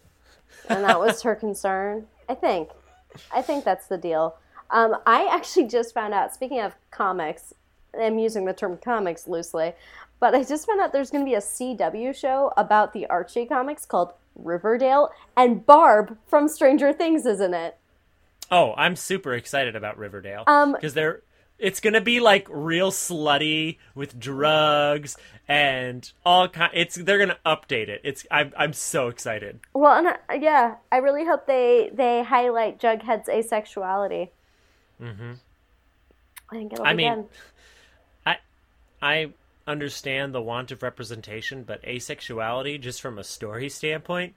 and 0.68 0.84
that 0.84 0.98
was 0.98 1.22
her 1.22 1.34
concern. 1.34 2.06
I 2.28 2.34
think, 2.34 2.70
I 3.34 3.42
think 3.42 3.64
that's 3.64 3.86
the 3.86 3.98
deal. 3.98 4.36
Um, 4.70 4.96
I 5.06 5.26
actually 5.26 5.66
just 5.66 5.94
found 5.94 6.14
out. 6.14 6.32
Speaking 6.34 6.60
of 6.60 6.74
comics, 6.90 7.54
I'm 7.98 8.18
using 8.18 8.44
the 8.44 8.52
term 8.52 8.78
comics 8.78 9.26
loosely, 9.26 9.72
but 10.20 10.34
I 10.34 10.44
just 10.44 10.66
found 10.66 10.80
out 10.80 10.92
there's 10.92 11.10
going 11.10 11.24
to 11.24 11.28
be 11.28 11.34
a 11.34 11.40
CW 11.40 12.14
show 12.14 12.52
about 12.56 12.92
the 12.92 13.06
Archie 13.06 13.46
comics 13.46 13.84
called 13.84 14.12
Riverdale, 14.36 15.10
and 15.36 15.64
Barb 15.66 16.16
from 16.26 16.48
Stranger 16.48 16.92
Things 16.92 17.26
is 17.26 17.40
in 17.40 17.54
it. 17.54 17.76
Oh, 18.50 18.74
I'm 18.76 18.96
super 18.96 19.34
excited 19.34 19.76
about 19.76 19.98
Riverdale 19.98 20.44
Um, 20.46 20.72
because 20.72 20.94
they're 20.94 21.22
it's 21.60 21.80
gonna 21.80 22.00
be 22.00 22.20
like 22.20 22.46
real 22.50 22.90
slutty 22.90 23.78
with 23.94 24.18
drugs 24.18 25.16
and 25.46 26.10
all 26.24 26.48
kind. 26.48 26.72
It's 26.74 26.94
they're 26.94 27.18
gonna 27.18 27.38
update 27.44 27.88
it. 27.88 28.00
It's 28.04 28.26
I'm 28.30 28.52
I'm 28.56 28.72
so 28.72 29.08
excited. 29.08 29.60
Well, 29.74 29.98
and 29.98 30.16
I, 30.28 30.34
yeah, 30.34 30.76
I 30.90 30.98
really 30.98 31.24
hope 31.24 31.46
they 31.46 31.90
they 31.92 32.22
highlight 32.24 32.80
Jughead's 32.80 33.28
asexuality. 33.28 34.30
Mm-hmm. 35.00 35.32
I 36.50 36.54
think 36.54 36.72
it'll 36.72 36.84
I 36.84 36.92
be 36.92 36.96
mean, 36.96 37.14
good. 37.14 37.26
I 38.26 38.36
I 39.02 39.32
understand 39.66 40.34
the 40.34 40.42
want 40.42 40.72
of 40.72 40.82
representation, 40.82 41.62
but 41.62 41.82
asexuality, 41.82 42.80
just 42.80 43.00
from 43.00 43.18
a 43.18 43.24
story 43.24 43.68
standpoint, 43.68 44.34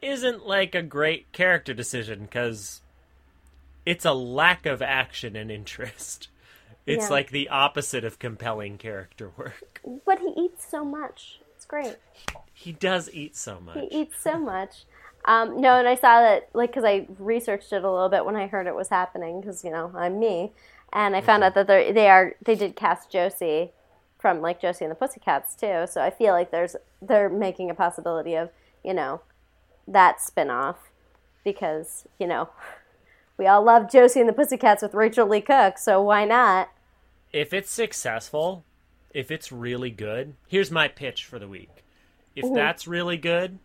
isn't 0.00 0.46
like 0.46 0.74
a 0.74 0.82
great 0.82 1.32
character 1.32 1.74
decision 1.74 2.22
because 2.22 2.80
it's 3.84 4.04
a 4.04 4.12
lack 4.12 4.66
of 4.66 4.82
action 4.82 5.36
and 5.36 5.50
interest. 5.50 6.28
It's 6.86 7.04
Yeah. 7.04 7.10
like 7.10 7.30
the 7.30 7.48
opposite 7.48 8.04
of 8.04 8.18
compelling 8.18 8.78
character 8.78 9.30
work. 9.36 9.80
But 10.04 10.18
he 10.20 10.28
eats 10.36 10.66
so 10.68 10.84
much. 10.84 11.40
It's 11.56 11.64
great. 11.64 11.96
He 12.52 12.72
does 12.72 13.10
eat 13.12 13.36
so 13.36 13.60
much. 13.60 13.78
He 13.78 13.86
eats 13.86 14.20
so 14.20 14.38
much. 14.38 14.84
Um, 15.24 15.60
no, 15.60 15.78
and 15.78 15.88
I 15.88 15.94
saw 15.94 16.20
that, 16.20 16.50
like, 16.52 16.70
because 16.70 16.84
I 16.84 17.06
researched 17.18 17.72
it 17.72 17.82
a 17.82 17.90
little 17.90 18.10
bit 18.10 18.26
when 18.26 18.36
I 18.36 18.46
heard 18.46 18.66
it 18.66 18.74
was 18.74 18.88
happening, 18.90 19.40
because, 19.40 19.64
you 19.64 19.70
know, 19.70 19.90
I'm 19.96 20.20
me. 20.20 20.52
And 20.92 21.16
I 21.16 21.22
found 21.22 21.42
out 21.42 21.54
that 21.54 21.66
they 21.66 22.08
are, 22.08 22.34
they 22.44 22.54
did 22.54 22.76
cast 22.76 23.10
Josie 23.10 23.72
from 24.24 24.40
like 24.40 24.58
Josie 24.58 24.86
and 24.86 24.90
the 24.90 24.94
Pussycats 24.94 25.54
too. 25.54 25.84
So 25.86 26.00
I 26.00 26.08
feel 26.08 26.32
like 26.32 26.50
there's 26.50 26.76
they're 27.02 27.28
making 27.28 27.68
a 27.68 27.74
possibility 27.74 28.34
of 28.36 28.48
you 28.82 28.94
know 28.94 29.20
that 29.86 30.16
spinoff 30.16 30.76
because 31.44 32.06
you 32.18 32.26
know 32.26 32.48
we 33.36 33.46
all 33.46 33.62
love 33.62 33.92
Josie 33.92 34.20
and 34.20 34.28
the 34.28 34.32
Pussycats 34.32 34.82
with 34.82 34.94
Rachael 34.94 35.26
Leigh 35.26 35.42
Cook, 35.42 35.76
so 35.76 36.00
why 36.00 36.24
not? 36.24 36.70
If 37.34 37.52
it's 37.52 37.72
successful, 37.72 38.64
if 39.12 39.32
it's 39.32 39.50
really 39.50 39.90
good, 39.90 40.34
here's 40.46 40.70
my 40.70 40.86
pitch 40.86 41.24
for 41.24 41.40
the 41.40 41.48
week. 41.48 41.84
If 42.36 42.54
that's 42.54 42.86
really 42.86 43.16
good, 43.16 43.58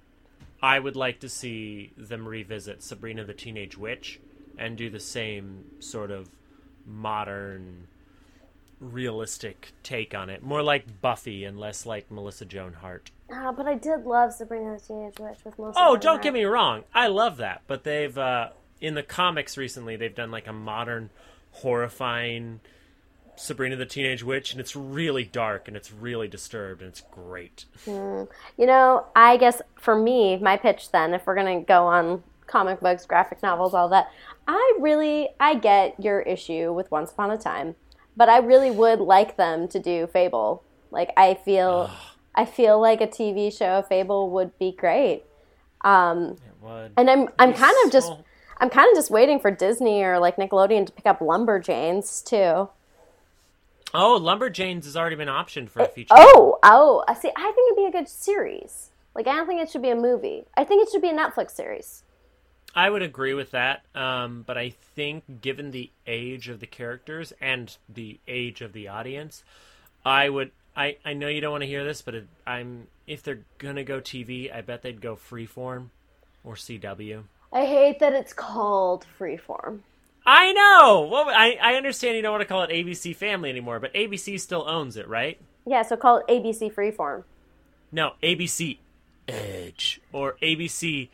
I 0.59 0.80
would 0.80 0.95
like 0.95 1.20
to 1.20 1.30
see 1.30 1.91
them 1.95 2.28
revisit 2.28 2.82
Sabrina 2.82 3.24
the 3.26 3.36
Teenage 3.36 3.78
Witch 3.78 4.20
and 4.57 4.76
do 4.76 4.89
the 4.89 4.99
same 4.99 5.65
sort 5.78 6.09
of 6.09 6.32
modern 6.84 7.88
realistic 8.80 9.72
take 9.84 10.15
on 10.15 10.32
it. 10.32 10.41
More 10.41 10.63
like 10.63 10.99
Buffy 10.99 11.43
and 11.45 11.59
less 11.59 11.86
like 11.86 12.09
Melissa 12.09 12.45
Joan 12.45 12.74
Hart. 12.74 13.11
Ah, 13.32 13.51
but 13.51 13.67
I 13.67 13.76
did 13.76 14.03
love 14.03 14.34
Sabrina 14.34 14.80
the 14.80 14.84
Teenage 14.84 15.20
Witch 15.20 15.45
with 15.45 15.59
Melissa. 15.59 15.80
Oh, 15.80 15.91
Joan 15.93 15.99
don't 15.99 16.13
Hart. 16.13 16.24
get 16.24 16.34
me 16.34 16.43
wrong. 16.45 16.86
I 16.91 17.05
love 17.05 17.38
that, 17.38 17.61
but 17.67 17.84
they've 17.84 18.17
uh 18.17 18.49
in 18.82 18.95
the 18.95 19.03
comics 19.03 19.57
recently 19.57 19.95
they've 19.95 20.15
done 20.15 20.32
like 20.32 20.47
a 20.47 20.53
modern 20.53 21.11
horrifying 21.51 22.61
Sabrina 23.40 23.76
the 23.78 23.86
Teenage 23.86 24.22
Witch 24.24 24.52
and 24.52 24.60
it's 24.60 24.76
really 24.76 25.24
dark 25.24 25.68
and 25.68 25.78
it's 25.78 25.92
really 25.94 26.28
disturbed 26.28 26.82
and 26.82 26.90
it's 26.90 27.02
great. 27.02 27.66
You 27.86 28.28
know, 28.58 29.06
I 29.16 29.38
guess 29.38 29.62
for 29.80 29.96
me, 29.96 30.38
my 30.38 30.58
pitch 30.58 30.92
then, 30.92 31.14
if 31.14 31.26
we're 31.26 31.36
gonna 31.36 31.62
go 31.62 31.88
on 31.88 32.24
comic 32.48 32.80
books, 32.82 33.06
graphic 33.06 33.42
novels, 33.42 33.74
all 33.74 33.88
that, 33.90 34.10
I 34.48 34.78
really 34.80 35.30
I 35.40 35.56
get 35.56 35.96
your 36.04 36.20
issue 36.22 36.74
with 36.74 36.92
Once 36.92 37.12
Upon 37.12 37.32
a 37.32 37.38
Time, 37.38 37.76
but 38.18 38.28
I 38.28 38.40
really 38.40 38.72
would 38.72 39.00
like 39.00 39.38
them 39.38 39.68
to 39.70 39.80
do 39.80 40.08
Fable. 40.08 40.64
Like 40.92 41.12
I 41.16 41.36
feel, 41.36 41.90
I 42.36 42.46
feel 42.46 42.80
like 42.82 43.00
a 43.00 43.08
TV 43.08 43.56
show 43.58 43.80
of 43.80 43.88
Fable 43.88 44.30
would 44.32 44.58
be 44.60 44.72
great. 44.74 45.24
Um, 45.82 46.36
It 46.46 46.62
would. 46.62 46.92
and 46.98 47.10
I'm 47.10 47.30
I'm 47.40 47.54
kind 47.54 47.76
of 47.86 47.92
just 47.92 48.12
I'm 48.58 48.70
kind 48.70 48.90
of 48.92 48.96
just 48.98 49.10
waiting 49.10 49.40
for 49.40 49.50
Disney 49.50 50.04
or 50.04 50.20
like 50.20 50.36
Nickelodeon 50.36 50.86
to 50.88 50.92
pick 50.92 51.06
up 51.06 51.20
Lumberjanes 51.22 52.22
too. 52.26 52.70
Oh, 53.94 54.20
Lumberjanes 54.22 54.86
has 54.86 54.96
already 54.96 55.16
been 55.16 55.28
optioned 55.28 55.70
for 55.70 55.82
a 55.82 55.88
feature. 55.88 56.14
Oh, 56.16 56.60
oh, 56.64 57.04
I 57.08 57.14
see. 57.16 57.32
I 57.36 57.52
think 57.52 57.72
it'd 57.72 57.78
be 57.78 57.98
a 57.98 58.02
good 58.02 58.10
series. 58.10 58.90
Like 59.16 59.28
I 59.28 59.36
don't 59.36 59.48
think 59.48 59.62
it 59.62 59.70
should 59.70 59.82
be 59.82 59.90
a 59.90 59.96
movie. 59.96 60.46
I 60.56 60.64
think 60.64 60.84
it 60.84 60.92
should 60.92 61.02
be 61.02 61.10
a 61.10 61.14
Netflix 61.14 61.52
series. 61.52 62.04
I 62.76 62.90
would 62.90 63.02
agree 63.02 63.34
with 63.34 63.52
that, 63.52 63.84
um, 63.96 64.44
but 64.46 64.58
I 64.58 64.70
think 64.70 65.42
given 65.42 65.72
the 65.72 65.90
age 66.06 66.50
of 66.50 66.60
the 66.60 66.68
characters 66.68 67.34
and 67.42 67.76
the 67.88 68.20
age 68.28 68.62
of 68.62 68.74
the 68.74 68.88
audience, 68.88 69.44
I 70.06 70.30
would. 70.30 70.52
I, 70.76 70.98
I 71.04 71.14
know 71.14 71.28
you 71.28 71.42
don't 71.42 71.52
want 71.52 71.64
to 71.64 71.68
hear 71.68 71.84
this, 71.84 72.02
but 72.02 72.16
it, 72.16 72.28
I'm 72.46 72.88
if 73.08 73.24
they're 73.24 73.42
gonna 73.58 73.84
go 73.84 74.00
TV, 74.00 74.54
I 74.54 74.62
bet 74.62 74.84
they'd 74.84 75.02
go 75.02 75.16
Freeform 75.16 75.88
or 76.44 76.54
CW. 76.54 77.24
I 77.52 77.66
hate 77.66 78.00
that 78.00 78.14
it's 78.14 78.34
called 78.34 79.06
Freeform. 79.20 79.80
I 80.26 80.51
know. 80.53 81.07
Well, 81.11 81.30
I 81.30 81.57
I 81.61 81.74
understand 81.76 82.15
you 82.15 82.22
don't 82.22 82.32
want 82.32 82.41
to 82.41 82.47
call 82.47 82.63
it 82.63 82.70
ABC 82.70 83.15
Family 83.15 83.49
anymore, 83.49 83.80
but 83.80 83.93
ABC 83.93 84.39
still 84.39 84.67
owns 84.67 84.97
it, 84.97 85.07
right? 85.07 85.39
Yeah, 85.65 85.82
so 85.84 85.95
call 85.97 86.17
it 86.17 86.28
ABC 86.28 86.74
Freeform. 86.74 87.24
No, 87.91 88.13
ABC 88.22 88.78
Edge 89.28 90.01
or 90.11 90.36
ABC 90.41 91.09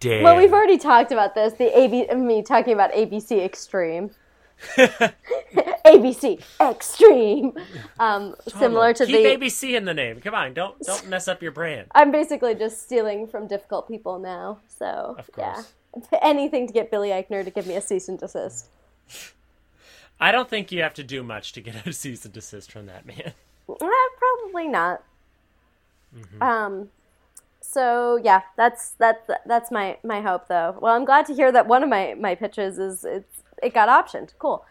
Dare. 0.00 0.22
Well, 0.22 0.36
we've 0.36 0.52
already 0.52 0.78
talked 0.78 1.12
about 1.12 1.34
this. 1.34 1.54
The 1.54 1.76
AB, 1.78 2.06
me 2.14 2.42
talking 2.42 2.72
about 2.72 2.92
ABC 2.92 3.42
Extreme. 3.44 4.10
ABC 4.76 6.40
Extreme. 6.60 7.52
Um, 7.98 8.34
similar 8.46 8.92
to 8.94 9.06
keep 9.06 9.40
the. 9.40 9.46
ABC 9.46 9.74
in 9.76 9.84
the 9.84 9.94
name. 9.94 10.20
Come 10.20 10.34
on, 10.34 10.54
don't 10.54 10.78
don't 10.80 11.08
mess 11.08 11.28
up 11.28 11.42
your 11.42 11.52
brand. 11.52 11.88
I'm 11.94 12.10
basically 12.10 12.54
just 12.54 12.82
stealing 12.82 13.26
from 13.26 13.46
difficult 13.46 13.88
people 13.88 14.18
now. 14.18 14.58
So 14.68 15.16
Of 15.18 15.32
course. 15.32 15.56
yeah, 15.56 15.62
anything 16.22 16.66
to 16.66 16.72
get 16.72 16.90
Billy 16.90 17.10
Eichner 17.10 17.44
to 17.44 17.50
give 17.50 17.66
me 17.66 17.74
a 17.74 17.80
cease 17.80 18.08
and 18.08 18.18
desist. 18.18 18.68
I 20.20 20.32
don't 20.32 20.50
think 20.50 20.70
you 20.70 20.82
have 20.82 20.94
to 20.94 21.04
do 21.04 21.22
much 21.22 21.52
to 21.52 21.60
get 21.60 21.86
a 21.86 21.92
cease 21.94 22.24
and 22.24 22.34
desist 22.34 22.70
from 22.70 22.86
that 22.86 23.06
man. 23.06 23.32
Eh, 23.68 24.08
probably 24.18 24.68
not. 24.68 25.02
Um, 26.40 26.90
so 27.60 28.16
yeah, 28.22 28.42
that's 28.56 28.90
that's 28.98 29.30
that's 29.46 29.70
my 29.70 29.96
my 30.02 30.20
hope 30.20 30.48
though. 30.48 30.76
Well, 30.80 30.94
I'm 30.94 31.04
glad 31.04 31.26
to 31.26 31.34
hear 31.34 31.52
that 31.52 31.66
one 31.66 31.82
of 31.82 31.88
my 31.88 32.14
my 32.18 32.34
pitches 32.34 32.78
is 32.78 33.04
it's 33.04 33.42
it 33.62 33.74
got 33.74 33.88
optioned. 33.88 34.30
Cool. 34.38 34.64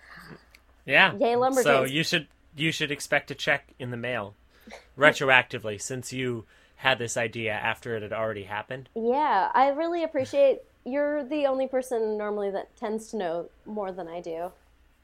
Yeah. 0.85 1.13
Yay, 1.13 1.35
Lumberjanes. 1.35 1.63
So 1.63 1.83
you 1.83 2.03
should 2.03 2.27
you 2.55 2.71
should 2.71 2.91
expect 2.91 3.31
a 3.31 3.35
check 3.35 3.73
in 3.79 3.91
the 3.91 3.97
mail 3.97 4.35
retroactively 4.97 5.81
since 5.81 6.11
you 6.11 6.45
had 6.77 6.97
this 6.97 7.17
idea 7.17 7.53
after 7.53 7.95
it 7.95 8.03
had 8.03 8.13
already 8.13 8.43
happened. 8.43 8.89
Yeah, 8.95 9.51
I 9.53 9.69
really 9.69 10.03
appreciate. 10.03 10.59
You're 10.85 11.23
the 11.23 11.45
only 11.45 11.67
person 11.67 12.17
normally 12.17 12.49
that 12.51 12.75
tends 12.77 13.07
to 13.11 13.17
know 13.17 13.49
more 13.65 13.91
than 13.91 14.07
I 14.07 14.21
do 14.21 14.51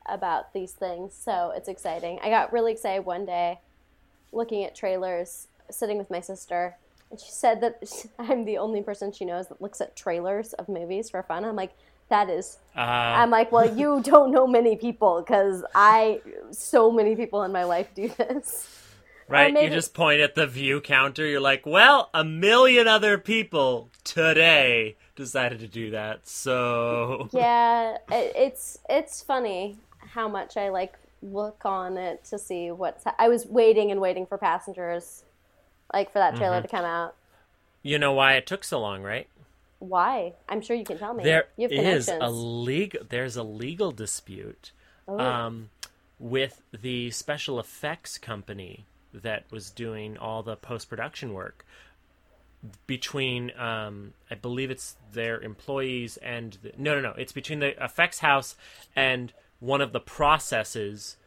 about 0.07 0.53
these 0.53 0.71
things, 0.71 1.13
so 1.19 1.51
it's 1.55 1.67
exciting. 1.67 2.19
I 2.23 2.29
got 2.29 2.53
really 2.53 2.71
excited 2.71 3.05
one 3.05 3.25
day 3.25 3.59
looking 4.31 4.63
at 4.63 4.75
trailers, 4.75 5.47
sitting 5.69 5.97
with 5.97 6.09
my 6.09 6.19
sister, 6.19 6.75
and 7.11 7.19
she 7.19 7.29
said 7.31 7.61
that 7.61 7.83
I'm 8.19 8.45
the 8.45 8.57
only 8.57 8.81
person 8.81 9.11
she 9.11 9.25
knows 9.25 9.47
that 9.47 9.61
looks 9.61 9.81
at 9.81 9.95
trailers 9.95 10.53
of 10.53 10.69
movies 10.69 11.09
for 11.09 11.21
fun. 11.23 11.43
I'm 11.45 11.55
like, 11.55 11.73
that 12.09 12.29
is. 12.29 12.57
Uh, 12.75 12.79
I'm 12.81 13.31
like, 13.31 13.51
well, 13.51 13.75
you 13.75 14.01
don't 14.03 14.31
know 14.31 14.45
many 14.47 14.75
people 14.75 15.21
because 15.21 15.63
I, 15.73 16.21
so 16.51 16.91
many 16.91 17.15
people 17.15 17.43
in 17.43 17.51
my 17.51 17.63
life 17.63 17.87
do 17.95 18.09
this. 18.09 18.67
right? 19.27 19.53
maybe- 19.53 19.65
You 19.67 19.71
just 19.73 19.93
point 19.93 20.21
at 20.21 20.35
the 20.35 20.45
view 20.47 20.81
counter. 20.81 21.25
You're 21.25 21.39
like, 21.41 21.65
well, 21.65 22.09
a 22.13 22.23
million 22.23 22.87
other 22.87 23.17
people 23.17 23.89
today 24.03 24.97
decided 25.15 25.59
to 25.59 25.67
do 25.67 25.91
that. 25.91 26.27
So 26.27 27.29
yeah, 27.33 27.97
it, 28.11 28.33
it's 28.35 28.77
it's 28.89 29.21
funny 29.21 29.77
how 29.99 30.27
much 30.27 30.57
I 30.57 30.69
like 30.69 30.93
look 31.21 31.61
on 31.65 31.97
it 31.97 32.23
to 32.25 32.37
see 32.39 32.71
what's. 32.71 33.03
Ha- 33.03 33.15
I 33.17 33.27
was 33.29 33.45
waiting 33.45 33.91
and 33.91 33.99
waiting 34.01 34.25
for 34.25 34.37
passengers, 34.37 35.23
like 35.93 36.11
for 36.11 36.19
that 36.19 36.35
trailer 36.35 36.61
to 36.61 36.67
come 36.67 36.85
out. 36.85 37.15
you 37.81 37.97
know 37.99 38.13
why 38.13 38.33
it 38.33 38.45
took 38.45 38.63
so 38.63 38.79
long, 38.79 39.01
right? 39.03 39.27
Why? 39.79 40.33
I'm 40.49 40.61
sure 40.61 40.75
you 40.75 40.85
can 40.85 40.97
tell 40.97 41.13
me. 41.13 41.23
There 41.23 41.45
you 41.57 41.69
have 41.69 41.85
is 41.97 42.07
a 42.07 42.29
legal. 42.29 43.01
There's 43.07 43.35
a 43.37 43.43
legal 43.43 43.91
dispute 43.91 44.71
Oh. 45.07 45.19
um, 45.19 45.69
with 46.17 46.61
the 46.71 47.11
special 47.11 47.59
effects 47.59 48.17
company 48.17 48.85
that 49.13 49.43
was 49.51 49.69
doing 49.69 50.17
all 50.17 50.41
the 50.41 50.55
post 50.55 50.89
production 50.89 51.31
work 51.33 51.63
between. 52.87 53.51
Um, 53.57 54.13
I 54.29 54.35
believe 54.35 54.71
it's 54.71 54.95
their 55.13 55.39
employees 55.41 56.17
and 56.17 56.57
the, 56.61 56.71
no, 56.77 56.95
no, 56.95 57.01
no. 57.01 57.13
It's 57.17 57.31
between 57.31 57.59
the 57.59 57.83
effects 57.83 58.19
house 58.19 58.55
and 58.95 59.33
one 59.59 59.81
of 59.81 59.93
the 59.93 59.99
processes. 59.99 61.17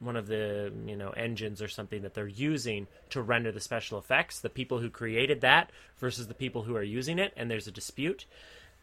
One 0.00 0.16
of 0.16 0.26
the 0.26 0.72
you 0.86 0.96
know 0.96 1.10
engines 1.10 1.62
or 1.62 1.68
something 1.68 2.02
that 2.02 2.14
they're 2.14 2.26
using 2.26 2.88
to 3.10 3.22
render 3.22 3.52
the 3.52 3.60
special 3.60 3.98
effects, 3.98 4.40
the 4.40 4.50
people 4.50 4.80
who 4.80 4.90
created 4.90 5.40
that 5.40 5.70
versus 5.98 6.26
the 6.26 6.34
people 6.34 6.64
who 6.64 6.76
are 6.76 6.82
using 6.82 7.18
it, 7.18 7.32
and 7.36 7.50
there's 7.50 7.68
a 7.68 7.72
dispute. 7.72 8.26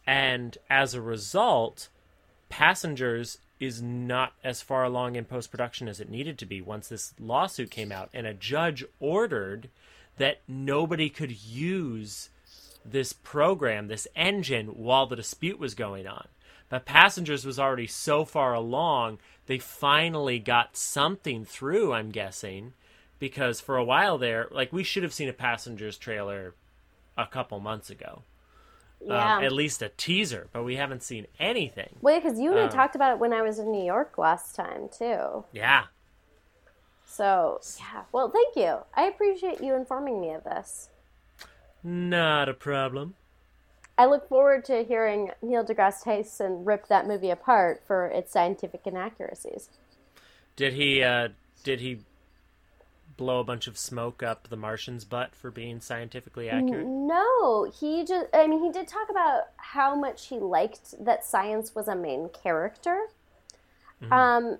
And 0.04 0.58
as 0.68 0.94
a 0.94 1.02
result, 1.02 1.88
Passengers 2.52 3.38
is 3.60 3.80
not 3.80 4.34
as 4.44 4.60
far 4.60 4.84
along 4.84 5.16
in 5.16 5.24
post 5.24 5.50
production 5.50 5.88
as 5.88 6.00
it 6.00 6.10
needed 6.10 6.36
to 6.36 6.44
be 6.44 6.60
once 6.60 6.86
this 6.88 7.14
lawsuit 7.18 7.70
came 7.70 7.90
out, 7.90 8.10
and 8.12 8.26
a 8.26 8.34
judge 8.34 8.84
ordered 9.00 9.70
that 10.18 10.40
nobody 10.46 11.08
could 11.08 11.32
use 11.44 12.30
this 12.84 13.12
program, 13.12 13.88
this 13.88 14.08
engine, 14.16 14.68
while 14.68 15.06
the 15.06 15.16
dispute 15.16 15.58
was 15.58 15.74
going 15.74 16.06
on. 16.06 16.26
But 16.68 16.84
Passengers 16.84 17.44
was 17.44 17.58
already 17.58 17.86
so 17.86 18.24
far 18.24 18.54
along, 18.54 19.18
they 19.46 19.58
finally 19.58 20.38
got 20.38 20.76
something 20.76 21.44
through, 21.44 21.92
I'm 21.92 22.10
guessing, 22.10 22.72
because 23.18 23.60
for 23.60 23.76
a 23.76 23.84
while 23.84 24.18
there, 24.18 24.48
like, 24.50 24.72
we 24.72 24.82
should 24.82 25.02
have 25.02 25.12
seen 25.12 25.28
a 25.28 25.34
Passengers 25.34 25.98
trailer 25.98 26.54
a 27.16 27.26
couple 27.26 27.60
months 27.60 27.90
ago. 27.90 28.22
yeah. 29.04 29.36
Um, 29.36 29.44
at 29.44 29.52
least 29.52 29.82
a 29.82 29.90
teaser, 29.90 30.48
but 30.52 30.64
we 30.64 30.76
haven't 30.76 31.02
seen 31.02 31.26
anything. 31.38 31.96
Wait, 32.00 32.22
because 32.22 32.38
you 32.38 32.50
and 32.52 32.60
I 32.60 32.64
um, 32.64 32.70
talked 32.70 32.94
about 32.94 33.12
it 33.12 33.18
when 33.18 33.32
I 33.32 33.42
was 33.42 33.58
in 33.58 33.70
New 33.70 33.84
York 33.84 34.16
last 34.16 34.54
time 34.54 34.88
too. 34.96 35.44
Yeah. 35.52 35.84
So 37.12 37.60
yeah. 37.78 38.04
Well, 38.10 38.30
thank 38.30 38.56
you. 38.56 38.78
I 38.94 39.04
appreciate 39.04 39.60
you 39.60 39.74
informing 39.74 40.18
me 40.18 40.32
of 40.32 40.44
this. 40.44 40.88
Not 41.82 42.48
a 42.48 42.54
problem. 42.54 43.16
I 43.98 44.06
look 44.06 44.26
forward 44.28 44.64
to 44.64 44.82
hearing 44.82 45.30
Neil 45.42 45.62
deGrasse 45.62 46.04
Tyson 46.04 46.64
rip 46.64 46.88
that 46.88 47.06
movie 47.06 47.28
apart 47.28 47.82
for 47.86 48.06
its 48.06 48.32
scientific 48.32 48.86
inaccuracies. 48.86 49.68
Did 50.56 50.72
he 50.72 51.02
uh 51.02 51.28
did 51.62 51.80
he 51.80 52.00
blow 53.18 53.40
a 53.40 53.44
bunch 53.44 53.66
of 53.66 53.76
smoke 53.76 54.22
up 54.22 54.48
the 54.48 54.56
Martian's 54.56 55.04
butt 55.04 55.34
for 55.34 55.50
being 55.50 55.82
scientifically 55.82 56.48
accurate? 56.48 56.86
No, 56.86 57.70
he 57.78 58.06
just, 58.06 58.28
I 58.32 58.46
mean, 58.46 58.64
he 58.64 58.72
did 58.72 58.88
talk 58.88 59.10
about 59.10 59.48
how 59.58 59.94
much 59.94 60.28
he 60.28 60.38
liked 60.38 60.94
that 61.04 61.26
science 61.26 61.74
was 61.74 61.88
a 61.88 61.94
main 61.94 62.30
character. 62.30 63.08
Um, 64.10 64.58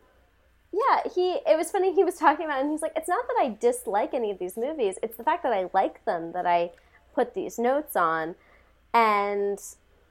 Yeah, 0.72 1.00
he. 1.14 1.38
It 1.46 1.56
was 1.56 1.70
funny. 1.70 1.92
He 1.94 2.02
was 2.04 2.16
talking 2.16 2.46
about, 2.46 2.60
and 2.62 2.70
he's 2.70 2.82
like, 2.82 2.92
"It's 2.96 3.08
not 3.08 3.26
that 3.28 3.36
I 3.38 3.56
dislike 3.60 4.14
any 4.14 4.30
of 4.30 4.38
these 4.38 4.56
movies. 4.56 4.98
It's 5.02 5.16
the 5.16 5.24
fact 5.24 5.42
that 5.42 5.52
I 5.52 5.68
like 5.74 6.04
them 6.04 6.32
that 6.32 6.46
I 6.46 6.70
put 7.14 7.34
these 7.34 7.58
notes 7.58 7.94
on." 7.94 8.34
And 8.94 9.58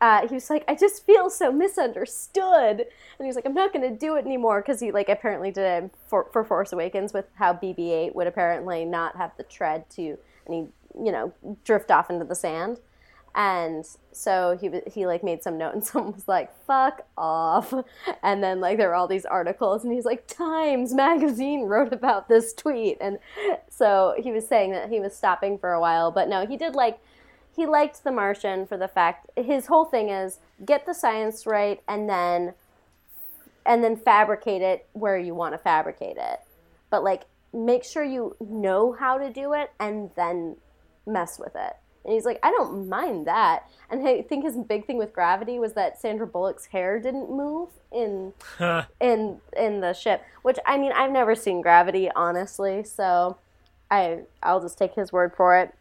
uh, 0.02 0.28
he 0.28 0.36
was 0.36 0.50
like, 0.52 0.64
"I 0.68 0.76
just 0.76 1.04
feel 1.06 1.30
so 1.32 1.52
misunderstood." 1.52 2.86
And 3.18 3.26
he's 3.26 3.36
like, 3.36 3.46
"I'm 3.46 3.56
not 3.56 3.74
going 3.74 3.90
to 3.90 3.96
do 3.98 4.16
it 4.18 4.26
anymore," 4.26 4.62
because 4.62 4.80
he 4.80 4.92
like 4.92 5.10
apparently 5.10 5.50
did 5.52 5.84
it 5.84 5.92
for, 6.08 6.28
for 6.32 6.44
Force 6.44 6.72
Awakens 6.74 7.12
with 7.12 7.26
how 7.36 7.54
BB-8 7.54 8.14
would 8.14 8.28
apparently 8.28 8.86
not 8.86 9.18
have 9.18 9.32
the 9.38 9.44
tread 9.44 9.90
to, 9.92 10.18
and 10.46 10.54
he 10.54 10.68
you 11.04 11.12
know 11.12 11.34
drift 11.64 11.90
off 11.90 12.10
into 12.10 12.26
the 12.26 12.36
sand 12.36 12.80
and 13.34 13.86
so 14.12 14.58
he 14.60 14.70
he 14.92 15.06
like 15.06 15.24
made 15.24 15.42
some 15.42 15.58
note 15.58 15.74
and 15.74 15.84
someone 15.86 16.14
was 16.14 16.28
like 16.28 16.56
fuck 16.66 17.06
off. 17.18 17.74
And 18.24 18.44
then 18.44 18.60
like 18.60 18.78
there 18.78 18.90
were 18.90 18.96
all 18.96 19.08
these 19.08 19.26
articles 19.26 19.84
and 19.84 19.94
he's 19.94 20.06
like 20.06 20.28
times 20.28 20.94
magazine 20.94 21.64
wrote 21.64 21.94
about 21.94 22.28
this 22.28 22.54
tweet. 22.54 22.98
And 23.00 23.20
so 23.70 24.16
he 24.22 24.32
was 24.32 24.48
saying 24.48 24.72
that 24.72 24.90
he 24.90 25.00
was 25.00 25.16
stopping 25.16 25.58
for 25.58 25.72
a 25.72 25.80
while 25.80 26.12
but 26.12 26.28
no 26.28 26.46
he 26.46 26.58
did 26.58 26.76
like 26.76 27.00
he 27.56 27.66
liked 27.66 28.04
the 28.04 28.12
martian 28.12 28.66
for 28.66 28.78
the 28.78 28.88
fact 28.88 29.30
his 29.38 29.66
whole 29.66 29.86
thing 29.86 30.10
is 30.10 30.40
get 30.66 30.86
the 30.86 30.94
science 30.94 31.46
right 31.46 31.82
and 31.88 32.10
then 32.10 32.54
and 33.66 33.84
then 33.84 33.96
fabricate 33.96 34.62
it 34.62 34.88
where 34.94 35.18
you 35.18 35.36
want 35.36 35.54
to 35.54 35.58
fabricate 35.58 36.18
it. 36.18 36.40
But 36.90 37.04
like 37.04 37.24
make 37.54 37.84
sure 37.84 38.04
you 38.04 38.36
know 38.40 38.92
how 38.94 39.18
to 39.18 39.32
do 39.32 39.54
it 39.54 39.72
and 39.80 40.10
then 40.16 40.56
mess 41.06 41.40
with 41.40 41.56
it 41.56 41.76
and 42.04 42.14
he's 42.14 42.26
like, 42.26 42.40
I 42.42 42.52
don't 42.52 42.90
mind 42.90 43.28
that. 43.28 43.70
And 43.90 44.08
I 44.08 44.24
think 44.24 44.44
his 44.44 44.58
big 44.58 44.88
thing 44.88 44.98
with 44.98 45.14
gravity 45.14 45.60
was 45.60 45.74
that 45.74 46.00
Sandra 46.00 46.26
Bullock's 46.26 46.66
hair 46.66 47.00
didn't 47.00 47.30
move 47.30 47.70
in 47.92 48.34
in 49.00 49.40
in 49.56 49.82
the 49.82 49.94
ship. 49.94 50.24
Which 50.42 50.58
I 50.66 50.78
mean, 50.78 50.92
I've 50.94 51.12
never 51.12 51.36
seen 51.36 51.62
Gravity, 51.62 52.10
honestly, 52.16 52.84
so 52.84 53.38
I 53.92 54.22
I'll 54.42 54.62
just 54.62 54.78
take 54.78 54.96
his 54.96 55.12
word 55.12 55.34
for 55.36 55.58
it. 55.58 55.76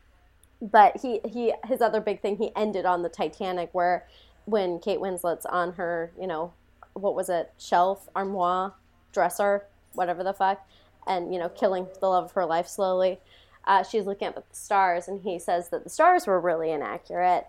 But 0.61 0.99
he 1.01 1.21
he 1.25 1.55
his 1.65 1.81
other 1.81 2.01
big 2.01 2.21
thing 2.21 2.37
he 2.37 2.53
ended 2.55 2.85
on 2.85 3.03
the 3.03 3.09
Titanic 3.09 3.71
where 3.73 4.07
when 4.45 4.79
Kate 4.79 5.01
Winslet's 5.01 5.47
on 5.47 5.75
her, 5.75 6.11
you 6.21 6.27
know, 6.27 6.53
what 6.95 7.15
was 7.15 7.29
it, 7.31 7.53
shelf, 7.59 8.09
armoire, 8.15 8.75
dresser, 9.13 9.65
whatever 9.95 10.23
the 10.23 10.35
fuck, 10.35 10.67
and 11.07 11.33
you 11.33 11.39
know, 11.41 11.49
killing 11.49 11.87
the 12.01 12.09
love 12.09 12.25
of 12.25 12.33
her 12.33 12.45
life 12.45 12.67
slowly 12.67 13.21
uh, 13.65 13.83
she's 13.83 14.07
looking 14.07 14.29
up 14.29 14.37
at 14.37 14.49
the 14.49 14.57
stars, 14.57 15.09
and 15.09 15.23
he 15.23 15.39
says 15.39 15.69
that 15.71 15.85
the 15.85 15.91
stars 15.91 16.27
were 16.27 16.41
really 16.41 16.71
inaccurate. 16.71 17.47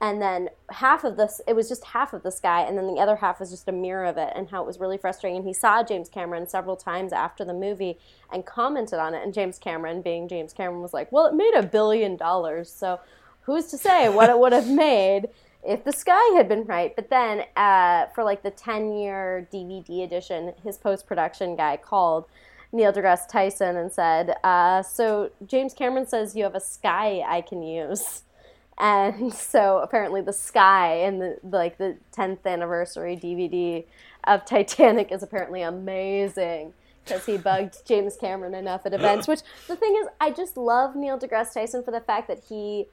And 0.00 0.20
then 0.20 0.50
half 0.70 1.04
of 1.04 1.16
this, 1.16 1.40
it 1.46 1.54
was 1.54 1.68
just 1.68 1.84
half 1.84 2.12
of 2.12 2.22
the 2.22 2.30
sky, 2.30 2.62
and 2.62 2.76
then 2.76 2.86
the 2.86 3.00
other 3.00 3.16
half 3.16 3.40
was 3.40 3.50
just 3.50 3.68
a 3.68 3.72
mirror 3.72 4.04
of 4.04 4.16
it, 4.18 4.32
and 4.34 4.50
how 4.50 4.62
it 4.62 4.66
was 4.66 4.80
really 4.80 4.98
frustrating. 4.98 5.38
And 5.38 5.46
he 5.46 5.54
saw 5.54 5.82
James 5.82 6.08
Cameron 6.08 6.46
several 6.46 6.76
times 6.76 7.12
after 7.12 7.44
the 7.44 7.54
movie 7.54 7.98
and 8.32 8.44
commented 8.44 8.98
on 8.98 9.14
it. 9.14 9.22
And 9.22 9.32
James 9.32 9.58
Cameron, 9.58 10.02
being 10.02 10.28
James 10.28 10.52
Cameron, 10.52 10.82
was 10.82 10.92
like, 10.92 11.10
Well, 11.10 11.26
it 11.26 11.34
made 11.34 11.54
a 11.54 11.62
billion 11.62 12.16
dollars, 12.16 12.70
so 12.70 13.00
who's 13.42 13.66
to 13.66 13.78
say 13.78 14.08
what 14.08 14.30
it 14.30 14.38
would 14.38 14.52
have 14.52 14.68
made? 14.68 15.28
if 15.64 15.84
the 15.84 15.92
sky 15.92 16.34
had 16.36 16.48
been 16.48 16.64
right. 16.64 16.94
But 16.94 17.10
then 17.10 17.44
uh, 17.56 18.06
for 18.14 18.22
like 18.22 18.42
the 18.42 18.50
10 18.50 18.92
year 18.92 19.48
DVD 19.52 20.04
edition, 20.04 20.52
his 20.62 20.76
post 20.76 21.06
production 21.06 21.56
guy 21.56 21.76
called 21.76 22.26
Neil 22.74 22.92
deGrasse 22.92 23.28
Tyson 23.28 23.76
and 23.76 23.90
said, 23.92 24.34
uh, 24.42 24.82
"So 24.82 25.30
James 25.46 25.72
Cameron 25.72 26.06
says 26.06 26.34
you 26.36 26.42
have 26.42 26.54
a 26.54 26.60
sky 26.60 27.24
I 27.26 27.40
can 27.40 27.62
use." 27.62 28.22
And 28.76 29.32
so 29.32 29.78
apparently 29.78 30.20
the 30.20 30.32
sky 30.32 31.04
in 31.04 31.20
the 31.20 31.38
like 31.44 31.78
the 31.78 31.96
10th 32.10 32.44
anniversary 32.44 33.16
DVD 33.16 33.84
of 34.24 34.44
Titanic 34.44 35.12
is 35.12 35.22
apparently 35.22 35.62
amazing 35.62 36.72
because 37.04 37.24
he 37.24 37.36
bugged 37.36 37.86
James 37.86 38.16
Cameron 38.16 38.52
enough 38.52 38.84
at 38.84 38.92
events. 38.92 39.28
Which 39.28 39.42
the 39.68 39.76
thing 39.76 39.94
is, 40.00 40.08
I 40.20 40.32
just 40.32 40.56
love 40.56 40.96
Neil 40.96 41.16
deGrasse 41.16 41.54
Tyson 41.54 41.84
for 41.84 41.92
the 41.92 42.00
fact 42.00 42.26
that 42.26 42.42
he 42.48 42.86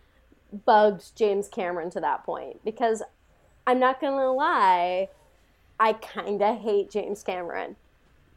bugged 0.65 1.15
James 1.15 1.47
Cameron 1.47 1.89
to 1.89 1.99
that 1.99 2.23
point. 2.23 2.63
Because 2.63 3.01
I'm 3.65 3.79
not 3.79 3.99
gonna 3.99 4.32
lie, 4.32 5.09
I 5.79 5.93
kind 5.93 6.41
of 6.43 6.59
hate 6.59 6.91
James 6.91 7.23
Cameron. 7.23 7.75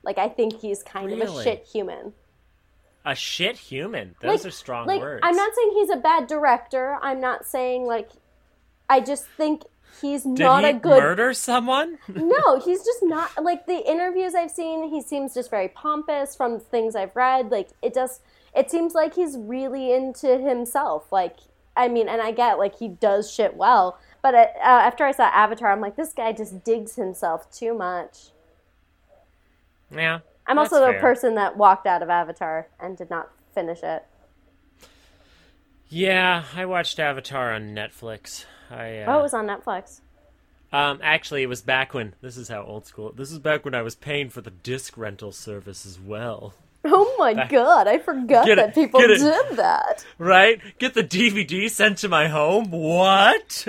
Like 0.05 0.18
I 0.18 0.28
think 0.28 0.61
he's 0.61 0.82
kind 0.82 1.07
really? 1.07 1.22
of 1.22 1.36
a 1.36 1.42
shit 1.42 1.66
human. 1.70 2.12
A 3.05 3.14
shit 3.14 3.57
human. 3.57 4.14
Those 4.20 4.40
like, 4.40 4.46
are 4.46 4.50
strong 4.50 4.86
like, 4.86 5.00
words. 5.00 5.20
I'm 5.22 5.36
not 5.36 5.55
saying 5.55 5.72
he's 5.74 5.90
a 5.90 5.96
bad 5.96 6.26
director. 6.26 6.98
I'm 7.02 7.20
not 7.20 7.46
saying 7.46 7.86
like 7.86 8.11
I 8.88 9.00
just 9.00 9.26
think 9.36 9.62
he's 10.00 10.22
Did 10.22 10.38
not 10.38 10.64
he 10.64 10.70
a 10.70 10.74
good 10.74 11.02
murder 11.02 11.32
someone. 11.34 11.98
no, 12.09 12.61
he's 12.61 12.84
just 12.84 13.02
not 13.02 13.42
like 13.42 13.66
the 13.66 13.88
interviews 13.88 14.34
I've 14.34 14.50
seen. 14.50 14.88
He 14.88 15.02
seems 15.02 15.34
just 15.34 15.50
very 15.50 15.68
pompous 15.68 16.34
from 16.34 16.61
things 16.61 16.96
I've 16.96 17.14
read. 17.14 17.50
Like 17.50 17.68
it 17.82 17.94
does. 17.94 18.20
It 18.55 18.70
seems 18.70 18.94
like 18.94 19.14
he's 19.14 19.36
really 19.36 19.92
into 19.92 20.38
himself. 20.38 21.11
Like 21.12 21.36
I 21.76 21.88
mean, 21.88 22.09
and 22.09 22.22
I 22.22 22.30
get 22.30 22.59
like 22.59 22.78
he 22.78 22.88
does 22.88 23.30
shit 23.30 23.57
well, 23.57 23.98
but 24.22 24.34
uh, 24.34 24.48
after 24.62 25.05
I 25.05 25.12
saw 25.12 25.24
Avatar, 25.24 25.70
I'm 25.70 25.80
like, 25.80 25.96
this 25.96 26.12
guy 26.12 26.32
just 26.32 26.64
digs 26.64 26.96
himself 26.96 27.50
too 27.50 27.74
much. 27.74 28.30
Yeah. 29.95 30.20
I'm 30.47 30.59
also 30.59 30.80
the 30.80 30.92
fair. 30.92 31.01
person 31.01 31.34
that 31.36 31.57
walked 31.57 31.86
out 31.86 32.03
of 32.03 32.11
Avatar 32.11 32.68
and 32.78 32.97
did 32.97 33.11
not 33.11 33.30
finish 33.55 33.82
it. 33.82 34.05
Yeah, 35.88 36.45
I 36.55 36.66
watched 36.66 36.99
Avatar 36.99 37.53
on 37.53 37.74
Netflix. 37.74 38.45
I, 38.70 39.01
uh, 39.01 39.14
oh, 39.14 39.20
it 39.20 39.22
was 39.22 39.34
on 39.34 39.47
Netflix. 39.47 40.01
Um, 40.72 40.99
actually, 41.03 41.45
it 41.45 41.49
was 41.49 41.62
back 41.62 41.95
when 41.95 42.14
this 42.20 42.36
is 42.36 42.49
how 42.49 42.62
old 42.64 42.86
school. 42.86 43.12
This 43.12 43.30
is 43.30 43.38
back 43.38 43.64
when 43.64 43.74
I 43.74 43.82
was 43.82 43.95
paying 43.95 44.28
for 44.28 44.40
the 44.40 44.51
disc 44.51 44.99
rental 44.99 45.30
service 45.30 45.86
as 45.86 46.01
well. 46.01 46.55
Oh 46.84 47.14
my 47.18 47.32
back, 47.32 47.51
god, 47.51 47.86
I 47.86 47.99
forgot 47.99 48.47
that 48.47 48.59
it, 48.59 48.74
people 48.74 49.01
did 49.01 49.20
that. 49.57 50.05
Right? 50.18 50.61
Get 50.78 50.95
the 50.95 51.05
DVD 51.05 51.70
sent 51.70 51.99
to 51.99 52.09
my 52.09 52.28
home? 52.28 52.70
What? 52.70 53.66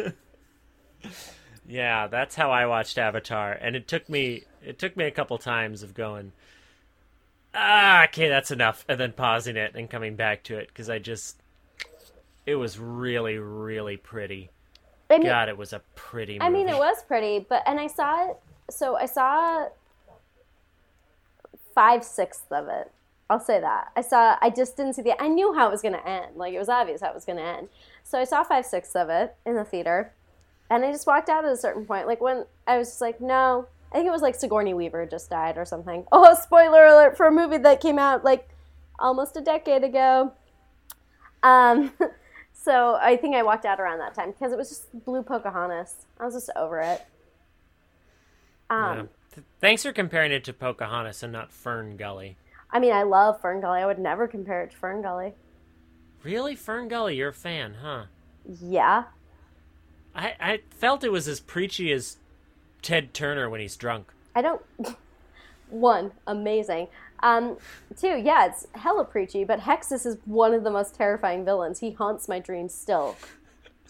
yeah, 1.67 2.07
that's 2.07 2.36
how 2.36 2.51
I 2.51 2.65
watched 2.65 2.97
Avatar, 2.97 3.53
and 3.53 3.76
it 3.76 3.88
took 3.88 4.09
me 4.09 4.43
it 4.66 4.80
took 4.80 4.97
me 4.97 5.05
a 5.05 5.11
couple 5.11 5.38
times 5.38 5.84
of 5.84 5.93
going, 5.93 6.32
ah, 7.53 8.05
okay, 8.05 8.30
that's 8.30 8.51
enough, 8.51 8.86
and 8.88 8.99
then 8.99 9.13
pausing 9.13 9.55
it 9.55 9.76
and 9.76 9.89
coming 9.89 10.16
back 10.16 10.43
to 10.43 10.57
it 10.57 10.68
because 10.68 10.89
I 10.89 10.99
just, 10.99 11.38
it 12.45 12.55
was 12.55 12.80
really, 12.80 13.38
really 13.38 13.97
pretty. 13.97 14.49
I 15.09 15.18
mean, 15.18 15.28
God, 15.28 15.49
it 15.49 15.57
was 15.57 15.72
a 15.74 15.82
pretty. 15.95 16.34
Movie. 16.34 16.45
I 16.45 16.49
mean, 16.49 16.68
it 16.68 16.78
was 16.78 17.03
pretty, 17.07 17.39
but 17.47 17.63
and 17.66 17.80
I 17.80 17.88
saw 17.88 18.32
it. 18.32 18.38
So 18.72 18.97
I 18.97 19.05
saw 19.05 19.68
five 21.76 22.03
sixths 22.03 22.45
of 22.51 22.68
it. 22.68 22.91
I'll 23.30 23.39
say 23.39 23.59
that. 23.59 23.91
I 23.95 24.01
saw. 24.01 24.38
I 24.41 24.49
just 24.49 24.76
didn't 24.78 24.93
see 24.93 25.03
the. 25.03 25.22
I 25.22 25.28
knew 25.28 25.53
how 25.53 25.68
it 25.68 25.72
was 25.72 25.82
going 25.82 25.93
to 25.93 26.07
end. 26.07 26.36
Like 26.36 26.53
it 26.53 26.59
was 26.59 26.70
obvious 26.70 27.01
how 27.01 27.09
it 27.09 27.16
was 27.16 27.26
going 27.26 27.38
to 27.38 27.43
end. 27.43 27.70
So 28.03 28.20
I 28.20 28.24
saw 28.24 28.43
five 28.43 28.66
sixths 28.66 28.95
of 28.95 29.09
it 29.09 29.36
in 29.45 29.55
the 29.55 29.63
theater, 29.63 30.11
and 30.70 30.84
I 30.84 30.91
just 30.91 31.05
walked 31.05 31.30
out 31.30 31.45
at 31.45 31.51
a 31.51 31.57
certain 31.57 31.86
point. 31.86 32.07
Like 32.07 32.22
when 32.22 32.45
I 32.66 32.78
was 32.78 32.89
just 32.89 33.01
like, 33.01 33.22
no, 33.22 33.68
I 33.95 33.99
think 33.99 34.09
it 34.09 34.11
was 34.11 34.21
like 34.21 34.35
Sigourney 34.35 34.73
Weaver 34.73 35.05
just 35.05 35.29
died 35.29 35.57
or 35.57 35.63
something. 35.63 36.05
Oh, 36.11 36.35
spoiler 36.35 36.85
alert 36.85 37.15
for 37.15 37.27
a 37.27 37.31
movie 37.31 37.59
that 37.59 37.79
came 37.79 37.97
out 37.97 38.25
like 38.25 38.49
almost 38.99 39.37
a 39.37 39.41
decade 39.41 39.85
ago. 39.85 40.33
Um, 41.41 41.93
so 42.53 42.97
I 43.01 43.15
think 43.15 43.35
I 43.35 43.43
walked 43.43 43.63
out 43.63 43.79
around 43.79 43.99
that 43.99 44.13
time 44.13 44.31
because 44.31 44.51
it 44.51 44.57
was 44.57 44.67
just 44.67 45.05
Blue 45.05 45.23
Pocahontas. 45.23 46.07
I 46.19 46.25
was 46.25 46.33
just 46.33 46.49
over 46.57 46.81
it. 46.81 47.05
Um, 48.69 49.09
yeah. 49.37 49.43
Thanks 49.61 49.83
for 49.83 49.93
comparing 49.93 50.33
it 50.33 50.43
to 50.43 50.51
Pocahontas 50.51 51.23
and 51.23 51.31
not 51.31 51.53
Fern 51.53 51.95
Gully. 51.95 52.35
I 52.71 52.79
mean, 52.79 52.91
I 52.91 53.03
love 53.03 53.39
Fern 53.39 53.61
Gully. 53.61 53.79
I 53.79 53.85
would 53.85 53.99
never 53.99 54.27
compare 54.27 54.61
it 54.63 54.71
to 54.71 54.77
Fern 54.77 55.03
Gully. 55.03 55.35
Really, 56.21 56.55
Fern 56.55 56.89
Gully? 56.89 57.15
You're 57.15 57.29
a 57.29 57.33
fan, 57.33 57.77
huh? 57.81 58.05
Yeah. 58.61 59.05
I 60.13 60.33
I 60.37 60.59
felt 60.69 61.05
it 61.05 61.13
was 61.13 61.29
as 61.29 61.39
preachy 61.39 61.93
as 61.93 62.17
Ted 62.86 63.15
Turner 63.15 63.49
when 63.49 63.61
he's 63.61 63.75
drunk. 63.75 64.13
I 64.36 64.43
don't. 64.43 64.61
One, 65.71 66.11
amazing. 66.27 66.88
Um, 67.21 67.57
two, 67.97 68.21
yeah, 68.23 68.45
it's 68.45 68.67
hella 68.75 69.05
preachy, 69.05 69.43
but 69.43 69.61
Hexxus 69.61 70.05
is 70.05 70.17
one 70.25 70.53
of 70.53 70.63
the 70.63 70.69
most 70.69 70.93
terrifying 70.93 71.43
villains. 71.43 71.79
He 71.79 71.91
haunts 71.93 72.27
my 72.27 72.38
dreams 72.38 72.75
still. 72.75 73.17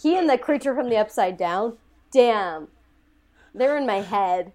He 0.01 0.15
and 0.15 0.29
the 0.29 0.37
creature 0.37 0.73
from 0.73 0.87
the 0.87 0.95
upside 0.95 1.35
down, 1.35 1.75
damn, 2.09 2.69
they're 3.53 3.75
in 3.75 3.85
my 3.85 3.99
head. 3.99 4.53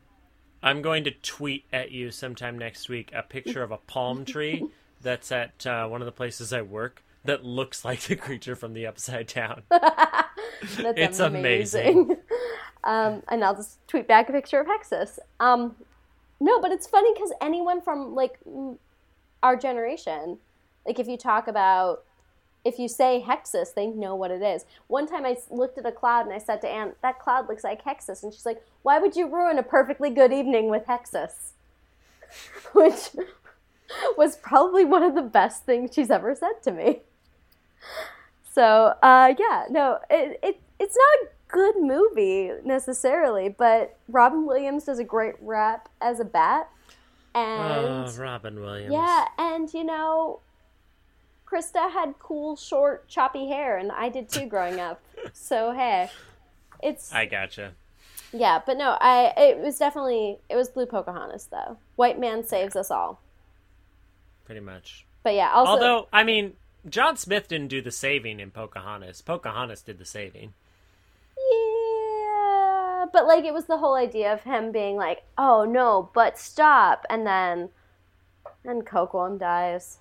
I'm 0.62 0.80
going 0.80 1.04
to 1.04 1.10
tweet 1.10 1.66
at 1.70 1.90
you 1.90 2.10
sometime 2.10 2.58
next 2.58 2.88
week 2.88 3.10
a 3.14 3.22
picture 3.22 3.62
of 3.62 3.70
a 3.70 3.76
palm 3.76 4.24
tree 4.24 4.66
that's 5.02 5.30
at 5.30 5.66
uh, 5.66 5.86
one 5.86 6.00
of 6.00 6.06
the 6.06 6.12
places 6.12 6.50
I 6.50 6.62
work 6.62 7.04
that 7.26 7.44
looks 7.44 7.84
like 7.84 8.00
the 8.00 8.16
creature 8.16 8.56
from 8.56 8.72
the 8.72 8.86
upside 8.86 9.26
down. 9.26 9.64
it's 10.78 11.20
amazing. 11.20 11.98
amazing. 11.98 12.16
Um, 12.84 13.22
and 13.28 13.44
I'll 13.44 13.54
just 13.54 13.86
tweet 13.86 14.08
back 14.08 14.28
a 14.28 14.32
picture 14.32 14.60
of 14.60 14.66
Hexxus. 14.66 15.18
Um, 15.38 15.76
no, 16.40 16.60
but 16.60 16.72
it's 16.72 16.86
funny 16.86 17.12
because 17.12 17.32
anyone 17.40 17.80
from 17.82 18.14
like 18.14 18.38
our 19.42 19.56
generation, 19.56 20.38
like 20.86 20.98
if 20.98 21.06
you 21.06 21.16
talk 21.16 21.48
about, 21.48 22.04
if 22.64 22.78
you 22.78 22.88
say 22.88 23.24
Hexxus, 23.26 23.74
they 23.74 23.86
know 23.86 24.14
what 24.14 24.30
it 24.30 24.42
is. 24.42 24.64
One 24.86 25.06
time 25.06 25.26
I 25.26 25.36
looked 25.50 25.78
at 25.78 25.86
a 25.86 25.92
cloud 25.92 26.26
and 26.26 26.34
I 26.34 26.38
said 26.38 26.60
to 26.62 26.68
Anne, 26.68 26.92
"That 27.02 27.18
cloud 27.18 27.48
looks 27.48 27.64
like 27.64 27.84
Hexxus," 27.84 28.22
and 28.22 28.32
she's 28.32 28.46
like, 28.46 28.62
"Why 28.82 28.98
would 28.98 29.16
you 29.16 29.26
ruin 29.28 29.58
a 29.58 29.62
perfectly 29.62 30.10
good 30.10 30.32
evening 30.32 30.70
with 30.70 30.86
Hexxus?" 30.86 31.52
which 32.72 33.10
was 34.16 34.36
probably 34.36 34.84
one 34.84 35.02
of 35.02 35.14
the 35.14 35.22
best 35.22 35.64
things 35.64 35.90
she's 35.94 36.10
ever 36.10 36.34
said 36.34 36.62
to 36.62 36.72
me. 36.72 37.00
So, 38.52 38.94
uh, 39.02 39.34
yeah, 39.38 39.66
no, 39.70 39.98
it, 40.08 40.38
it 40.42 40.60
it's 40.78 40.96
not 40.96 41.30
good 41.52 41.76
movie 41.78 42.50
necessarily, 42.64 43.48
but 43.48 43.96
Robin 44.08 44.46
Williams 44.46 44.84
does 44.84 44.98
a 44.98 45.04
great 45.04 45.34
rap 45.40 45.88
as 46.00 46.20
a 46.20 46.24
bat. 46.24 46.68
And 47.34 48.08
oh, 48.08 48.12
Robin 48.18 48.60
Williams. 48.60 48.92
yeah, 48.92 49.26
and 49.38 49.72
you 49.72 49.84
know, 49.84 50.40
Crysta 51.46 51.92
had 51.92 52.14
cool, 52.18 52.56
short, 52.56 53.08
choppy 53.08 53.48
hair, 53.48 53.78
and 53.78 53.92
I 53.92 54.08
did 54.08 54.28
too 54.28 54.46
growing 54.46 54.80
up. 54.80 55.00
So 55.34 55.72
hey, 55.72 56.10
it's 56.82 57.12
I 57.12 57.26
gotcha. 57.26 57.72
yeah, 58.32 58.62
but 58.64 58.78
no, 58.78 58.96
I 59.02 59.34
it 59.36 59.58
was 59.58 59.78
definitely 59.78 60.38
it 60.48 60.56
was 60.56 60.70
Blue 60.70 60.86
Pocahontas 60.86 61.44
though. 61.50 61.76
White 61.96 62.18
man 62.18 62.42
saves 62.42 62.74
us 62.74 62.90
all. 62.90 63.20
Pretty 64.46 64.62
much. 64.62 65.04
But 65.22 65.34
yeah, 65.34 65.52
also 65.52 65.72
Although, 65.72 66.08
I 66.10 66.24
mean, 66.24 66.54
John 66.88 67.18
Smith 67.18 67.48
didn't 67.48 67.68
do 67.68 67.82
the 67.82 67.90
saving 67.90 68.40
in 68.40 68.50
Pocahontas. 68.50 69.20
Pocahontas 69.20 69.82
did 69.82 69.98
the 69.98 70.06
saving. 70.06 70.54
But 73.20 73.26
like 73.26 73.44
it 73.44 73.52
was 73.52 73.66
the 73.66 73.76
whole 73.76 73.96
idea 73.96 74.32
of 74.32 74.44
him 74.44 74.72
being 74.72 74.96
like, 74.96 75.24
"Oh 75.36 75.66
no, 75.66 76.10
but 76.14 76.38
stop," 76.38 77.04
and 77.10 77.26
then 77.26 77.68
and 78.64 78.86
Kocoum 78.86 79.38
dies. 79.38 79.98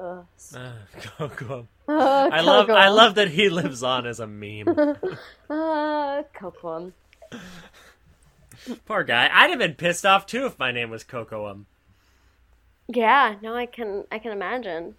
Ugh. 0.00 0.24
Uh. 0.56 1.62
Uh, 1.86 2.30
I 2.32 2.40
love 2.40 2.70
I 2.70 2.88
love 2.88 3.16
that 3.16 3.28
he 3.28 3.50
lives 3.50 3.82
on 3.82 4.06
as 4.06 4.18
a 4.18 4.26
meme. 4.26 4.66
Uh, 5.50 6.22
Kocoum. 6.34 6.92
Poor 8.86 9.04
guy. 9.04 9.28
I'd 9.30 9.50
have 9.50 9.58
been 9.58 9.74
pissed 9.74 10.06
off 10.06 10.24
too 10.24 10.46
if 10.46 10.58
my 10.58 10.72
name 10.72 10.88
was 10.88 11.04
Kocoum. 11.04 11.66
Yeah, 12.88 13.36
no, 13.42 13.54
I 13.54 13.66
can 13.66 14.04
I 14.10 14.18
can 14.18 14.32
imagine. 14.32 14.94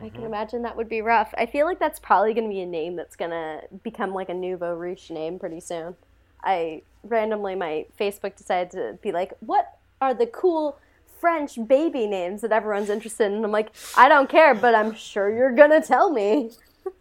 I 0.00 0.06
Mm-hmm. 0.06 0.14
can 0.14 0.24
imagine 0.24 0.62
that 0.62 0.76
would 0.78 0.88
be 0.88 1.02
rough. 1.02 1.34
I 1.36 1.44
feel 1.44 1.66
like 1.66 1.78
that's 1.78 2.00
probably 2.00 2.32
going 2.32 2.48
to 2.48 2.54
be 2.54 2.62
a 2.62 2.66
name 2.66 2.96
that's 2.96 3.16
going 3.16 3.30
to 3.32 3.60
become 3.82 4.14
like 4.14 4.30
a 4.30 4.34
nouveau 4.34 4.74
riche 4.74 5.10
name 5.10 5.38
pretty 5.38 5.60
soon. 5.60 5.96
I 6.44 6.82
randomly 7.04 7.54
my 7.54 7.86
Facebook 7.98 8.36
decided 8.36 8.70
to 8.72 8.98
be 9.02 9.12
like, 9.12 9.32
"What 9.40 9.78
are 10.00 10.14
the 10.14 10.26
cool 10.26 10.78
French 11.20 11.58
baby 11.66 12.06
names 12.06 12.40
that 12.42 12.52
everyone's 12.52 12.90
interested 12.90 13.26
in?" 13.26 13.34
And 13.34 13.44
I'm 13.44 13.52
like, 13.52 13.70
"I 13.96 14.08
don't 14.08 14.28
care, 14.28 14.54
but 14.54 14.74
I'm 14.74 14.94
sure 14.94 15.30
you're 15.34 15.54
going 15.54 15.70
to 15.70 15.80
tell 15.86 16.10
me." 16.10 16.50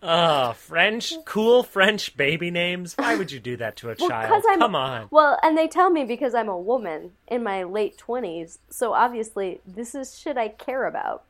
Oh, 0.03 0.53
French, 0.53 1.13
cool 1.25 1.63
French 1.63 2.15
baby 2.15 2.51
names. 2.51 2.93
Why 2.95 3.15
would 3.15 3.31
you 3.31 3.39
do 3.39 3.57
that 3.57 3.75
to 3.77 3.89
a 3.89 3.95
Well, 3.99 4.09
child? 4.09 4.43
I'm- 4.47 4.59
Come 4.59 4.75
on. 4.75 5.07
Well, 5.09 5.39
and 5.41 5.57
they 5.57 5.67
tell 5.67 5.89
me 5.89 6.03
because 6.05 6.35
I'm 6.35 6.49
a 6.49 6.57
woman 6.57 7.13
in 7.27 7.41
my 7.41 7.63
late 7.63 7.97
20s. 7.97 8.59
So 8.69 8.93
obviously, 8.93 9.59
this 9.65 9.95
is 9.95 10.19
shit 10.19 10.37
I 10.37 10.49
care 10.49 10.85
about. 10.85 11.23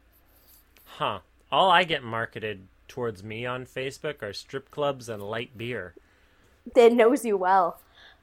Huh. 0.83 1.19
All 1.49 1.69
I 1.69 1.85
get 1.85 2.03
marketed 2.03 2.67
towards 2.89 3.23
me 3.23 3.45
on 3.45 3.65
Facebook 3.65 4.21
are 4.21 4.33
strip 4.33 4.69
clubs 4.69 5.07
and 5.07 5.23
light 5.23 5.57
beer. 5.57 5.93
It 6.75 6.91
knows 6.93 7.23
you 7.23 7.37
well. 7.37 7.79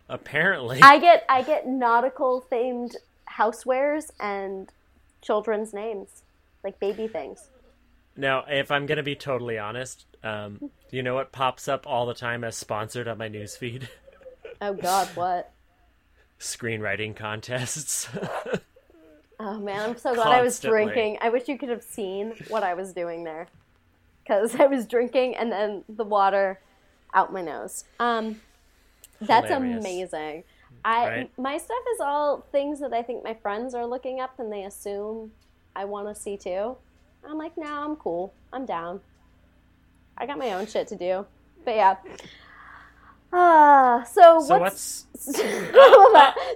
Apparently. 0.09 0.81
I 0.83 0.99
get 0.99 1.25
I 1.29 1.43
get 1.43 1.67
nautical 1.67 2.45
themed 2.51 2.97
housewares 3.31 4.11
and 4.19 4.71
children's 5.21 5.73
names, 5.73 6.23
like 6.65 6.81
baby 6.81 7.09
things. 7.09 7.49
Now, 8.17 8.45
if 8.49 8.71
I'm 8.71 8.87
gonna 8.87 9.03
be 9.03 9.15
totally 9.15 9.59
honest, 9.59 10.07
um, 10.25 10.71
you 10.91 11.03
know 11.03 11.15
what 11.15 11.31
pops 11.31 11.69
up 11.69 11.87
all 11.87 12.07
the 12.07 12.15
time 12.15 12.43
as 12.43 12.57
sponsored 12.57 13.07
on 13.09 13.19
my 13.19 13.29
newsfeed? 13.29 13.89
Oh 14.61 14.75
God, 14.75 15.07
what? 15.15 15.53
Screenwriting 16.41 17.15
contests. 17.15 18.09
Oh 19.41 19.59
man, 19.59 19.91
I'm 19.91 19.97
so 19.97 20.15
glad 20.15 20.29
I 20.29 20.43
was 20.43 20.59
drinking. 20.59 21.19
I 21.21 21.29
wish 21.29 21.47
you 21.47 21.57
could 21.59 21.69
have 21.69 21.83
seen 21.85 22.35
what 22.49 22.65
I 22.65 22.75
was 22.75 22.93
doing 22.93 23.23
there, 23.23 23.47
because 24.23 24.55
I 24.59 24.67
was 24.67 24.87
drinking 24.87 25.37
and 25.37 25.53
then 25.53 25.85
the 25.89 26.05
water 26.05 26.59
out 27.15 27.33
my 27.33 27.43
nose. 27.43 27.85
Um, 28.01 28.41
that's 29.21 29.49
Hilarious. 29.49 29.85
amazing. 29.85 30.45
I 30.85 31.09
Right. 31.09 31.39
my 31.39 31.59
stuff 31.59 31.83
is 31.95 32.01
all 32.01 32.45
things 32.53 32.81
that 32.81 32.93
I 32.93 33.03
think 33.03 33.25
my 33.25 33.35
friends 33.35 33.75
are 33.75 33.87
looking 33.87 34.21
up 34.21 34.39
and 34.39 34.53
they 34.53 34.65
assume 34.65 35.33
I 35.75 35.85
want 35.85 36.09
to 36.09 36.15
see 36.15 36.37
too. 36.37 36.77
I'm 37.29 37.37
like, 37.37 37.57
no, 37.57 37.67
I'm 37.67 37.97
cool. 37.97 38.33
I'm 38.53 38.65
down. 38.65 39.01
I 40.17 40.27
got 40.27 40.39
my 40.39 40.53
own 40.53 40.67
shit 40.67 40.89
to 40.89 40.97
do. 40.97 41.27
But 41.65 41.77
yeah. 41.77 41.97
Ah, 43.33 44.05
so, 44.11 44.41
so 44.41 44.59
what's, 44.59 45.07
what's? 45.13 45.41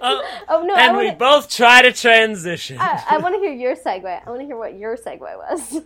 Uh, 0.03 0.19
oh 0.49 0.63
no, 0.63 0.75
and 0.75 0.97
we 0.97 1.05
wanna, 1.05 1.17
both 1.17 1.49
try 1.49 1.81
to 1.81 1.93
transition. 1.93 2.77
I, 2.79 3.01
I 3.11 3.17
want 3.19 3.35
to 3.35 3.39
hear 3.45 3.53
your 3.53 3.75
segue. 3.75 4.05
I 4.05 4.29
want 4.29 4.41
to 4.41 4.45
hear 4.45 4.57
what 4.57 4.77
your 4.77 4.97
segue 4.97 5.19
was. 5.21 5.81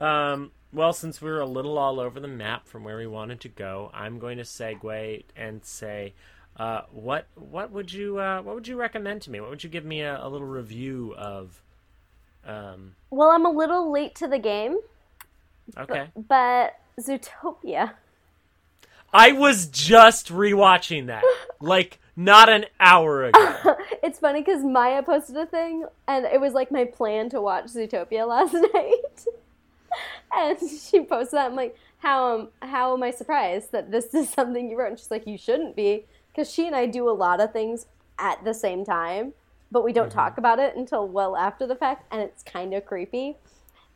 Um, 0.00 0.52
well, 0.72 0.92
since 0.92 1.20
we 1.22 1.30
were 1.30 1.40
a 1.40 1.46
little 1.46 1.78
all 1.78 1.98
over 2.00 2.20
the 2.20 2.28
map 2.28 2.66
from 2.66 2.84
where 2.84 2.96
we 2.96 3.06
wanted 3.06 3.40
to 3.40 3.48
go, 3.48 3.90
I'm 3.94 4.18
going 4.18 4.38
to 4.38 4.44
segue 4.44 5.24
and 5.36 5.64
say, 5.64 6.12
uh, 6.56 6.82
what 6.90 7.26
what 7.34 7.70
would 7.70 7.92
you 7.92 8.18
uh, 8.18 8.42
what 8.42 8.54
would 8.54 8.68
you 8.68 8.76
recommend 8.76 9.22
to 9.22 9.30
me? 9.30 9.40
What 9.40 9.50
would 9.50 9.62
you 9.64 9.70
give 9.70 9.84
me 9.84 10.00
a, 10.02 10.24
a 10.24 10.28
little 10.28 10.46
review 10.46 11.14
of? 11.16 11.62
Um, 12.44 12.94
Well, 13.10 13.30
I'm 13.30 13.46
a 13.46 13.50
little 13.50 13.92
late 13.92 14.14
to 14.16 14.26
the 14.28 14.38
game, 14.38 14.78
okay, 15.76 16.08
but 16.16 16.78
Zootopia. 17.00 17.92
I 19.12 19.32
was 19.32 19.66
just 19.66 20.28
rewatching 20.28 21.06
that 21.06 21.24
like 21.60 21.98
not 22.16 22.48
an 22.48 22.66
hour 22.80 23.24
ago. 23.24 23.76
It's 24.02 24.18
funny 24.20 24.40
because 24.42 24.64
Maya 24.64 25.02
posted 25.02 25.36
a 25.36 25.44
thing, 25.44 25.84
and 26.06 26.24
it 26.24 26.40
was 26.40 26.54
like 26.54 26.70
my 26.70 26.84
plan 26.84 27.28
to 27.30 27.40
watch 27.42 27.66
Zootopia 27.66 28.26
last 28.26 28.52
night. 28.74 29.26
and 30.34 30.58
she 30.58 31.02
posted 31.02 31.38
that. 31.38 31.46
I'm 31.46 31.56
like, 31.56 31.76
how 31.98 32.38
am 32.38 32.48
how 32.68 32.94
am 32.94 33.02
I 33.02 33.10
surprised 33.10 33.72
that 33.72 33.90
this 33.90 34.14
is 34.14 34.28
something 34.38 34.70
you 34.70 34.78
wrote? 34.78 34.90
And 34.90 34.98
she's 34.98 35.10
like, 35.10 35.26
you 35.26 35.38
shouldn't 35.38 35.76
be, 35.76 36.06
because 36.30 36.52
she 36.52 36.66
and 36.66 36.76
I 36.76 36.86
do 36.86 37.08
a 37.08 37.12
lot 37.12 37.40
of 37.40 37.52
things 37.52 37.86
at 38.18 38.42
the 38.44 38.54
same 38.54 38.84
time, 38.84 39.32
but 39.70 39.84
we 39.84 39.92
don't 39.92 40.08
mm-hmm. 40.08 40.18
talk 40.18 40.38
about 40.38 40.58
it 40.58 40.76
until 40.76 41.06
well 41.06 41.36
after 41.36 41.66
the 41.66 41.76
fact, 41.76 42.06
and 42.12 42.20
it's 42.20 42.42
kind 42.42 42.74
of 42.74 42.84
creepy. 42.84 43.36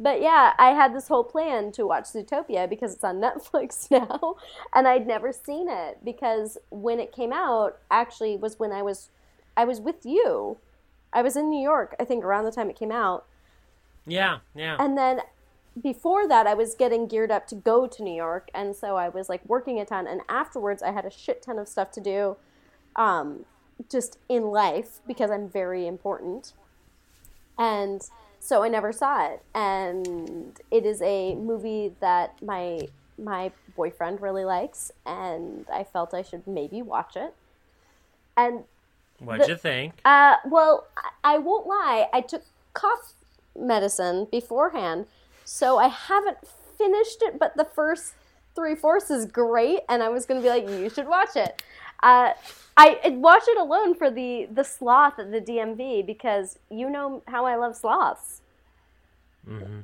But 0.01 0.21
yeah, 0.21 0.53
I 0.59 0.71
had 0.71 0.95
this 0.95 1.07
whole 1.07 1.23
plan 1.23 1.71
to 1.73 1.87
watch 1.87 2.05
Zootopia 2.05 2.69
because 2.69 2.95
it's 2.95 3.05
on 3.05 3.17
Netflix 3.21 3.91
now, 3.91 4.37
and 4.75 4.89
I'd 4.89 5.07
never 5.07 5.33
seen 5.33 5.69
it 5.69 5.99
because 6.05 6.59
when 6.71 6.99
it 6.99 7.13
came 7.13 7.33
out, 7.33 7.79
actually 7.91 8.37
was 8.37 8.59
when 8.59 8.73
I 8.73 8.83
was 8.83 9.11
I 9.57 9.65
was 9.65 9.81
with 9.81 10.05
you. 10.05 10.59
I 11.13 11.21
was 11.23 11.37
in 11.37 11.51
New 11.51 11.63
York, 11.63 11.95
I 12.01 12.05
think 12.05 12.25
around 12.25 12.45
the 12.45 12.53
time 12.53 12.71
it 12.71 12.79
came 12.79 12.91
out. 12.91 13.27
yeah, 14.07 14.39
yeah. 14.55 14.77
And 14.79 14.97
then 14.97 15.21
before 15.81 16.29
that, 16.29 16.47
I 16.47 16.55
was 16.55 16.75
getting 16.75 17.07
geared 17.07 17.31
up 17.31 17.47
to 17.49 17.55
go 17.55 17.87
to 17.87 18.03
New 18.03 18.15
York, 18.15 18.51
and 18.55 18.75
so 18.77 18.97
I 18.97 19.09
was 19.09 19.29
like 19.29 19.41
working 19.47 19.79
a 19.81 19.85
ton. 19.85 20.07
And 20.07 20.21
afterwards, 20.29 20.83
I 20.83 20.93
had 20.93 21.05
a 21.05 21.11
shit 21.11 21.43
ton 21.43 21.59
of 21.59 21.69
stuff 21.69 21.91
to 21.93 22.01
do, 22.01 22.37
um, 22.97 23.45
just 23.91 24.19
in 24.29 24.45
life 24.45 25.01
because 25.07 25.31
I'm 25.31 25.49
very 25.49 25.87
important. 25.87 26.53
And 27.59 28.03
so 28.39 28.63
I 28.63 28.69
never 28.69 28.93
saw 28.93 29.27
it. 29.33 29.43
And 29.55 30.59
it 30.71 30.85
is 30.85 31.01
a 31.03 31.35
movie 31.35 31.95
that 32.01 32.43
my 32.43 32.89
my 33.19 33.53
boyfriend 33.77 34.21
really 34.21 34.45
likes, 34.45 34.91
and 35.07 35.67
I 35.73 35.85
felt 35.85 36.13
I 36.13 36.23
should 36.23 36.47
maybe 36.47 36.83
watch 36.83 37.15
it. 37.17 37.35
And 38.37 38.65
What'd 39.21 39.47
the- 39.47 39.51
you 39.51 39.57
think? 39.57 40.01
uh, 40.05 40.37
well, 40.47 40.87
I, 40.97 41.35
I 41.35 41.39
won't 41.39 41.67
lie. 41.67 42.09
I 42.13 42.21
took 42.21 42.43
cough 42.75 43.13
medicine 43.57 44.27
beforehand, 44.31 45.07
so 45.53 45.77
I 45.79 45.89
haven't 45.89 46.39
finished 46.79 47.21
it. 47.23 47.39
But 47.39 47.57
the 47.57 47.65
first 47.67 48.15
three 48.55 48.75
fourths 48.75 49.11
is 49.11 49.27
great, 49.27 49.81
and 49.89 50.03
I 50.03 50.09
was 50.09 50.25
gonna 50.25 50.41
be 50.41 50.49
like, 50.49 50.67
you 50.69 50.89
should 50.89 51.07
watch 51.07 51.37
it. 51.37 51.63
Uh, 52.03 52.33
I 52.77 52.99
watched 53.11 53.49
it 53.49 53.59
alone 53.59 53.95
for 53.95 54.11
the 54.11 54.49
the 54.51 54.65
sloth 54.65 55.19
at 55.19 55.31
the 55.31 55.41
DMV 55.41 56.07
because 56.07 56.59
you 56.71 56.89
know 56.89 57.23
how 57.29 57.45
I 57.45 57.57
love 57.57 57.77
sloths. 57.77 58.41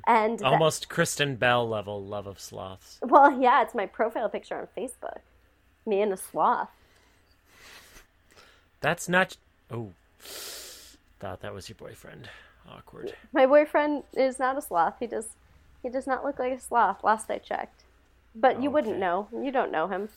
And 0.06 0.38
that- 0.38 0.44
Almost 0.46 0.88
Kristen 0.88 1.34
Bell 1.36 1.68
level 1.68 2.02
love 2.02 2.26
of 2.26 2.38
sloths. 2.40 2.98
well, 3.02 3.38
yeah, 3.40 3.60
it's 3.62 3.74
my 3.74 3.86
profile 3.86 4.28
picture 4.28 4.56
on 4.56 4.68
Facebook. 4.76 5.18
Me 5.84 6.00
and 6.00 6.12
a 6.12 6.16
sloth. 6.16 6.70
That's 8.80 9.08
not. 9.08 9.36
Oh, 9.70 9.90
thought 10.20 11.40
that 11.42 11.52
was 11.52 11.68
your 11.68 11.76
boyfriend. 11.76 12.30
Awkward. 12.70 13.14
My 13.32 13.46
boyfriend 13.46 14.04
is 14.14 14.38
not 14.38 14.56
a 14.56 14.62
sloth. 14.62 14.94
He 15.00 15.06
does 15.06 15.28
he 15.82 15.88
does 15.88 16.06
not 16.06 16.24
look 16.24 16.38
like 16.38 16.52
a 16.52 16.60
sloth. 16.60 17.02
Last 17.04 17.30
I 17.30 17.38
checked, 17.38 17.84
but 18.34 18.62
you 18.62 18.70
wouldn't 18.70 18.98
know. 18.98 19.28
You 19.32 19.50
don't 19.50 19.72
know 19.72 19.86
him. 19.88 20.08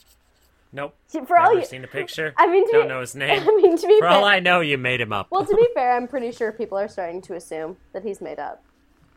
Nope. 0.73 0.95
For 1.09 1.37
all 1.37 1.49
Never 1.49 1.59
you, 1.59 1.65
seen 1.65 1.83
a 1.83 1.87
picture. 1.87 2.33
I 2.37 2.47
mean, 2.47 2.65
to 2.67 2.71
don't 2.71 2.83
be, 2.83 2.87
know 2.87 3.01
his 3.01 3.15
name. 3.15 3.41
I 3.41 3.45
mean, 3.45 3.77
to 3.77 3.87
be 3.87 3.99
For 3.99 4.07
all 4.07 4.21
fair, 4.21 4.29
I 4.31 4.39
know, 4.39 4.61
you 4.61 4.77
made 4.77 5.01
him 5.01 5.11
up. 5.11 5.27
well, 5.29 5.45
to 5.45 5.55
be 5.55 5.67
fair, 5.73 5.95
I'm 5.97 6.07
pretty 6.07 6.31
sure 6.31 6.51
people 6.51 6.77
are 6.77 6.87
starting 6.87 7.21
to 7.23 7.35
assume 7.35 7.77
that 7.93 8.03
he's 8.03 8.21
made 8.21 8.39
up. 8.39 8.63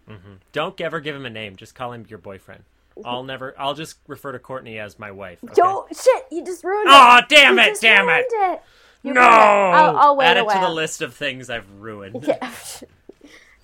Mm-hmm. 0.08 0.34
Don't 0.52 0.78
ever 0.80 1.00
give 1.00 1.14
him 1.16 1.24
a 1.26 1.30
name. 1.30 1.56
Just 1.56 1.74
call 1.74 1.92
him 1.92 2.04
your 2.08 2.18
boyfriend. 2.18 2.64
I'll 3.04 3.24
never. 3.24 3.54
I'll 3.58 3.74
just 3.74 3.96
refer 4.06 4.32
to 4.32 4.38
Courtney 4.38 4.78
as 4.78 4.98
my 4.98 5.10
wife. 5.10 5.42
Okay? 5.42 5.54
Don't 5.56 5.96
shit! 5.96 6.24
You 6.30 6.44
just 6.44 6.62
ruined 6.62 6.88
it. 6.88 7.28
damn 7.28 7.56
You 7.56 7.64
it, 7.64 7.80
damn 7.80 8.08
it. 8.08 8.26
it. 8.28 8.62
You 9.02 9.14
no. 9.14 9.20
it. 9.20 9.24
I'll, 9.24 9.96
I'll 9.96 10.16
wait 10.16 10.26
Add 10.26 10.36
it 10.36 10.48
to 10.48 10.60
the 10.60 10.68
list 10.70 11.02
of 11.02 11.14
things 11.14 11.50
I've 11.50 11.68
ruined. 11.80 12.24
Yeah. 12.24 12.52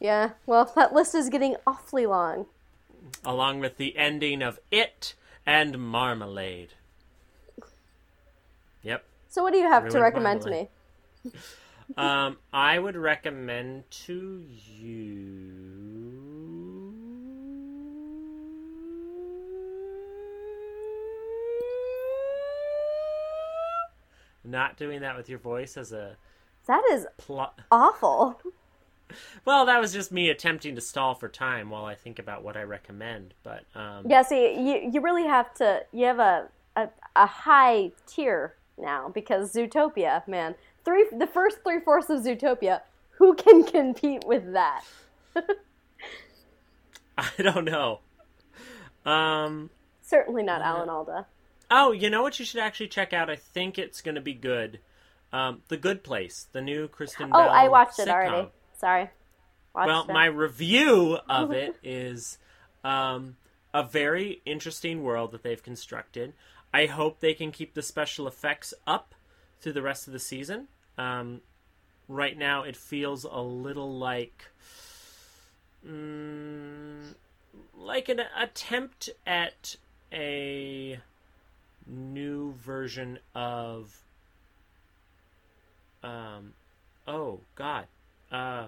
Yeah, 0.01 0.31
well, 0.47 0.73
that 0.77 0.95
list 0.95 1.15
is 1.15 1.29
getting 1.29 1.57
awfully 1.67 2.07
long. 2.07 2.47
Along 3.25 3.61
with 3.61 3.77
the 3.77 3.97
ending 3.97 4.43
of 4.43 4.59
It 4.71 5.15
and 5.47 5.79
Marmalade. 5.79 6.75
Yep. 8.83 9.05
So, 9.29 9.43
what 9.43 9.53
do 9.53 9.59
you 9.59 9.69
have 9.69 9.89
to 9.91 10.01
recommend 10.01 10.43
to 10.43 10.51
me? 10.51 10.69
Um, 11.97 12.39
I 12.53 12.79
would 12.79 12.95
recommend 13.11 13.91
to 14.07 14.45
you. 14.49 15.61
Not 24.45 24.77
doing 24.77 25.01
that 25.01 25.17
with 25.17 25.29
your 25.29 25.39
voice 25.39 25.77
as 25.77 25.93
a 25.93 26.17
That 26.67 26.83
is 26.93 27.07
plot. 27.19 27.61
awful. 27.71 28.41
Well, 29.45 29.67
that 29.67 29.81
was 29.81 29.93
just 29.93 30.13
me 30.13 30.29
attempting 30.31 30.75
to 30.75 30.81
stall 30.81 31.15
for 31.15 31.29
time 31.29 31.71
while 31.71 31.85
I 31.85 31.95
think 31.95 32.19
about 32.19 32.43
what 32.45 32.57
I 32.57 32.63
recommend. 32.63 33.35
But 33.43 33.65
um, 33.75 34.05
Yeah, 34.09 34.23
see, 34.23 34.55
you 34.55 34.91
you 34.93 35.01
really 35.01 35.27
have 35.27 35.53
to. 35.55 35.81
You 35.93 36.07
have 36.07 36.19
a 36.19 36.49
a, 36.77 36.89
a 37.17 37.27
high 37.27 37.93
tier 38.07 38.55
now 38.79 39.09
because 39.09 39.53
Zootopia, 39.53 40.27
man, 40.29 40.55
three 40.85 41.07
the 41.17 41.27
first 41.27 41.59
three 41.63 41.81
fourths 41.81 42.11
of 42.11 42.21
Zootopia. 42.23 42.83
Who 43.13 43.35
can 43.35 43.65
compete 43.77 44.25
with 44.27 44.53
that? 44.53 44.85
I 47.19 47.31
don't 47.39 47.65
know. 47.65 48.01
Um, 49.05 49.71
Certainly 50.03 50.43
not 50.43 50.63
Alan 50.63 50.89
Alda. 50.89 51.27
Oh, 51.71 51.93
you 51.93 52.11
know 52.11 52.23
what 52.23 52.39
you 52.39 52.45
should 52.45 52.61
actually 52.61 52.89
check 52.89 53.13
out? 53.13 53.31
I 53.31 53.37
think 53.37 53.79
it's 53.79 54.01
going 54.01 54.17
to 54.17 54.21
be 54.21 54.35
good. 54.35 54.81
Um, 55.33 55.63
the 55.69 55.77
Good 55.77 56.03
Place, 56.03 56.49
the 56.51 56.61
new 56.61 56.89
Kristen 56.89 57.31
Oh, 57.33 57.39
Bell 57.39 57.51
I 57.51 57.69
watched 57.69 58.01
it 58.01 58.09
already. 58.09 58.49
Sorry. 58.81 59.11
Well, 59.75 60.07
my 60.07 60.25
review 60.25 61.19
of 61.29 61.53
it 61.53 61.77
is 61.83 62.39
um, 62.83 63.37
a 63.75 63.83
very 63.83 64.41
interesting 64.47 65.03
world 65.03 65.33
that 65.33 65.43
they've 65.43 65.63
constructed. 65.63 66.33
I 66.73 66.87
hope 66.87 67.21
they 67.21 67.35
can 67.35 67.53
keep 67.53 67.75
the 67.75 67.83
special 67.83 68.27
effects 68.27 68.73
up 68.87 69.15
through 69.61 69.75
the 69.75 69.83
rest 69.83 70.07
of 70.07 70.15
the 70.15 70.19
season. 70.19 70.69
Um, 70.97 71.43
right 72.09 72.37
now, 72.37 72.63
it 72.63 72.75
feels 72.75 73.25
a 73.25 73.41
little 73.41 73.99
like 73.99 74.47
mm, 75.87 77.15
like 77.77 78.09
an 78.09 78.23
attempt 78.41 79.11
at 79.27 79.77
a 80.11 80.99
new 81.87 82.53
version 82.53 83.19
of 83.35 84.01
um 86.03 86.53
oh 87.07 87.41
god 87.57 87.87
uh 88.33 88.67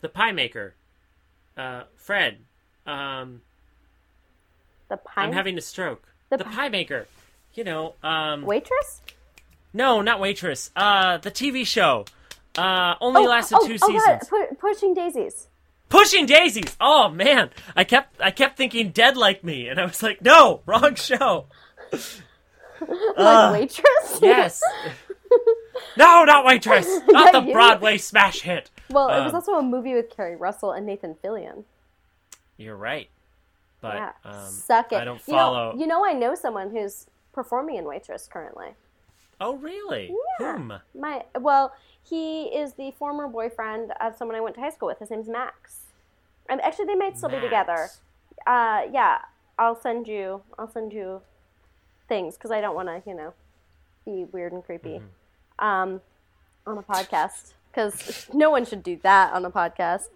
the 0.00 0.08
pie 0.08 0.32
maker 0.32 0.74
uh 1.56 1.82
fred 1.96 2.38
um 2.86 3.40
the 4.88 4.96
pine 4.96 5.28
i'm 5.28 5.32
having 5.32 5.56
a 5.58 5.60
stroke. 5.60 6.06
The 6.30 6.38
the, 6.38 6.44
pi- 6.44 6.50
pie 6.54 6.68
maker 6.68 7.06
you 7.54 7.64
know 7.64 7.94
um 8.02 8.42
waitress. 8.42 9.00
no 9.72 10.00
not 10.00 10.20
waitress. 10.20 10.70
Uh 10.76 11.18
the 11.18 11.30
tv 11.30 11.66
show. 11.66 12.04
Uh 12.56 12.94
only 13.00 13.26
lasted 13.26 13.58
two 13.64 13.76
oh 13.82 13.86
seasons. 13.88 14.28
pu- 14.28 14.54
pushing 14.56 14.94
daisies. 14.94 15.48
pushing 15.88 16.26
daisies! 16.26 16.76
Oh 16.80 17.08
man. 17.08 17.50
I 17.76 17.84
kept 17.84 18.20
i 18.20 18.30
kept 18.30 18.56
thinking 18.56 18.90
dead 18.90 19.16
like 19.16 19.42
me 19.44 19.68
and 19.68 19.80
i 19.80 19.84
was 19.84 20.02
like 20.02 20.20
no 20.22 20.60
wrong 20.66 20.94
show. 20.94 21.46
Like 23.16 23.52
waitress. 23.52 24.18
yes. 24.22 24.62
No 25.96 26.24
not 26.24 26.44
waitress. 26.44 26.86
Not 27.08 27.32
the 27.32 27.52
broadway 27.52 27.98
smash 27.98 28.40
hit 28.42 28.70
well, 28.90 29.08
it 29.08 29.22
was 29.24 29.32
Um, 29.32 29.36
also 29.36 29.54
a 29.54 29.62
movie 29.62 29.94
with 29.94 30.10
Keri 30.10 30.36
Russell 30.36 30.72
and 30.72 30.86
Nathan 30.86 31.14
Fillion. 31.14 31.64
You're 32.56 32.76
right. 32.76 33.08
But 33.80 33.94
yeah, 33.96 34.12
um, 34.24 34.46
suck 34.46 34.92
it. 34.92 34.96
I 35.00 35.04
don't 35.04 35.26
You 35.26 35.32
know- 35.34 35.38
follow. 35.38 35.74
You 35.76 35.86
know, 35.86 36.04
I 36.04 36.12
know 36.12 36.34
someone 36.34 36.70
who's 36.70 37.06
performing 37.32 37.76
in 37.76 37.84
Waitress 37.84 38.28
currently. 38.28 38.74
Oh, 39.40 39.54
really? 39.56 40.14
Yeah. 40.38 40.56
Whom? 40.58 40.80
My 40.94 41.24
well, 41.38 41.74
he 42.02 42.44
is 42.54 42.74
the 42.74 42.90
former 42.92 43.26
boyfriend 43.26 43.92
of 44.00 44.16
someone 44.16 44.36
I 44.36 44.40
went 44.40 44.54
to 44.56 44.60
high 44.60 44.70
school 44.70 44.88
with. 44.88 44.98
His 44.98 45.10
name's 45.10 45.28
Max. 45.28 45.86
And 46.48 46.60
actually, 46.60 46.86
they 46.86 46.94
might 46.96 47.16
still 47.16 47.30
be 47.30 47.40
together. 47.40 47.88
Uh, 48.46 48.82
yeah, 48.92 49.18
I'll 49.58 49.80
send 49.80 50.08
you. 50.08 50.42
I'll 50.58 50.68
send 50.70 50.92
you 50.92 51.22
things 52.08 52.34
because 52.36 52.50
I 52.50 52.60
don't 52.60 52.74
want 52.74 52.88
to, 52.88 53.02
you 53.08 53.16
know, 53.16 53.32
be 54.04 54.24
weird 54.24 54.52
and 54.52 54.62
creepy 54.64 54.98
Mm-hmm. 55.00 55.64
um, 55.64 56.00
on 56.66 56.76
a 56.76 56.82
podcast. 56.82 57.52
Because 57.70 58.28
no 58.32 58.50
one 58.50 58.64
should 58.64 58.82
do 58.82 58.98
that 59.02 59.32
on 59.32 59.44
a 59.44 59.50
podcast. 59.50 60.08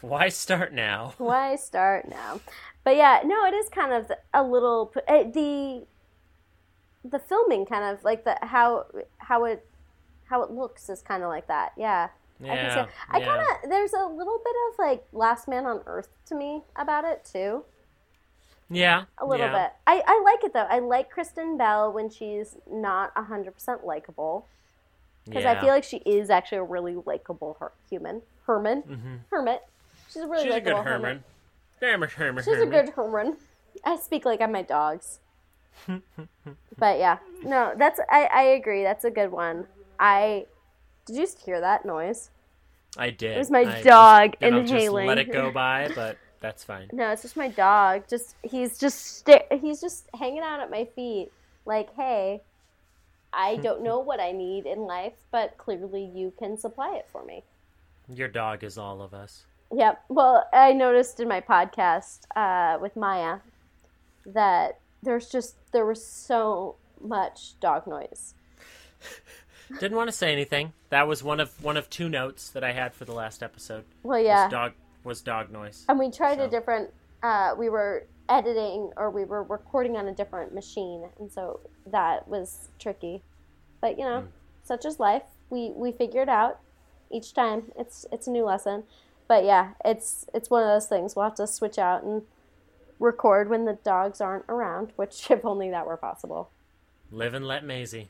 Why 0.00 0.28
start 0.28 0.72
now? 0.72 1.14
Why 1.18 1.56
start 1.56 2.08
now? 2.08 2.40
But 2.84 2.96
yeah, 2.96 3.20
no, 3.24 3.44
it 3.44 3.54
is 3.54 3.68
kind 3.68 3.92
of 3.92 4.10
a 4.32 4.42
little 4.42 4.92
uh, 5.08 5.24
the 5.24 5.86
the 7.04 7.18
filming 7.18 7.64
kind 7.66 7.84
of 7.84 8.04
like 8.04 8.24
the 8.24 8.36
how 8.42 8.86
how 9.18 9.44
it 9.44 9.66
how 10.26 10.42
it 10.42 10.50
looks 10.50 10.88
is 10.88 11.02
kind 11.02 11.22
of 11.22 11.28
like 11.28 11.46
that. 11.48 11.72
Yeah. 11.76 12.08
I 12.42 12.46
Yeah. 12.46 12.86
I 13.10 13.18
yeah. 13.18 13.26
kind 13.26 13.40
of 13.40 13.70
there's 13.70 13.92
a 13.92 14.06
little 14.06 14.40
bit 14.42 14.54
of 14.68 14.78
like 14.78 15.04
Last 15.12 15.46
Man 15.46 15.66
on 15.66 15.82
Earth 15.86 16.08
to 16.26 16.34
me 16.34 16.62
about 16.76 17.04
it 17.04 17.28
too. 17.30 17.64
Yeah. 18.70 19.04
A 19.18 19.26
little 19.26 19.46
yeah. 19.46 19.64
bit. 19.66 19.72
I, 19.86 20.02
I 20.06 20.22
like 20.24 20.44
it 20.44 20.52
though. 20.54 20.66
I 20.70 20.78
like 20.78 21.10
Kristen 21.10 21.58
Bell 21.58 21.92
when 21.92 22.08
she's 22.08 22.56
not 22.70 23.12
hundred 23.16 23.52
percent 23.52 23.84
likable 23.84 24.46
because 25.30 25.44
I 25.46 25.58
feel 25.60 25.70
like 25.70 25.84
she 25.84 25.98
is 25.98 26.28
actually 26.30 26.58
a 26.58 26.64
really 26.64 26.96
likable 27.06 27.56
her- 27.60 27.72
human. 27.88 28.22
Herman, 28.46 28.82
Mhm. 28.82 29.18
hermit. 29.30 29.62
She's 30.08 30.22
a 30.22 30.26
really 30.28 30.44
She's 30.44 30.54
a 30.54 30.60
good 30.60 30.76
Herman. 30.76 31.22
Herman, 31.80 32.08
Herman, 32.10 32.44
She's 32.44 32.60
a 32.60 32.66
good 32.66 32.88
Herman. 32.90 33.36
I 33.84 33.96
speak 33.96 34.24
like 34.24 34.40
I'm 34.40 34.52
my 34.52 34.62
dogs. 34.62 35.20
but 36.78 36.98
yeah, 36.98 37.18
no, 37.42 37.72
that's 37.76 38.00
I, 38.10 38.24
I 38.26 38.42
agree. 38.42 38.82
That's 38.82 39.04
a 39.04 39.10
good 39.10 39.30
one. 39.30 39.66
I 39.98 40.46
did 41.06 41.16
you 41.16 41.22
just 41.22 41.38
hear 41.40 41.60
that 41.60 41.84
noise? 41.84 42.30
I 42.98 43.10
did. 43.10 43.36
It 43.36 43.38
was 43.38 43.50
my 43.50 43.60
I 43.60 43.82
dog 43.82 44.36
I'll 44.42 44.48
inhaling. 44.58 45.06
Just 45.06 45.16
let 45.16 45.18
it 45.18 45.32
go 45.32 45.50
by, 45.52 45.90
but 45.94 46.16
that's 46.40 46.64
fine. 46.64 46.88
No, 46.92 47.10
it's 47.10 47.22
just 47.22 47.36
my 47.36 47.48
dog. 47.48 48.04
Just 48.08 48.34
he's 48.42 48.78
just 48.78 49.18
sta- 49.18 49.46
he's 49.60 49.80
just 49.80 50.08
hanging 50.18 50.40
out 50.42 50.60
at 50.60 50.70
my 50.70 50.84
feet. 50.96 51.30
Like, 51.66 51.94
hey, 51.94 52.42
I 53.32 53.56
don't 53.62 53.82
know 53.82 53.98
what 53.98 54.20
I 54.20 54.32
need 54.32 54.66
in 54.66 54.80
life, 54.80 55.14
but 55.30 55.56
clearly 55.58 56.04
you 56.04 56.32
can 56.38 56.56
supply 56.56 56.94
it 56.96 57.06
for 57.10 57.24
me. 57.24 57.44
Your 58.08 58.28
dog 58.28 58.64
is 58.64 58.76
all 58.78 59.02
of 59.02 59.14
us. 59.14 59.44
Yep. 59.72 60.02
Well, 60.08 60.44
I 60.52 60.72
noticed 60.72 61.20
in 61.20 61.28
my 61.28 61.40
podcast 61.40 62.20
uh, 62.34 62.78
with 62.80 62.96
Maya 62.96 63.38
that 64.26 64.80
there's 65.02 65.28
just 65.28 65.54
there 65.72 65.86
was 65.86 66.04
so 66.04 66.74
much 67.00 67.58
dog 67.60 67.86
noise. 67.86 68.34
Didn't 69.78 69.96
want 69.96 70.08
to 70.08 70.12
say 70.12 70.32
anything. 70.32 70.72
That 70.88 71.06
was 71.06 71.22
one 71.22 71.38
of 71.38 71.62
one 71.62 71.76
of 71.76 71.88
two 71.88 72.08
notes 72.08 72.50
that 72.50 72.64
I 72.64 72.72
had 72.72 72.92
for 72.92 73.04
the 73.04 73.12
last 73.14 73.42
episode. 73.42 73.84
Well, 74.02 74.18
Was 74.18 74.26
yeah, 74.26 74.48
dog 74.48 74.72
was 75.04 75.22
dog 75.22 75.50
noise. 75.52 75.84
and 75.88 75.98
we 75.98 76.10
tried 76.10 76.40
a 76.40 76.48
different. 76.48 76.90
Uh, 77.22 77.54
we 77.56 77.68
were 77.68 78.06
editing 78.30 78.92
or 78.96 79.10
we 79.10 79.24
were 79.24 79.42
recording 79.42 79.96
on 79.96 80.08
a 80.08 80.14
different 80.14 80.54
machine, 80.54 81.04
and 81.18 81.30
so 81.30 81.60
that 81.86 82.26
was 82.28 82.68
tricky. 82.78 83.22
But 83.80 83.98
you 83.98 84.04
know, 84.04 84.20
hmm. 84.20 84.26
such 84.62 84.84
is 84.84 85.00
life. 85.00 85.24
We 85.50 85.70
we 85.74 85.92
figure 85.92 86.22
it 86.22 86.28
out 86.28 86.60
each 87.10 87.34
time. 87.34 87.72
It's 87.76 88.06
it's 88.12 88.26
a 88.26 88.30
new 88.30 88.44
lesson. 88.44 88.84
But 89.28 89.44
yeah, 89.44 89.70
it's 89.84 90.26
it's 90.34 90.50
one 90.50 90.62
of 90.62 90.68
those 90.68 90.86
things. 90.86 91.14
We'll 91.14 91.24
have 91.24 91.34
to 91.36 91.46
switch 91.46 91.78
out 91.78 92.02
and 92.02 92.22
record 92.98 93.48
when 93.48 93.64
the 93.64 93.74
dogs 93.84 94.20
aren't 94.20 94.44
around. 94.48 94.92
Which, 94.96 95.26
if 95.30 95.44
only 95.44 95.70
that 95.70 95.86
were 95.86 95.96
possible. 95.96 96.50
Live 97.12 97.34
and 97.34 97.46
let 97.46 97.64
Maisie. 97.64 98.08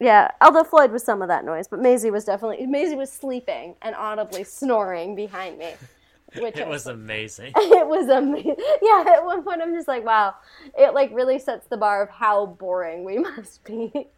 Yeah, 0.00 0.30
although 0.40 0.64
Floyd 0.64 0.90
was 0.90 1.04
some 1.04 1.22
of 1.22 1.28
that 1.28 1.44
noise, 1.44 1.68
but 1.68 1.80
Maisie 1.80 2.10
was 2.10 2.24
definitely 2.24 2.66
Maisie 2.66 2.96
was 2.96 3.12
sleeping 3.12 3.76
and 3.82 3.94
audibly 3.94 4.44
snoring 4.44 5.14
behind 5.14 5.58
me, 5.58 5.74
which 6.36 6.56
It 6.56 6.66
was 6.68 6.86
amazing. 6.86 7.52
it 7.56 7.86
was 7.86 8.08
amazing. 8.08 8.56
Yeah, 8.80 9.04
at 9.08 9.24
one 9.24 9.42
point 9.42 9.60
I'm 9.62 9.74
just 9.74 9.88
like, 9.88 10.04
wow, 10.04 10.34
it 10.78 10.94
like 10.94 11.10
really 11.12 11.38
sets 11.38 11.66
the 11.68 11.76
bar 11.76 12.02
of 12.02 12.10
how 12.10 12.46
boring 12.46 13.04
we 13.04 13.18
must 13.30 13.64
be. 13.64 14.08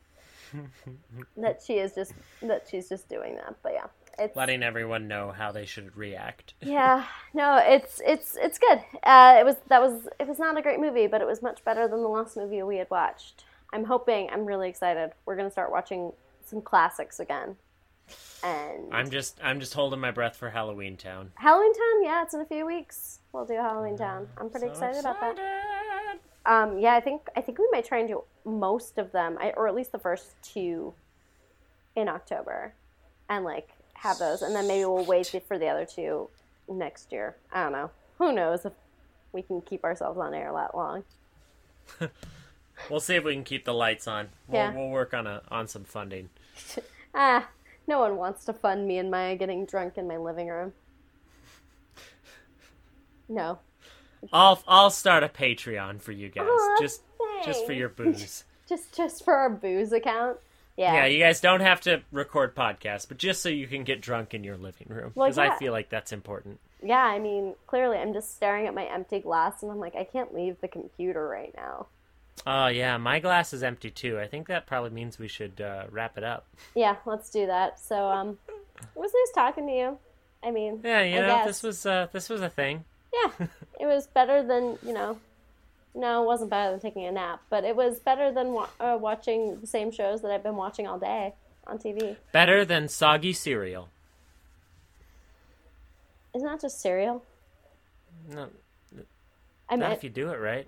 that 1.37 1.61
she 1.67 1.75
is 1.75 1.95
just 1.95 2.13
that 2.43 2.67
she's 2.71 2.89
just 2.89 3.09
doing 3.09 3.35
that, 3.37 3.55
but 3.63 3.73
yeah, 3.73 3.87
it's 4.19 4.37
Letting 4.37 4.63
everyone 4.63 5.09
know 5.09 5.33
how 5.37 5.51
they 5.51 5.67
should 5.67 5.97
react. 5.97 6.55
yeah, 6.61 7.05
no, 7.33 7.57
it's 7.57 8.01
it's 8.07 8.37
it's 8.41 8.59
good. 8.59 8.79
Uh, 9.03 9.37
it 9.41 9.45
was 9.45 9.57
that 9.69 9.81
was 9.83 10.09
it 10.21 10.29
was 10.29 10.39
not 10.39 10.57
a 10.57 10.63
great 10.63 10.79
movie, 10.81 11.09
but 11.09 11.21
it 11.21 11.27
was 11.27 11.43
much 11.43 11.65
better 11.65 11.89
than 11.89 12.03
the 12.03 12.09
last 12.09 12.37
movie 12.37 12.63
we 12.63 12.77
had 12.77 12.89
watched. 12.91 13.45
I'm 13.73 13.85
hoping. 13.85 14.31
I'm 14.31 14.47
really 14.47 14.69
excited. 14.69 15.11
We're 15.27 15.37
gonna 15.37 15.51
start 15.51 15.73
watching 15.73 16.13
some 16.45 16.63
classics 16.63 17.19
again. 17.19 17.57
And 18.45 18.93
I'm 18.95 19.11
just 19.11 19.41
I'm 19.43 19.59
just 19.59 19.73
holding 19.75 20.01
my 20.01 20.11
breath 20.11 20.37
for 20.37 20.51
Halloween 20.51 20.97
Town. 20.99 21.33
Halloween 21.37 21.73
Town, 21.73 22.05
yeah, 22.05 22.23
it's 22.23 22.35
in 22.35 22.41
a 22.41 22.45
few 22.45 22.67
weeks. 22.67 23.21
We'll 23.33 23.47
do 23.47 23.55
Halloween 23.55 23.97
Town. 23.97 24.29
I'm 24.37 24.51
pretty 24.51 24.67
So 24.67 24.73
excited 24.73 25.01
about 25.01 25.19
that. 25.37 26.19
Um, 26.47 26.79
yeah, 26.79 26.95
I 26.95 27.01
think 27.01 27.23
I 27.35 27.41
think 27.41 27.59
we 27.59 27.67
might 27.73 27.87
try 27.87 27.99
and 28.01 28.09
do 28.09 28.23
most 28.45 28.99
of 28.99 29.13
them, 29.13 29.39
I, 29.41 29.53
or 29.57 29.67
at 29.67 29.75
least 29.75 29.93
the 29.93 29.99
first 29.99 30.35
two, 30.43 30.93
in 31.97 32.07
October, 32.09 32.75
and 33.31 33.47
like 33.47 33.71
have 33.95 34.19
those, 34.19 34.43
and 34.43 34.55
then 34.55 34.69
maybe 34.69 34.85
we'll 34.85 35.07
wait 35.07 35.35
for 35.49 35.59
the 35.59 35.69
other 35.69 35.87
two 35.87 36.29
next 36.69 37.13
year. 37.13 37.37
I 37.51 37.63
don't 37.63 37.73
know. 37.73 37.91
Who 38.19 38.31
knows 38.33 38.67
if 38.67 38.75
we 39.33 39.41
can 39.41 39.63
keep 39.63 39.85
ourselves 39.85 40.19
on 40.19 40.35
air 40.35 40.53
that 40.55 40.77
long. 40.77 41.05
We'll 42.91 42.99
see 43.01 43.15
if 43.15 43.23
we 43.23 43.35
can 43.35 43.45
keep 43.45 43.65
the 43.65 43.73
lights 43.73 44.09
on. 44.09 44.31
We'll, 44.49 44.61
Yeah. 44.61 44.75
we'll 44.75 44.89
work 44.91 45.15
on 45.15 45.29
a 45.29 45.43
on 45.49 45.69
some 45.69 45.85
funding. 45.85 46.29
Ah, 47.15 47.47
no 47.87 48.01
one 48.01 48.17
wants 48.17 48.45
to 48.47 48.53
fund 48.53 48.87
me 48.87 48.99
and 48.99 49.11
Maya 49.11 49.37
getting 49.37 49.67
drunk 49.67 49.99
in 49.99 50.09
my 50.09 50.17
living 50.17 50.49
room. 50.49 50.73
No. 53.29 53.59
I'll 54.33 54.63
I'll 54.67 54.91
start 54.91 55.23
a 55.23 55.29
Patreon 55.29 56.01
for 56.01 56.13
you 56.13 56.29
guys, 56.29 56.47
Aw, 56.49 56.77
just 56.81 57.03
just 57.45 57.67
for 57.67 57.73
your 57.73 57.89
booze. 57.89 58.45
Just 58.67 58.97
just 58.97 59.27
for 59.27 59.35
our 59.35 59.51
booze 59.51 59.93
account. 59.93 60.39
Yeah. 60.79 60.95
Yeah, 60.95 61.05
you 61.05 61.19
guys 61.19 61.39
don't 61.43 61.61
have 61.61 61.83
to 61.83 62.01
record 62.11 62.55
podcasts, 62.57 63.07
but 63.07 63.19
just 63.19 63.43
so 63.43 63.51
you 63.51 63.67
can 63.67 63.85
get 63.85 64.01
drunk 64.01 64.33
in 64.33 64.43
your 64.43 64.57
living 64.57 64.87
room, 64.89 65.13
Well, 65.15 65.29
because 65.29 65.37
yeah. 65.37 65.53
I 65.53 65.59
feel 65.59 65.71
like 65.71 65.91
that's 65.91 66.13
important. 66.13 66.61
Yeah, 66.83 67.05
I 67.05 67.19
mean, 67.19 67.57
clearly 67.67 67.99
I'm 67.99 68.15
just 68.15 68.35
staring 68.35 68.67
at 68.67 68.75
my 68.75 68.87
empty 68.87 69.21
glass 69.21 69.63
and 69.63 69.71
I'm 69.71 69.79
like, 69.79 69.95
I 69.95 70.05
can't 70.05 70.33
leave 70.35 70.59
the 70.63 70.69
computer 70.69 71.29
right 71.29 71.53
now. 71.55 71.89
Oh 72.47 72.67
yeah, 72.67 72.97
my 72.99 73.21
glass 73.21 73.53
is 73.53 73.63
empty 73.63 73.91
too. 73.91 74.19
I 74.19 74.27
think 74.27 74.49
that 74.49 74.67
probably 74.67 74.91
means 74.91 75.19
we 75.19 75.29
should 75.29 75.61
uh, 75.61 75.85
wrap 75.91 76.19
it 76.19 76.25
up. 76.25 76.47
Yeah, 76.75 76.97
let's 77.07 77.31
do 77.31 77.47
that. 77.47 77.81
So, 77.81 78.07
um, 78.07 78.39
it 78.49 78.99
was 78.99 79.13
nice 79.15 79.35
talking 79.35 79.67
to 79.67 79.73
you. 79.73 79.99
I 80.43 80.51
mean, 80.51 80.81
Yeah, 80.85 81.03
you 81.03 81.19
I 81.19 81.21
know, 81.23 81.29
guess. 81.29 81.47
this 81.47 81.63
was 81.63 81.87
uh, 81.87 82.09
this 82.13 82.29
was 82.29 82.43
a 82.43 82.51
thing. 82.51 82.85
Yeah, 83.13 83.47
it 83.81 83.87
was 83.87 84.07
better 84.07 84.43
than 84.43 84.79
you 84.85 84.93
know. 84.93 85.19
No, 85.95 86.25
it 86.25 86.27
wasn't 86.27 86.51
better 86.51 86.73
than 86.73 86.81
taking 86.81 87.07
a 87.07 87.13
nap, 87.13 87.41
but 87.51 87.63
it 87.65 87.77
was 87.77 88.01
better 88.01 88.33
than 88.33 88.49
wa- 88.53 88.69
uh, 88.81 88.99
watching 89.01 89.61
the 89.61 89.67
same 89.67 89.93
shows 89.93 90.23
that 90.23 90.33
I've 90.33 90.43
been 90.43 90.57
watching 90.57 90.89
all 90.89 90.99
day 90.99 91.35
on 91.69 91.79
TV. 91.79 92.17
Better 92.33 92.65
than 92.65 92.89
soggy 92.89 93.33
cereal. 93.33 93.89
Isn't 96.35 96.49
that 96.49 96.61
just 96.61 96.81
cereal? 96.81 97.23
No, 98.29 98.49
I 99.69 99.77
mean, 99.77 99.91
if 99.93 100.03
you 100.03 100.11
do 100.11 100.31
it 100.31 100.41
right. 100.41 100.67